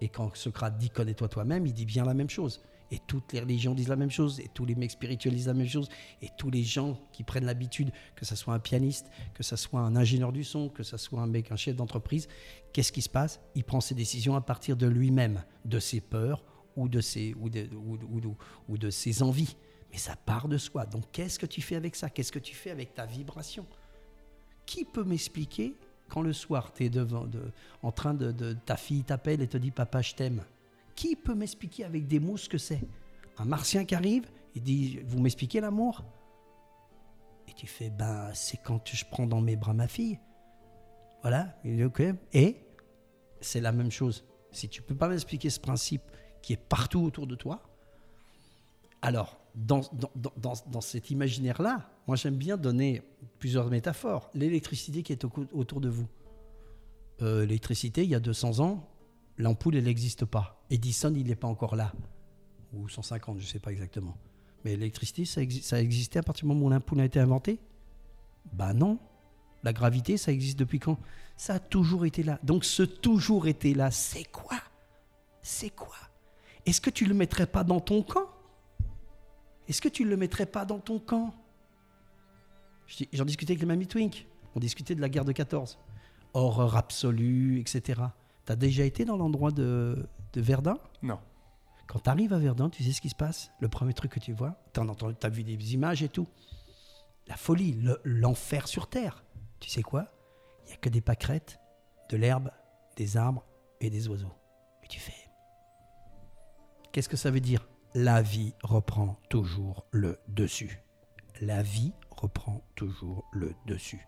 [0.00, 2.60] et quand Socrate dit connais-toi toi-même, il dit bien la même chose.
[2.92, 5.54] Et toutes les religions disent la même chose, et tous les mecs spirituels disent la
[5.54, 5.88] même chose,
[6.22, 9.80] et tous les gens qui prennent l'habitude, que ce soit un pianiste, que ce soit
[9.80, 12.28] un ingénieur du son, que ce soit un mec, un chef d'entreprise,
[12.72, 13.40] qu'est-ce qui se passe?
[13.56, 16.44] Il prend ses décisions à partir de lui-même, de ses peurs
[16.76, 18.36] ou de ses, ou de, ou-
[18.68, 19.56] ou de ses envies.
[19.96, 20.84] Mais ça part de soi.
[20.84, 22.10] Donc qu'est-ce que tu fais avec ça?
[22.10, 23.64] Qu'est-ce que tu fais avec ta vibration?
[24.66, 25.74] Qui peut m'expliquer
[26.10, 26.90] quand le soir, tu es
[27.82, 30.44] en train de, Ta fille t'appelle et te dit Papa, je t'aime.
[30.94, 32.82] Qui peut m'expliquer avec des mots ce que c'est?
[33.38, 36.04] Un martien qui arrive et dit Vous m'expliquez l'amour?
[37.48, 40.18] Et tu fais Ben, c'est quand je prends dans mes bras ma fille.
[41.22, 42.02] Voilà, il Ok.
[42.34, 42.56] Et
[43.40, 44.26] c'est la même chose.
[44.50, 46.02] Si tu peux pas m'expliquer ce principe
[46.42, 47.62] qui est partout autour de toi,
[49.00, 53.02] alors, dans, cet imaginaire-là, moi j'aime bien donner
[53.38, 54.30] plusieurs métaphores.
[54.34, 56.06] L'électricité qui est autour de vous.
[57.22, 58.86] Euh, L'électricité, il y a 200 ans,
[59.38, 60.62] l'ampoule, elle n'existe pas.
[60.70, 61.92] Edison, il n'est pas encore là.
[62.74, 64.16] Ou 150, je ne sais pas exactement.
[64.64, 67.58] Mais l'électricité, ça, exi- ça existait à partir du moment où l'ampoule a été inventée?
[68.52, 68.98] Ben non.
[69.62, 70.98] La gravité, ça existe depuis quand?
[71.38, 72.38] Ça a toujours été là.
[72.42, 74.58] Donc ce toujours été là, c'est quoi?
[75.40, 75.96] C'est quoi?
[76.66, 78.28] Est-ce que tu le mettrais pas dans ton camp?
[79.68, 81.34] Est-ce que tu ne le mettrais pas dans ton camp?
[83.12, 84.26] J'en discutais avec les Mamie Twink.
[84.54, 85.78] On discutait de la guerre de 14.
[86.34, 88.00] Horreur absolue, etc.
[88.46, 90.78] Tu as déjà été dans l'endroit de, de Verdun?
[91.02, 91.18] Non.
[91.88, 93.50] Quand tu arrives à Verdun, tu sais ce qui se passe?
[93.60, 96.26] Le premier truc que tu vois, tu as vu des images et tout.
[97.26, 99.24] La folie, le- l'enfer sur Terre.
[99.60, 100.06] Tu sais quoi?
[100.64, 101.58] Il n'y a que des pâquerettes,
[102.10, 102.50] de l'herbe,
[102.96, 103.44] des arbres
[103.80, 104.32] et des oiseaux.
[104.84, 105.12] Et tu fais.
[106.92, 107.66] Qu'est-ce que ça veut dire?
[107.98, 110.82] La vie reprend toujours le dessus.
[111.40, 114.06] La vie reprend toujours le dessus.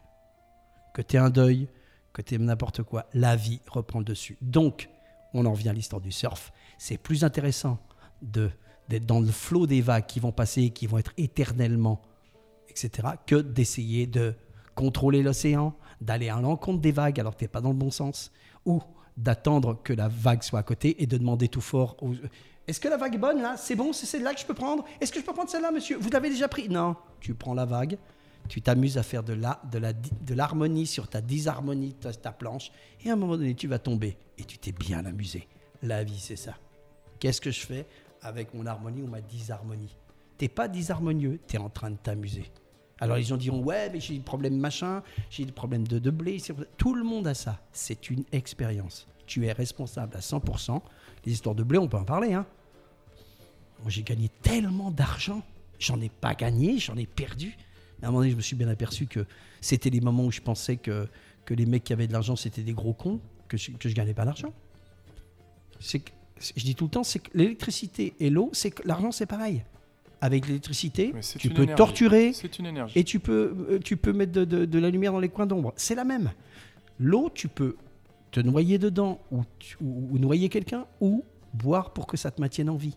[0.93, 1.71] Que tu un deuil,
[2.13, 4.37] que tu n'importe quoi, la vie reprend le dessus.
[4.43, 4.91] Donc,
[5.33, 6.53] on en revient à l'histoire du surf.
[6.77, 7.79] C'est plus intéressant
[8.21, 8.51] de
[8.91, 12.03] d'être dans le flot des vagues qui vont passer, qui vont être éternellement,
[12.69, 14.35] etc., que d'essayer de
[14.75, 17.91] contrôler l'océan, d'aller à l'encontre des vagues alors que tu n'es pas dans le bon
[17.91, 18.33] sens,
[18.67, 18.83] ou
[19.17, 22.15] d'attendre que la vague soit à côté et de demander tout fort aux-
[22.69, 23.57] Est-ce que la vague est bonne là?
[23.57, 24.85] C'est bon C'est celle-là que je peux prendre?
[25.01, 25.97] Est-ce que je peux prendre celle-là, monsieur?
[25.99, 26.69] Vous l'avez déjà pris?
[26.69, 26.97] Non.
[27.19, 27.97] Tu prends la vague,
[28.49, 32.71] tu t'amuses à faire de la- de l'harmonie sur ta disharmonie, ta, planche,
[33.05, 35.49] et à un moment donné, tu vas tomber et tu t'es bien amusé.
[35.83, 36.55] La vie, c'est ça.
[37.19, 37.87] Qu'est-ce que je fais
[38.23, 39.97] avec mon harmonie ou ma disharmonie?
[40.37, 42.51] T'es pas disharmonieux, tu es en train de t'amuser.
[43.01, 46.11] Alors les gens diront ouais mais j'ai des problèmes machin, j'ai des problèmes de, de
[46.11, 46.39] blé.
[46.77, 47.61] Tout le monde a ça.
[47.73, 49.07] C'est une expérience.
[49.27, 50.81] Tu es responsable à 100%.
[51.25, 52.35] Les histoires de blé, on peut en parler.
[52.35, 52.45] Hein.
[53.83, 55.43] Moi j'ai gagné tellement d'argent.
[55.79, 57.57] J'en ai pas gagné, j'en ai perdu.
[58.01, 59.25] Mais à un moment donné, je me suis bien aperçu que
[59.61, 61.09] c'était les moments où je pensais que,
[61.45, 63.95] que les mecs qui avaient de l'argent, c'était des gros cons, que je, que je
[63.95, 64.53] gagnais pas d'argent.
[65.81, 66.03] C'est
[66.57, 69.65] je dis tout le temps, c'est que l'électricité et l'eau, c'est que l'argent, c'est pareil.
[70.21, 71.77] Avec l'électricité, tu peux énergie.
[71.77, 72.33] torturer une
[72.95, 75.47] et tu peux, euh, tu peux mettre de, de- de la lumière dans les coins
[75.47, 75.73] d'ombre.
[75.77, 76.31] C'est la même.
[77.01, 77.77] L'eau, tu peux
[78.31, 81.25] te noyer dedans ou, tu- ou- ou noyer quelqu'un ou
[81.55, 82.97] boire pour que ça te maintienne en vie.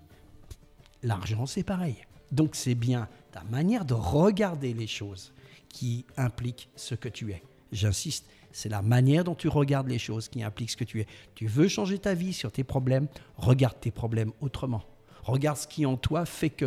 [1.03, 1.95] L'argent, c'est pareil.
[2.31, 5.33] Donc c'est bien ta manière de regarder les choses
[5.69, 7.41] qui implique ce que tu es.
[7.71, 11.07] J'insiste, c'est la manière dont tu regardes les choses qui implique ce que tu es.
[11.35, 14.83] Tu veux changer ta vie sur tes problèmes, regarde tes problèmes autrement.
[15.23, 16.65] Regarde ce qui en toi fait que...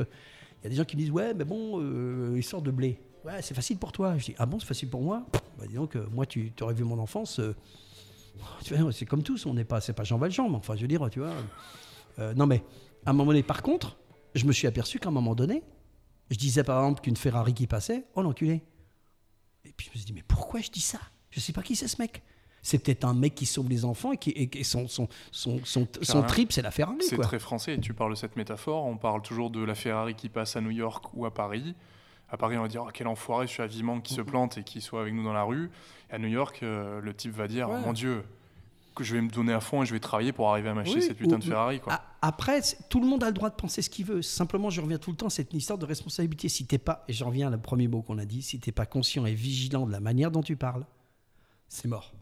[0.60, 2.70] Il y a des gens qui me disent, ouais, mais bon, euh, il sort de
[2.70, 2.98] blé.
[3.22, 4.16] Ouais, c'est facile pour toi.
[4.16, 5.26] Je dis, ah bon, c'est facile pour moi?
[5.58, 7.38] Bah, Dis donc, moi, tu aurais vu mon enfance.
[7.38, 7.54] euh,
[8.92, 11.06] c'est comme tous, on n'est pas, c'est pas Jean Valjean, mais enfin, je veux dire,
[11.10, 11.34] tu vois.
[12.18, 12.62] euh, non, mais
[13.04, 13.96] à un moment donné, par contre,
[14.34, 15.62] je me suis aperçu qu'à un moment donné,
[16.30, 18.62] je disais par exemple qu'une Ferrari qui passait, oh l'enculé.
[19.64, 20.98] Et puis je me suis dit, mais pourquoi je dis ça?
[21.30, 22.22] Je sais pas qui c'est ce mec.
[22.62, 25.60] C'est peut-être un mec qui sauve les enfants et qui et, et son, son, son,
[25.64, 26.96] son, trip, c'est la Ferrari.
[27.00, 27.78] C'est très français.
[27.78, 28.86] Tu parles de cette métaphore.
[28.86, 31.74] On parle toujours de la Ferrari qui passe à New York ou à Paris.
[32.30, 34.64] À Paris, on va dire oh, quel enfoiré, je suis à qui se plante et
[34.64, 35.70] qui soit avec nous dans la rue.
[36.10, 37.80] Et à New York, euh, le type va dire Ouais.
[37.80, 38.24] mon Dieu,
[38.94, 40.98] que je vais me donner à fond et je vais travailler pour arriver à m'acheter
[41.00, 41.80] Oui, cette putain ou- de Ferrari.
[41.80, 42.00] Quoi.
[42.22, 44.22] Après, tout le monde a le droit de penser ce qu'il veut.
[44.22, 46.48] Simplement, je reviens tout le temps, c'est une histoire de responsabilité.
[46.48, 48.86] Si t'es pas, et j'en reviens au premier mot qu'on a dit, si t'es pas
[48.86, 50.86] conscient et vigilant de la manière dont tu parles,
[51.68, 52.12] c'est mort.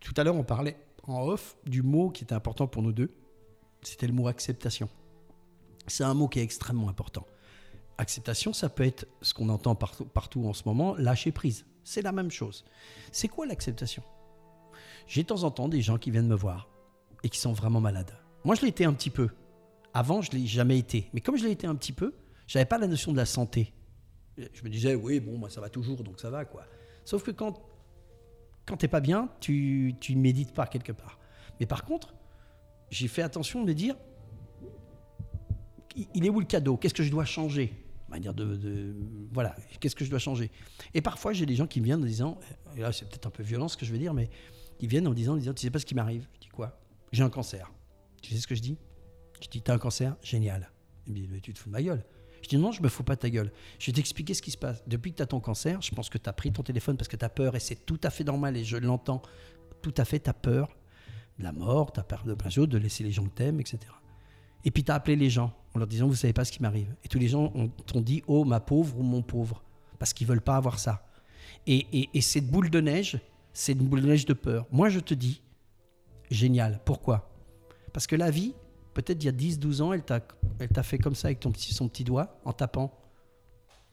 [0.00, 3.12] Tout à l'heure, on parlait en off du mot qui était important pour nous deux.
[3.82, 4.88] C'était le mot acceptation.
[5.86, 7.26] C'est un mot qui est extrêmement important.
[7.98, 11.64] Acceptation, ça peut être ce qu'on entend partout, partout en ce moment, lâcher prise.
[11.84, 12.64] C'est la même chose.
[13.12, 14.02] C'est quoi l'acceptation?
[15.06, 16.68] J'ai de temps en temps des gens qui viennent me voir
[17.22, 18.12] et qui sont vraiment malades.
[18.44, 19.28] Moi, je l'ai été un petit peu.
[19.92, 21.08] Avant, je l'ai jamais été.
[21.12, 22.14] Mais comme je l'ai été un petit peu,
[22.46, 23.72] j'avais pas la notion de la santé.
[24.36, 26.64] Je me disais, oui, bon, moi, ça va toujours, donc ça va, quoi.
[27.04, 27.60] Sauf que quand,
[28.66, 31.18] quand t'es pas bien, tu, tu médites pas quelque part.
[31.58, 32.14] Mais par contre,
[32.90, 33.96] j'ai fait attention de me dire,
[36.14, 36.76] il est où le cadeau?
[36.76, 37.74] Qu'est-ce que je dois changer?
[39.32, 40.50] Voilà, qu'est-ce que je dois changer?
[40.94, 42.38] Et parfois, j'ai des gens qui me viennent en disant,
[42.76, 44.30] là, c'est peut-être un peu violent ce que je vais dire, mais
[44.80, 46.78] ils viennent en disant, en disant tu sais pas ce qui m'arrive Je dis quoi?
[47.12, 47.70] J'ai un cancer.
[48.22, 48.76] Tu sais ce que je dis?
[49.42, 50.16] Je dis, t'as un cancer?
[50.22, 50.70] Génial.
[51.06, 52.04] Il me dit, mais tu te fous de ma gueule.
[52.42, 53.50] Je dis, non, je me fous pas de ta gueule.
[53.78, 54.82] Je vais t'expliquer ce qui se passe.
[54.86, 57.08] Depuis que tu as ton cancer, je pense que tu as pris ton téléphone parce
[57.08, 59.22] que tu as peur, et c'est tout à fait normal, et je l'entends,
[59.82, 60.68] tout à fait, tu as peur
[61.38, 63.60] de la mort, tu as peur de plein de de laisser les gens que t'aimes,
[63.60, 63.78] etc.
[64.64, 66.60] Et puis tu as appelé les gens en leur disant, vous savez pas ce qui
[66.62, 66.94] m'arrive.
[67.04, 69.62] Et tous les gens ont- t'ont dit, oh, ma pauvre ou mon pauvre,
[69.98, 71.06] parce qu'ils veulent pas avoir ça.
[71.66, 73.18] Et, et- et cette boule de neige,
[73.52, 74.66] c'est une boule de neige de peur.
[74.70, 75.42] Moi, je te dis,
[76.30, 76.80] génial.
[76.84, 77.30] Pourquoi?
[77.92, 78.54] Parce que la vie,
[78.94, 80.20] peut-être il y a 10, 12 ans, elle t'a
[80.60, 82.96] elle t'a fait comme ça avec ton petit, son petit doigt, en tapant.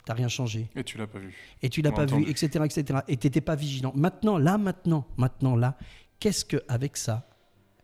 [0.06, 0.70] T'as rien changé.
[0.76, 1.36] Et tu l'as pas vu.
[1.62, 2.26] Et tu l'as pas Entendu.
[2.26, 3.00] vu, etc., etc.
[3.08, 3.92] Et t'étais pas vigilant.
[3.96, 5.78] Maintenant, là, maintenant, maintenant, là,
[6.20, 7.30] qu'est-ce que avec ça,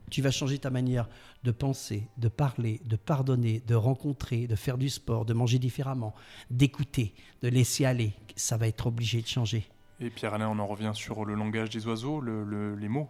[0.10, 1.10] tu vas changer ta manière
[1.44, 6.14] de penser, de parler, de pardonner, de rencontrer, de faire du sport, de manger différemment,
[6.50, 8.14] d'écouter, de laisser aller?
[8.36, 9.66] Ça va être obligé de changer.
[10.04, 13.10] Et Pierre-Alain, on en revient sur le langage des oiseaux, le- le- les mots.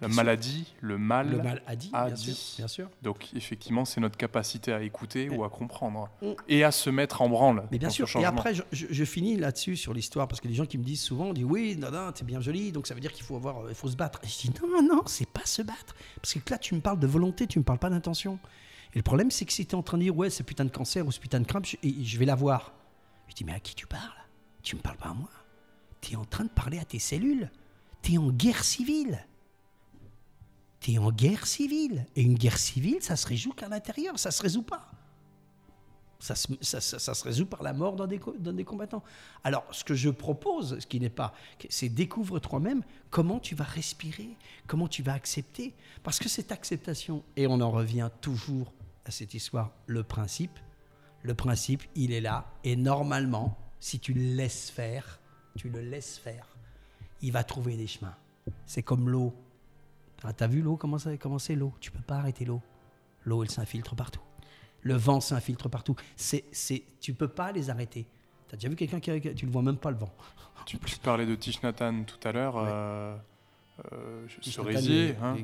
[0.00, 0.16] La bien sûr.
[0.16, 1.28] maladie, le mal.
[1.30, 2.32] Le mal a dit, a bien dit.
[2.32, 2.88] sûr, bien sûr.
[3.02, 6.08] Donc effectivement, c'est notre capacité à écouter ou à comprendre.
[6.22, 6.26] Mm.
[6.48, 7.66] Et à se mettre en branle.
[7.72, 8.08] Mais bien sûr.
[8.16, 10.84] Et après, je, je- je finis là-dessus sur l'histoire parce que les gens qui me
[10.84, 13.24] disent souvent, on dit oui, non, non, t'es bien joli, donc ça veut dire qu'il
[13.24, 14.20] faut avoir, il faut se battre.
[14.22, 17.00] Et je dis non, non, c'est pas se battre, parce que là tu me parles
[17.00, 18.38] de volonté, tu me parles pas d'intention.
[18.94, 20.70] Et le problème, c'est que si t'es en train de dire ouais, ce putain de
[20.70, 22.72] cancer ou ce putain de crampe, je, et je vais l'avoir.
[23.28, 24.02] Je dis mais à qui tu parles?
[24.62, 25.28] Tu me parles pas à moi.
[26.00, 27.50] T'es en train de parler à tes cellules.
[28.02, 29.26] T'es en guerre civile.
[30.80, 32.06] T'es en guerre civile.
[32.16, 34.90] Et une guerre civile, ça se résout qu'à l'intérieur, ça se résout pas.
[36.18, 39.02] Ça se, ça, ça- se résout par la mort d'un des, d'un des combattants.
[39.42, 41.32] Alors, ce que je propose, ce qui n'est pas,
[41.70, 44.36] c'est découvre toi-même comment tu vas respirer,
[44.66, 45.74] comment tu vas accepter.
[46.02, 48.72] Parce que cette acceptation, et on en revient toujours
[49.06, 50.58] à cette histoire, le principe,
[51.22, 52.52] le principe, il est là.
[52.64, 55.19] Et normalement, si tu le laisses faire,
[55.56, 56.46] tu le laisses faire,
[57.22, 58.14] il va trouver des chemins.
[58.66, 59.34] C'est comme l'eau.
[60.22, 61.72] Ah, T'as vu l'eau Comment ça- comment c'est l'eau?
[61.80, 62.60] Tu peux pas arrêter l'eau.
[63.24, 64.20] L'eau, elle s'infiltre partout.
[64.82, 65.94] Le vent s'infiltre partout.
[66.16, 68.06] C'est, c'est, tu peux pas les arrêter.
[68.48, 70.12] T'as déjà vu quelqu'un qui, tu le vois même pas le vent.
[70.66, 71.36] Tu, parlais de
[71.82, 72.56] Hanh tout à l'heure.
[72.56, 72.62] Ouais.
[72.66, 73.16] euh,
[73.92, 75.36] euh, cerisier, hein,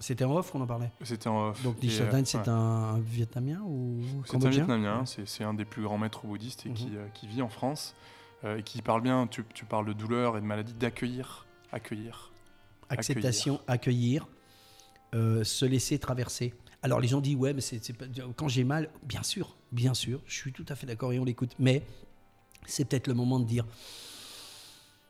[0.00, 0.90] C'était en off qu'on en parlait.
[1.02, 1.62] C'était en off.
[1.62, 2.48] Donc euh, c'est ouais.
[2.48, 6.70] un, Vietnamien ou C'est un Vietnamien, c'est c'est un des plus grands maîtres bouddhistes et
[6.72, 6.96] qui, Mhm.
[6.96, 7.94] euh, qui vit en France
[8.44, 12.32] et qui parle bien, tu, tu parles de douleur et de maladie, d'accueillir, accueillir.
[12.90, 14.28] Acceptation, accueillir,
[15.14, 16.54] euh, se laisser traverser.
[16.82, 17.80] Alors les gens disent ouais mais c'est
[18.36, 21.24] quand j'ai mal, bien sûr, bien sûr, je suis tout à fait d'accord et on
[21.24, 21.54] l'écoute.
[21.58, 21.82] Mais
[22.66, 23.66] c'est peut-être le moment de dire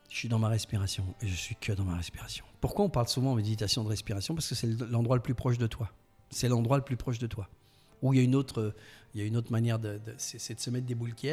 [0.08, 2.44] je suis dans ma respiration et je suis que dans ma respiration.
[2.60, 4.34] Pourquoi on parle souvent en méditation de respiration?
[4.34, 5.92] Parce que c'est l'endroit le plus proche de toi.
[6.30, 7.48] C'est l'endroit le plus proche de toi.
[8.02, 8.74] Où il y a une autre,
[9.14, 11.28] il y a une autre manière de, c'est de se mettre des boules qui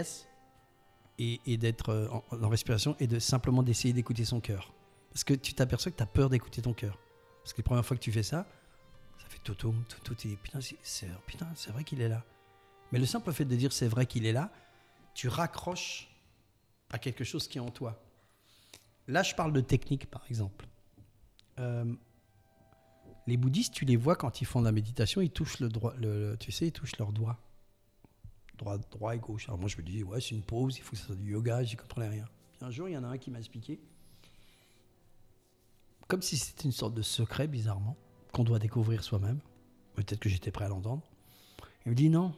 [1.20, 4.74] et, et d'être euh, en, respiration et de simplement d'essayer d'écouter son cœur.
[5.12, 6.98] Parce que tu t'aperçois que tu as peur d'écouter ton cœur.
[7.44, 8.46] Parce que la première fois que tu fais ça,
[9.18, 9.74] ça fait tout, tout,
[10.16, 12.24] dis, putain, c'est- putain, c'est vrai qu'il est là.
[12.92, 14.52] Mais le simple fait de dire c'est vrai qu'il est là,
[15.14, 16.10] tu raccroches
[16.90, 18.02] à quelque chose qui est en toi.
[19.08, 20.68] Là, je parle de technique, par exemple.
[21.60, 21.94] Euh,
[23.28, 25.94] les bouddhistes, tu les vois quand ils font de la méditation, ils touchent le droit,
[25.98, 27.40] le- tu sais, ils touchent leurs doigts.
[28.58, 29.48] Droit, droit et gauche.
[29.50, 31.32] Alors moi, je me dis, ouais, c'est une pause, il faut que ça soit du
[31.32, 32.26] yoga, j'y comprenais rien.
[32.54, 33.80] Puis un jour, il y en a un qui m'a expliqué,
[36.08, 37.98] comme si c'était une sorte de secret, bizarrement,
[38.32, 39.40] qu'on doit découvrir soi-même.
[39.96, 41.04] Peut-être que j'étais prêt à l'entendre.
[41.86, 42.34] Il me dit, non,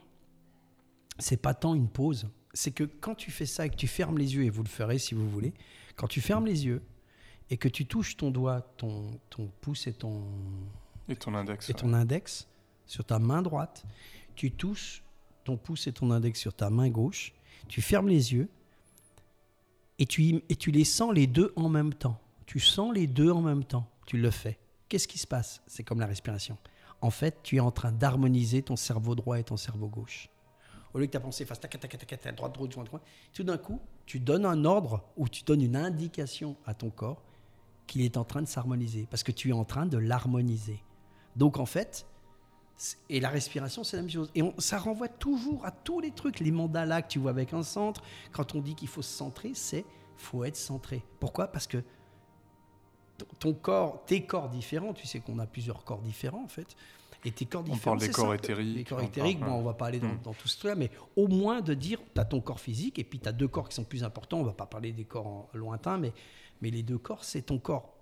[1.18, 4.18] c'est pas tant une pause, c'est que quand tu fais ça et que tu fermes
[4.18, 5.52] les yeux, et vous le ferez si vous voulez,
[5.96, 6.82] quand tu fermes les yeux
[7.50, 10.24] et que tu touches ton doigt, ton, ton pouce et ton,
[11.08, 11.68] Et ton index.
[11.70, 12.48] et ton index
[12.86, 13.84] sur ta main droite,
[14.34, 15.02] tu touches
[15.48, 17.32] ton pouce et ton index sur ta main gauche,
[17.68, 18.50] tu fermes les yeux
[19.98, 22.20] et tu, et tu les sens les deux en même temps.
[22.44, 24.58] Tu sens les deux en même temps, tu le fais.
[24.90, 25.62] Qu'est-ce qui se passe?
[25.66, 26.58] C'est comme la respiration.
[27.00, 30.28] En fait, tu es en train d'harmoniser ton cerveau droit et ton cerveau gauche.
[30.92, 33.02] Au lieu que ta pensée fasse tac, tac, tac, tac, droite, droite, droite,
[33.32, 37.22] tout d'un coup, tu donnes un ordre ou tu donnes une indication à ton corps
[37.86, 40.82] qu'il est en train de s'harmoniser parce que tu es en train de l'harmoniser.
[41.36, 42.04] Donc en fait,
[43.08, 44.30] et la respiration, c'est la même chose.
[44.34, 47.52] Et on- ça renvoie toujours à tous les trucs, les mandalas que tu vois avec
[47.52, 48.02] un centre.
[48.32, 49.84] Quand on dit qu'il faut se centrer, c'est
[50.16, 51.02] faut être centré.
[51.20, 51.48] Pourquoi?
[51.48, 51.82] Parce que
[53.38, 56.76] ton- corps, tes corps différents, tu sais qu'on a plusieurs corps différents en fait,
[57.24, 57.96] et tes corps On différents.
[57.96, 58.34] parle des corps ça.
[58.36, 60.58] éthériques, Les corps on éthériques, parle, bon, on va pas aller dans, dans tout ce
[60.58, 63.32] truc-là, mais au moins de dire, tu as ton corps physique et puis tu as
[63.32, 64.38] deux corps qui sont plus importants.
[64.38, 66.12] On va pas parler des corps en- lointains, mais,
[66.62, 67.92] mais les deux corps, c'est ton corps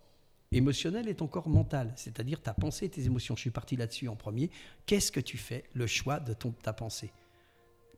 [0.56, 1.92] émotionnel et ton corps mental.
[1.96, 3.36] C'est-à-dire ta pensée et tes émotions.
[3.36, 4.50] Je suis parti là-dessus en premier.
[4.86, 7.12] Qu'est-ce que tu fais Le choix de ton, ta pensée?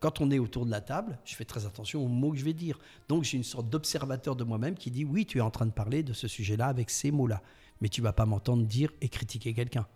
[0.01, 2.45] Quand on est autour de la table, je fais très attention aux mots que je
[2.45, 2.79] vais dire.
[3.09, 5.73] Donc j'ai une sorte d'observateur de moi-même qui dit oui, tu es en train de
[5.73, 7.43] parler de ce sujet-là avec ces mots-là,
[7.81, 9.87] mais tu vas pas m'entendre dire et critiquer quelqu'un.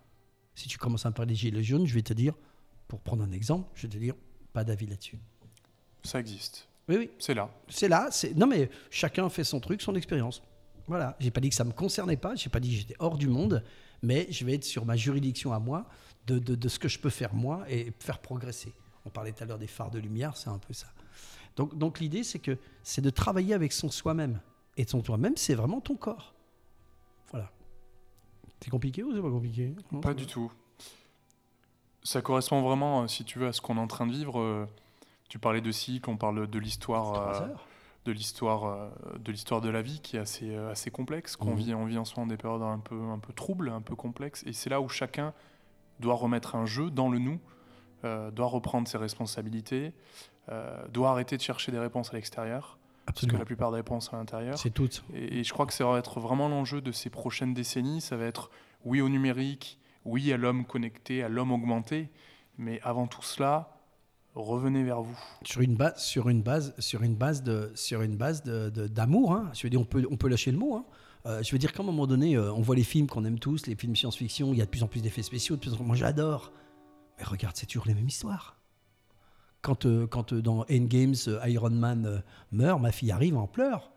[0.55, 2.33] Si tu commences à me parler des gilets jaunes, je vais te dire,
[2.87, 4.13] pour prendre un exemple, je vais te dire
[4.51, 5.17] pas d'avis là-dessus.
[6.03, 6.67] Ça existe.
[6.89, 7.49] Oui, oui, C'est là.
[7.69, 8.09] c'est là.
[8.35, 10.43] Non mais chacun fait son truc, son expérience.
[10.87, 11.15] Voilà.
[11.19, 12.35] J'ai pas dit que ça me concernait pas.
[12.35, 13.63] J'ai pas dit que j'étais hors du monde,
[14.01, 15.85] mais je vais être sur ma juridiction à moi
[16.27, 18.73] de, de, de ce que je peux faire moi et faire progresser.
[19.05, 20.87] On parlait tout à l'heure des phares de lumière, c'est un peu ça.
[21.55, 24.39] Donc, donc l'idée c'est que c'est de travailler avec son soi-même.
[24.77, 26.33] Et son soi-même, c'est vraiment ton corps.
[27.31, 27.51] Voilà.
[28.59, 29.75] C'est compliqué ou c'est pas compliqué?
[29.91, 30.51] Non, Pas du tout.
[32.03, 34.39] Ça correspond vraiment, euh, si tu veux, à ce qu'on est en train de vivre.
[34.39, 34.65] euh,
[35.29, 37.67] Tu parlais de cycle, on parle de l'histoire, euh, heures.
[38.05, 38.89] De l'histoire, euh,
[39.19, 41.35] de l'histoire de la vie qui est assez, euh, assez complexe.
[41.35, 41.55] Qu'on Mhm.
[41.57, 43.95] vit, on vit en ce moment des périodes un peu, un peu troubles, un peu
[43.95, 45.33] complexes, et c'est là où chacun
[45.99, 47.39] doit remettre un jeu dans le nous,
[48.03, 49.93] euh, doit reprendre ses responsabilités,
[50.49, 54.07] euh, doit arrêter de chercher des réponses à l'extérieur, parce que la plupart des réponses
[54.09, 54.57] sont à l'intérieur.
[54.57, 54.89] C'est tout.
[55.13, 58.01] Et, et je crois que ça va être vraiment l'enjeu de ces prochaines décennies.
[58.01, 58.49] Ça va être
[58.85, 62.09] oui au numérique, oui à l'homme connecté, à l'homme augmenté.
[62.57, 63.72] Mais avant tout cela,
[64.35, 65.17] revenez vers vous.
[66.77, 67.71] sur une base de
[68.43, 69.85] de- de- d'amour je veux dire on
[70.17, 70.85] peut lâcher le mot hein.
[71.25, 73.39] Euh, je veux dire qu'à un moment donné euh, on voit les films qu'on aime
[73.39, 75.71] tous les films science-fiction il y a de plus en plus d'effets spéciaux de plus
[75.73, 76.51] en plus moi j'adore.
[77.17, 78.57] Mais regarde c'est toujours les mêmes histoires.
[79.61, 80.07] Quand euh,
[80.41, 81.15] dans Endgames
[81.45, 83.91] Iron Man meurt ma fille arrive en pleurs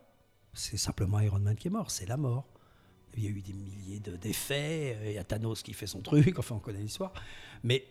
[0.53, 2.47] c'est simplement Iron Man qui est mort c'est la mort.
[3.17, 5.87] Il y a eu des milliers de- d'effets euh, il y a Thanos qui fait
[5.87, 7.13] son truc enfin on connaît l'histoire.
[7.65, 7.85] Mais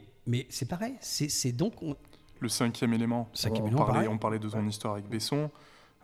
[0.49, 1.97] c'est pareil c'est donc on-
[2.39, 5.49] Le cinquième élément, Cinquième on, élément, parlait, on parlait de ton histoire avec Besson.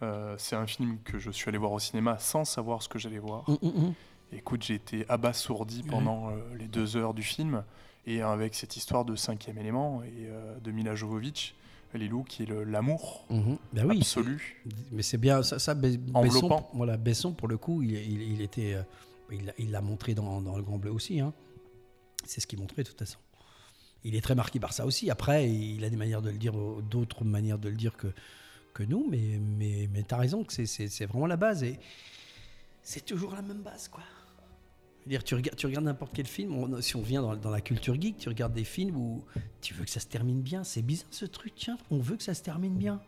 [0.01, 2.97] Euh, c'est un film que je suis allé voir au cinéma sans savoir ce que
[2.97, 3.47] j'allais voir.
[3.49, 3.93] Hum, hum, hum.
[4.33, 7.63] Écoute, j'ai été abasourdi pendant euh, les deux heures du film.
[8.07, 11.53] Et avec cette histoire de cinquième élément et euh, de Mila Jovovich,
[11.93, 13.57] Lilou, qui est l'amour Mhm.
[13.73, 14.63] Ben oui, absolu.
[14.91, 18.41] Mais c'est bien ça, ça Be- Besson, voilà, Besson, pour le coup, il, il- il
[18.41, 18.77] était,
[19.31, 21.19] il l'a- il l'a montré dans, dans le Grand Bleu aussi.
[21.19, 21.33] hein.
[22.23, 23.17] C'est ce qu'il montrait de toute façon.
[24.03, 25.09] Il est très marqué par ça aussi.
[25.11, 28.07] Après, il a des manières de le dire, d'autres manières de le dire que,
[28.73, 31.63] que nous, mais, mais, mais tu as raison que c'est- vraiment la base.
[31.63, 31.79] Et
[32.81, 34.01] c'est toujours la même base, quoi.
[35.05, 37.61] Dire, tu regardes, tu regardes n'importe quel film, on- si on vient dans, dans la
[37.61, 39.23] culture geek, tu regardes des films où
[39.61, 40.63] tu veux que ça se termine bien.
[40.63, 43.01] C'est bizarre ce truc, tiens, on veut que ça se termine bien.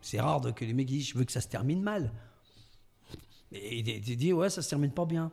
[0.00, 2.12] C'est rare de- que les mecs disent je veux que ça se termine mal.
[3.52, 5.32] Et tu dis ouais, ça se termine pas bien.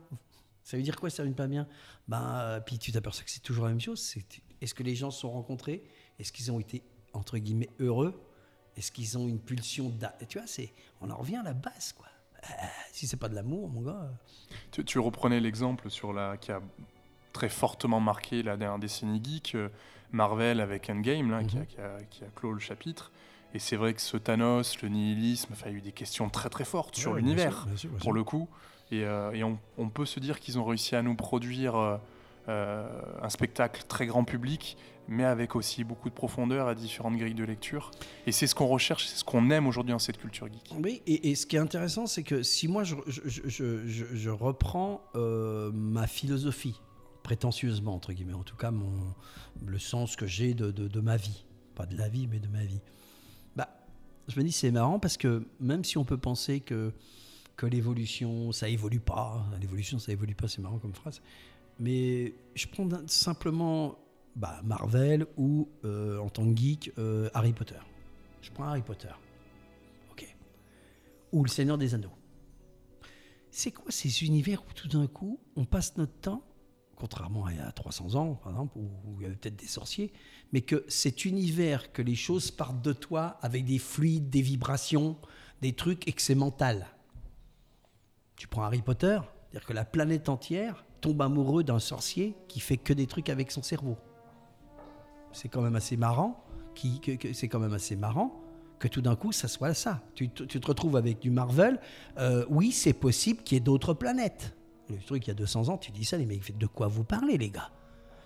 [0.66, 1.68] Ça veut dire quoi, ça termine pas bien?
[2.08, 4.12] Ben, euh, puis tu t'aperçois que c'est toujours la même chose.
[4.60, 5.84] Est-ce que les gens se sont rencontrés?
[6.18, 6.82] Est-ce qu'ils ont été
[7.12, 8.20] entre guillemets heureux?
[8.76, 10.48] Est-ce qu'ils ont une pulsion d'a- Tu vois,
[11.00, 12.06] on en revient à la base quoi.
[12.42, 12.48] Euh,
[12.92, 14.10] si c'est pas de l'amour, mon gars.
[14.10, 16.60] euh, Tu, tu reprenais l'exemple sur la qui a
[17.32, 19.68] très fortement marqué la dernière décennie geek, euh,
[20.10, 21.66] Marvel avec Endgame, là, qui, a, Mhm.
[21.66, 23.12] qui a- qui a clos le chapitre.
[23.54, 26.48] Et c'est vrai que ce Thanos, le nihilisme, il y a eu des questions très
[26.50, 27.68] très fortes sur ouais, l'univers,
[28.00, 28.48] pour le coup.
[28.90, 31.96] Et, euh, on, peut se dire qu'ils ont réussi à nous produire euh,
[32.48, 32.86] euh,
[33.20, 34.76] un spectacle très grand public,
[35.08, 37.90] mais avec aussi beaucoup de profondeur à différentes grilles de lecture.
[38.26, 40.74] Et c'est ce qu'on recherche, c'est ce qu'on aime aujourd'hui dans cette culture geek.
[40.82, 46.80] Oui, et, ce qui est intéressant, c'est que si moi je, reprends ma philosophie,
[47.24, 48.92] prétentieusement, entre guillemets, en tout cas mon,
[49.64, 51.44] le sens que j'ai de, de- de ma vie,
[51.74, 52.80] pas de la vie, mais de ma vie,
[53.56, 53.68] bah,
[54.28, 56.92] je me dis c'est marrant parce que même si on peut penser que,
[57.56, 61.22] que l'évolution, ça évolue pas, l'évolution, ça évolue pas, c'est marrant comme phrase,
[61.78, 63.98] mais je prends simplement
[64.34, 67.80] bah, Marvel ou euh, en tant que geek, euh, Harry Potter.
[68.42, 69.12] Je prends Harry Potter.
[70.12, 70.36] Ok
[71.32, 72.12] ou le Seigneur des Anneaux.
[73.50, 76.42] C'est quoi ces univers où tout d'un coup, on passe notre temps,
[76.94, 79.56] contrairement à il y a 300 ans, par exemple, où, où il y avait peut-être
[79.56, 80.12] des sorciers,
[80.52, 85.16] mais que cet univers, que les choses partent de toi avec des fluides, des vibrations,
[85.62, 86.86] des trucs, et que c'est mental.
[88.36, 89.18] Tu prends Harry Potter,
[89.50, 93.50] c'est-à-dire que la planète entière tombe amoureux d'un sorcier qui fait que des trucs avec
[93.50, 93.96] son cerveau.
[95.32, 96.42] C'est quand même assez marrant.
[96.74, 98.38] Que- c'est quand même assez marrant
[98.78, 100.02] que tout d'un coup, ça soit ça.
[100.14, 101.80] Tu, te- retrouves avec du Marvel.
[102.18, 104.54] euh, oui, c'est possible qu'il y ait d'autres planètes.
[104.90, 107.02] Le truc, il y a 200 ans, tu dis ça, les mecs, de quoi vous
[107.02, 107.70] parlez, les gars?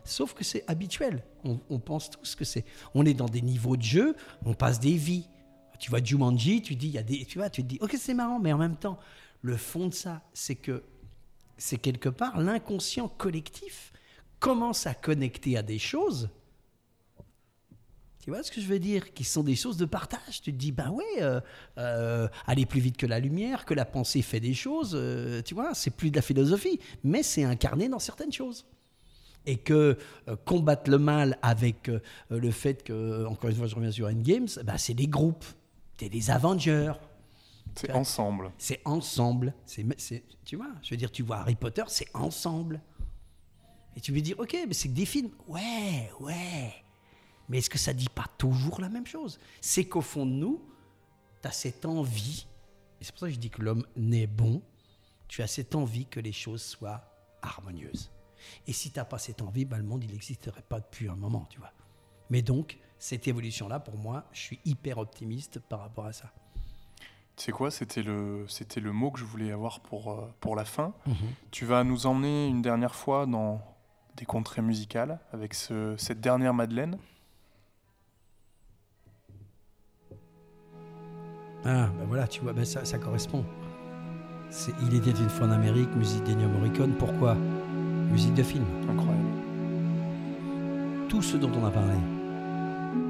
[0.05, 1.23] Sauf que c'est habituel.
[1.45, 2.65] On, on pense tous que c'est.
[2.95, 5.29] On est dans des niveaux de jeu, on passe des vies.
[5.79, 7.95] Tu vois Jumanji, tu dis, il y a des, tu vois, tu te dis, ok,
[7.99, 8.99] c'est marrant, mais en même temps,
[9.43, 10.83] le fond de ça, c'est que
[11.57, 13.93] c'est quelque part l'inconscient collectif
[14.39, 16.31] commence à connecter à des choses.
[18.23, 19.15] Tu vois ce que je veux dire?
[19.15, 20.43] Qui sont des choses de partage.
[20.43, 21.41] Tu te dis, ben ouais, euh,
[21.79, 25.55] euh, aller plus vite que la lumière, que la pensée fait des choses, euh, tu
[25.55, 28.67] vois, c'est plus de la philosophie, mais c'est incarné dans certaines choses.
[29.47, 29.97] Et que
[30.45, 31.91] combattre le mal avec
[32.29, 35.47] le fait que, encore une fois, je reviens sur Endgames, ben c'est des groupes,
[35.97, 36.93] t'es des Avengers,
[37.77, 38.53] C'est ensemble.
[38.59, 39.55] c'est ensemble.
[39.65, 42.81] C'est, c'est- tu vois, je veux dire, tu vois Harry Potter, c'est ensemble.
[43.97, 45.31] Et tu veux dire, ok, mais c'est que des films.
[45.49, 46.73] Ouais, ouais.
[47.49, 49.39] Mais est-ce que ça dit pas toujours la même chose?
[49.61, 50.63] C'est qu'au fond de nous,
[51.43, 52.47] tu as cette envie,
[53.01, 54.63] et c'est pour ça que je dis que l'homme naît bon,
[55.27, 57.03] tu as cette envie que les choses soient
[57.43, 58.11] harmonieuses.
[58.67, 61.17] Et si tu n'as pas cette envie, ben, le monde, il n'existerait pas depuis un
[61.17, 61.73] moment, tu vois.
[62.31, 66.33] Mais donc, cette évolution-là, pour moi, je suis hyper optimiste par rapport à ça.
[67.41, 70.67] Sais quoi, c'était le, c'était le mot que je voulais avoir pour, euh, pour la
[70.67, 70.93] fin.
[71.51, 73.63] Tu vas nous emmener une dernière fois dans
[74.19, 76.99] des contrées musicales avec ce- cette dernière Madeleine.
[81.65, 83.43] Ah, ben voilà, tu vois, ben ça, ça correspond.
[84.51, 86.93] C'est Il était une fois en Amérique, musique d'Ennio Morricone.
[86.99, 87.37] Pourquoi?
[88.11, 88.65] Musique de film.
[88.87, 89.29] Incroyable.
[91.09, 91.95] Tout ce dont on a parlé.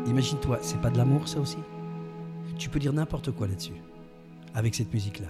[0.07, 1.59] Imagine-toi, c'est pas de l'amour, ça aussi?
[2.59, 3.73] Tu peux dire n'importe quoi là-dessus,
[4.55, 5.29] avec cette musique-là.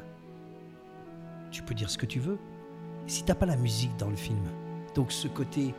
[1.51, 2.39] Tu peux dire ce que tu veux.
[3.07, 4.43] Si t'as pas la musique dans le film,
[4.95, 5.75] donc ce côté,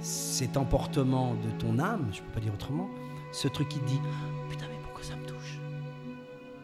[0.00, 2.88] cet emportement de ton âme, je peux pas dire autrement,
[3.30, 4.00] ce truc qui te dit
[4.50, 5.58] Putain, mais pourquoi ça me touche?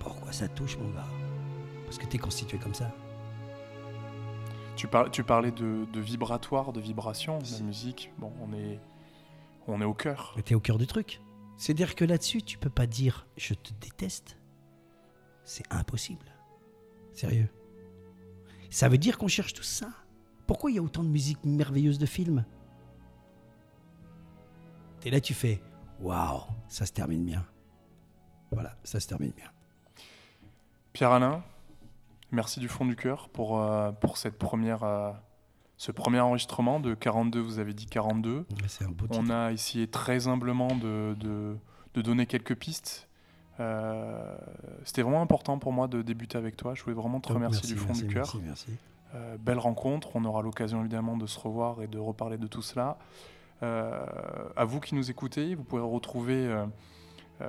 [0.01, 1.07] Pourquoi ça touche, mon gars?
[1.85, 2.91] Parce que t'es constitué comme ça.
[4.77, 8.13] Tu, par- tu parlais de, de vibratoire, de vibration, la musique.
[8.19, 8.79] Bon, on est,
[9.67, 10.35] on est au cœur.
[10.37, 11.21] Mais t'es au cœur du truc.
[11.57, 14.38] C'est-à-dire que là-dessus, tu peux pas dire je te déteste.
[15.49, 16.27] C'est impossible.
[17.15, 17.49] Sérieux.
[18.69, 19.89] Ça veut dire qu'on cherche tout ça.
[20.47, 22.45] Pourquoi il y a autant de musique merveilleuse de films?
[25.05, 25.63] Et là, tu fais
[26.01, 27.47] waouh, ça se termine bien.
[28.51, 29.51] Voilà, ça se termine bien.
[30.93, 31.43] Pierre-Alain,
[32.31, 35.13] merci du fond du cœur pour, euh, pour cette première, euh,
[35.79, 38.45] ce premier enregistrement de 42, vous avez dit 42.
[38.67, 41.57] C'est un beau On a essayé très humblement de, de-
[41.95, 43.08] de donner quelques pistes.
[43.61, 44.37] Euh,
[44.85, 46.75] C'était vraiment important pour moi de débuter avec toi.
[46.75, 48.37] Je voulais vraiment te remercier merci, du fond merci, du cœur.
[48.43, 48.79] Merci, merci.
[49.15, 50.11] Euh, belle rencontre.
[50.15, 52.99] On aura l'occasion évidemment de se revoir et de reparler de tout cela.
[53.63, 54.05] Euh,
[54.57, 56.65] à vous qui nous écoutez, vous pourrez retrouver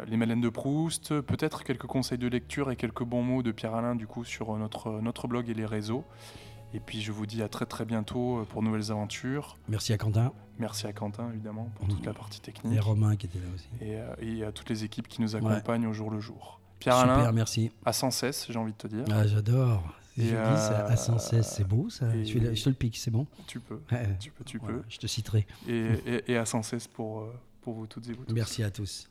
[0.08, 3.96] les Madeleines de Proust, peut-être quelques conseils de lecture et quelques bons mots de Pierre-Alain
[3.96, 6.04] du coup sur notre, notre blog et les réseaux.
[6.74, 9.58] Et puis je vous dis à très très bientôt euh, pour nouvelles aventures.
[9.68, 13.26] Merci à Quentin Merci à Quentin évidemment pour toute la partie technique et Romain qui
[13.28, 13.68] était là aussi.
[13.82, 16.60] et, euh, et à toutes les équipes qui nous accompagnent au jour le jour.
[16.80, 17.72] Pierre Super, Alain, merci.
[17.86, 19.04] à sans cesse, j'ai envie de te dire.
[19.12, 19.84] Ah, j'adore.
[20.18, 22.12] Je dis ça euh, à 116, c'est beau ça.
[22.24, 23.26] Je, te le pique, c'est bon.
[23.48, 24.84] Tu peux, Ouais, tu peux, tu peux.
[24.90, 25.48] je te citerai.
[25.68, 28.34] Et, et, et à sans cesse pour, euh, pour vous toutes et vous tous.
[28.34, 29.10] Merci à tous.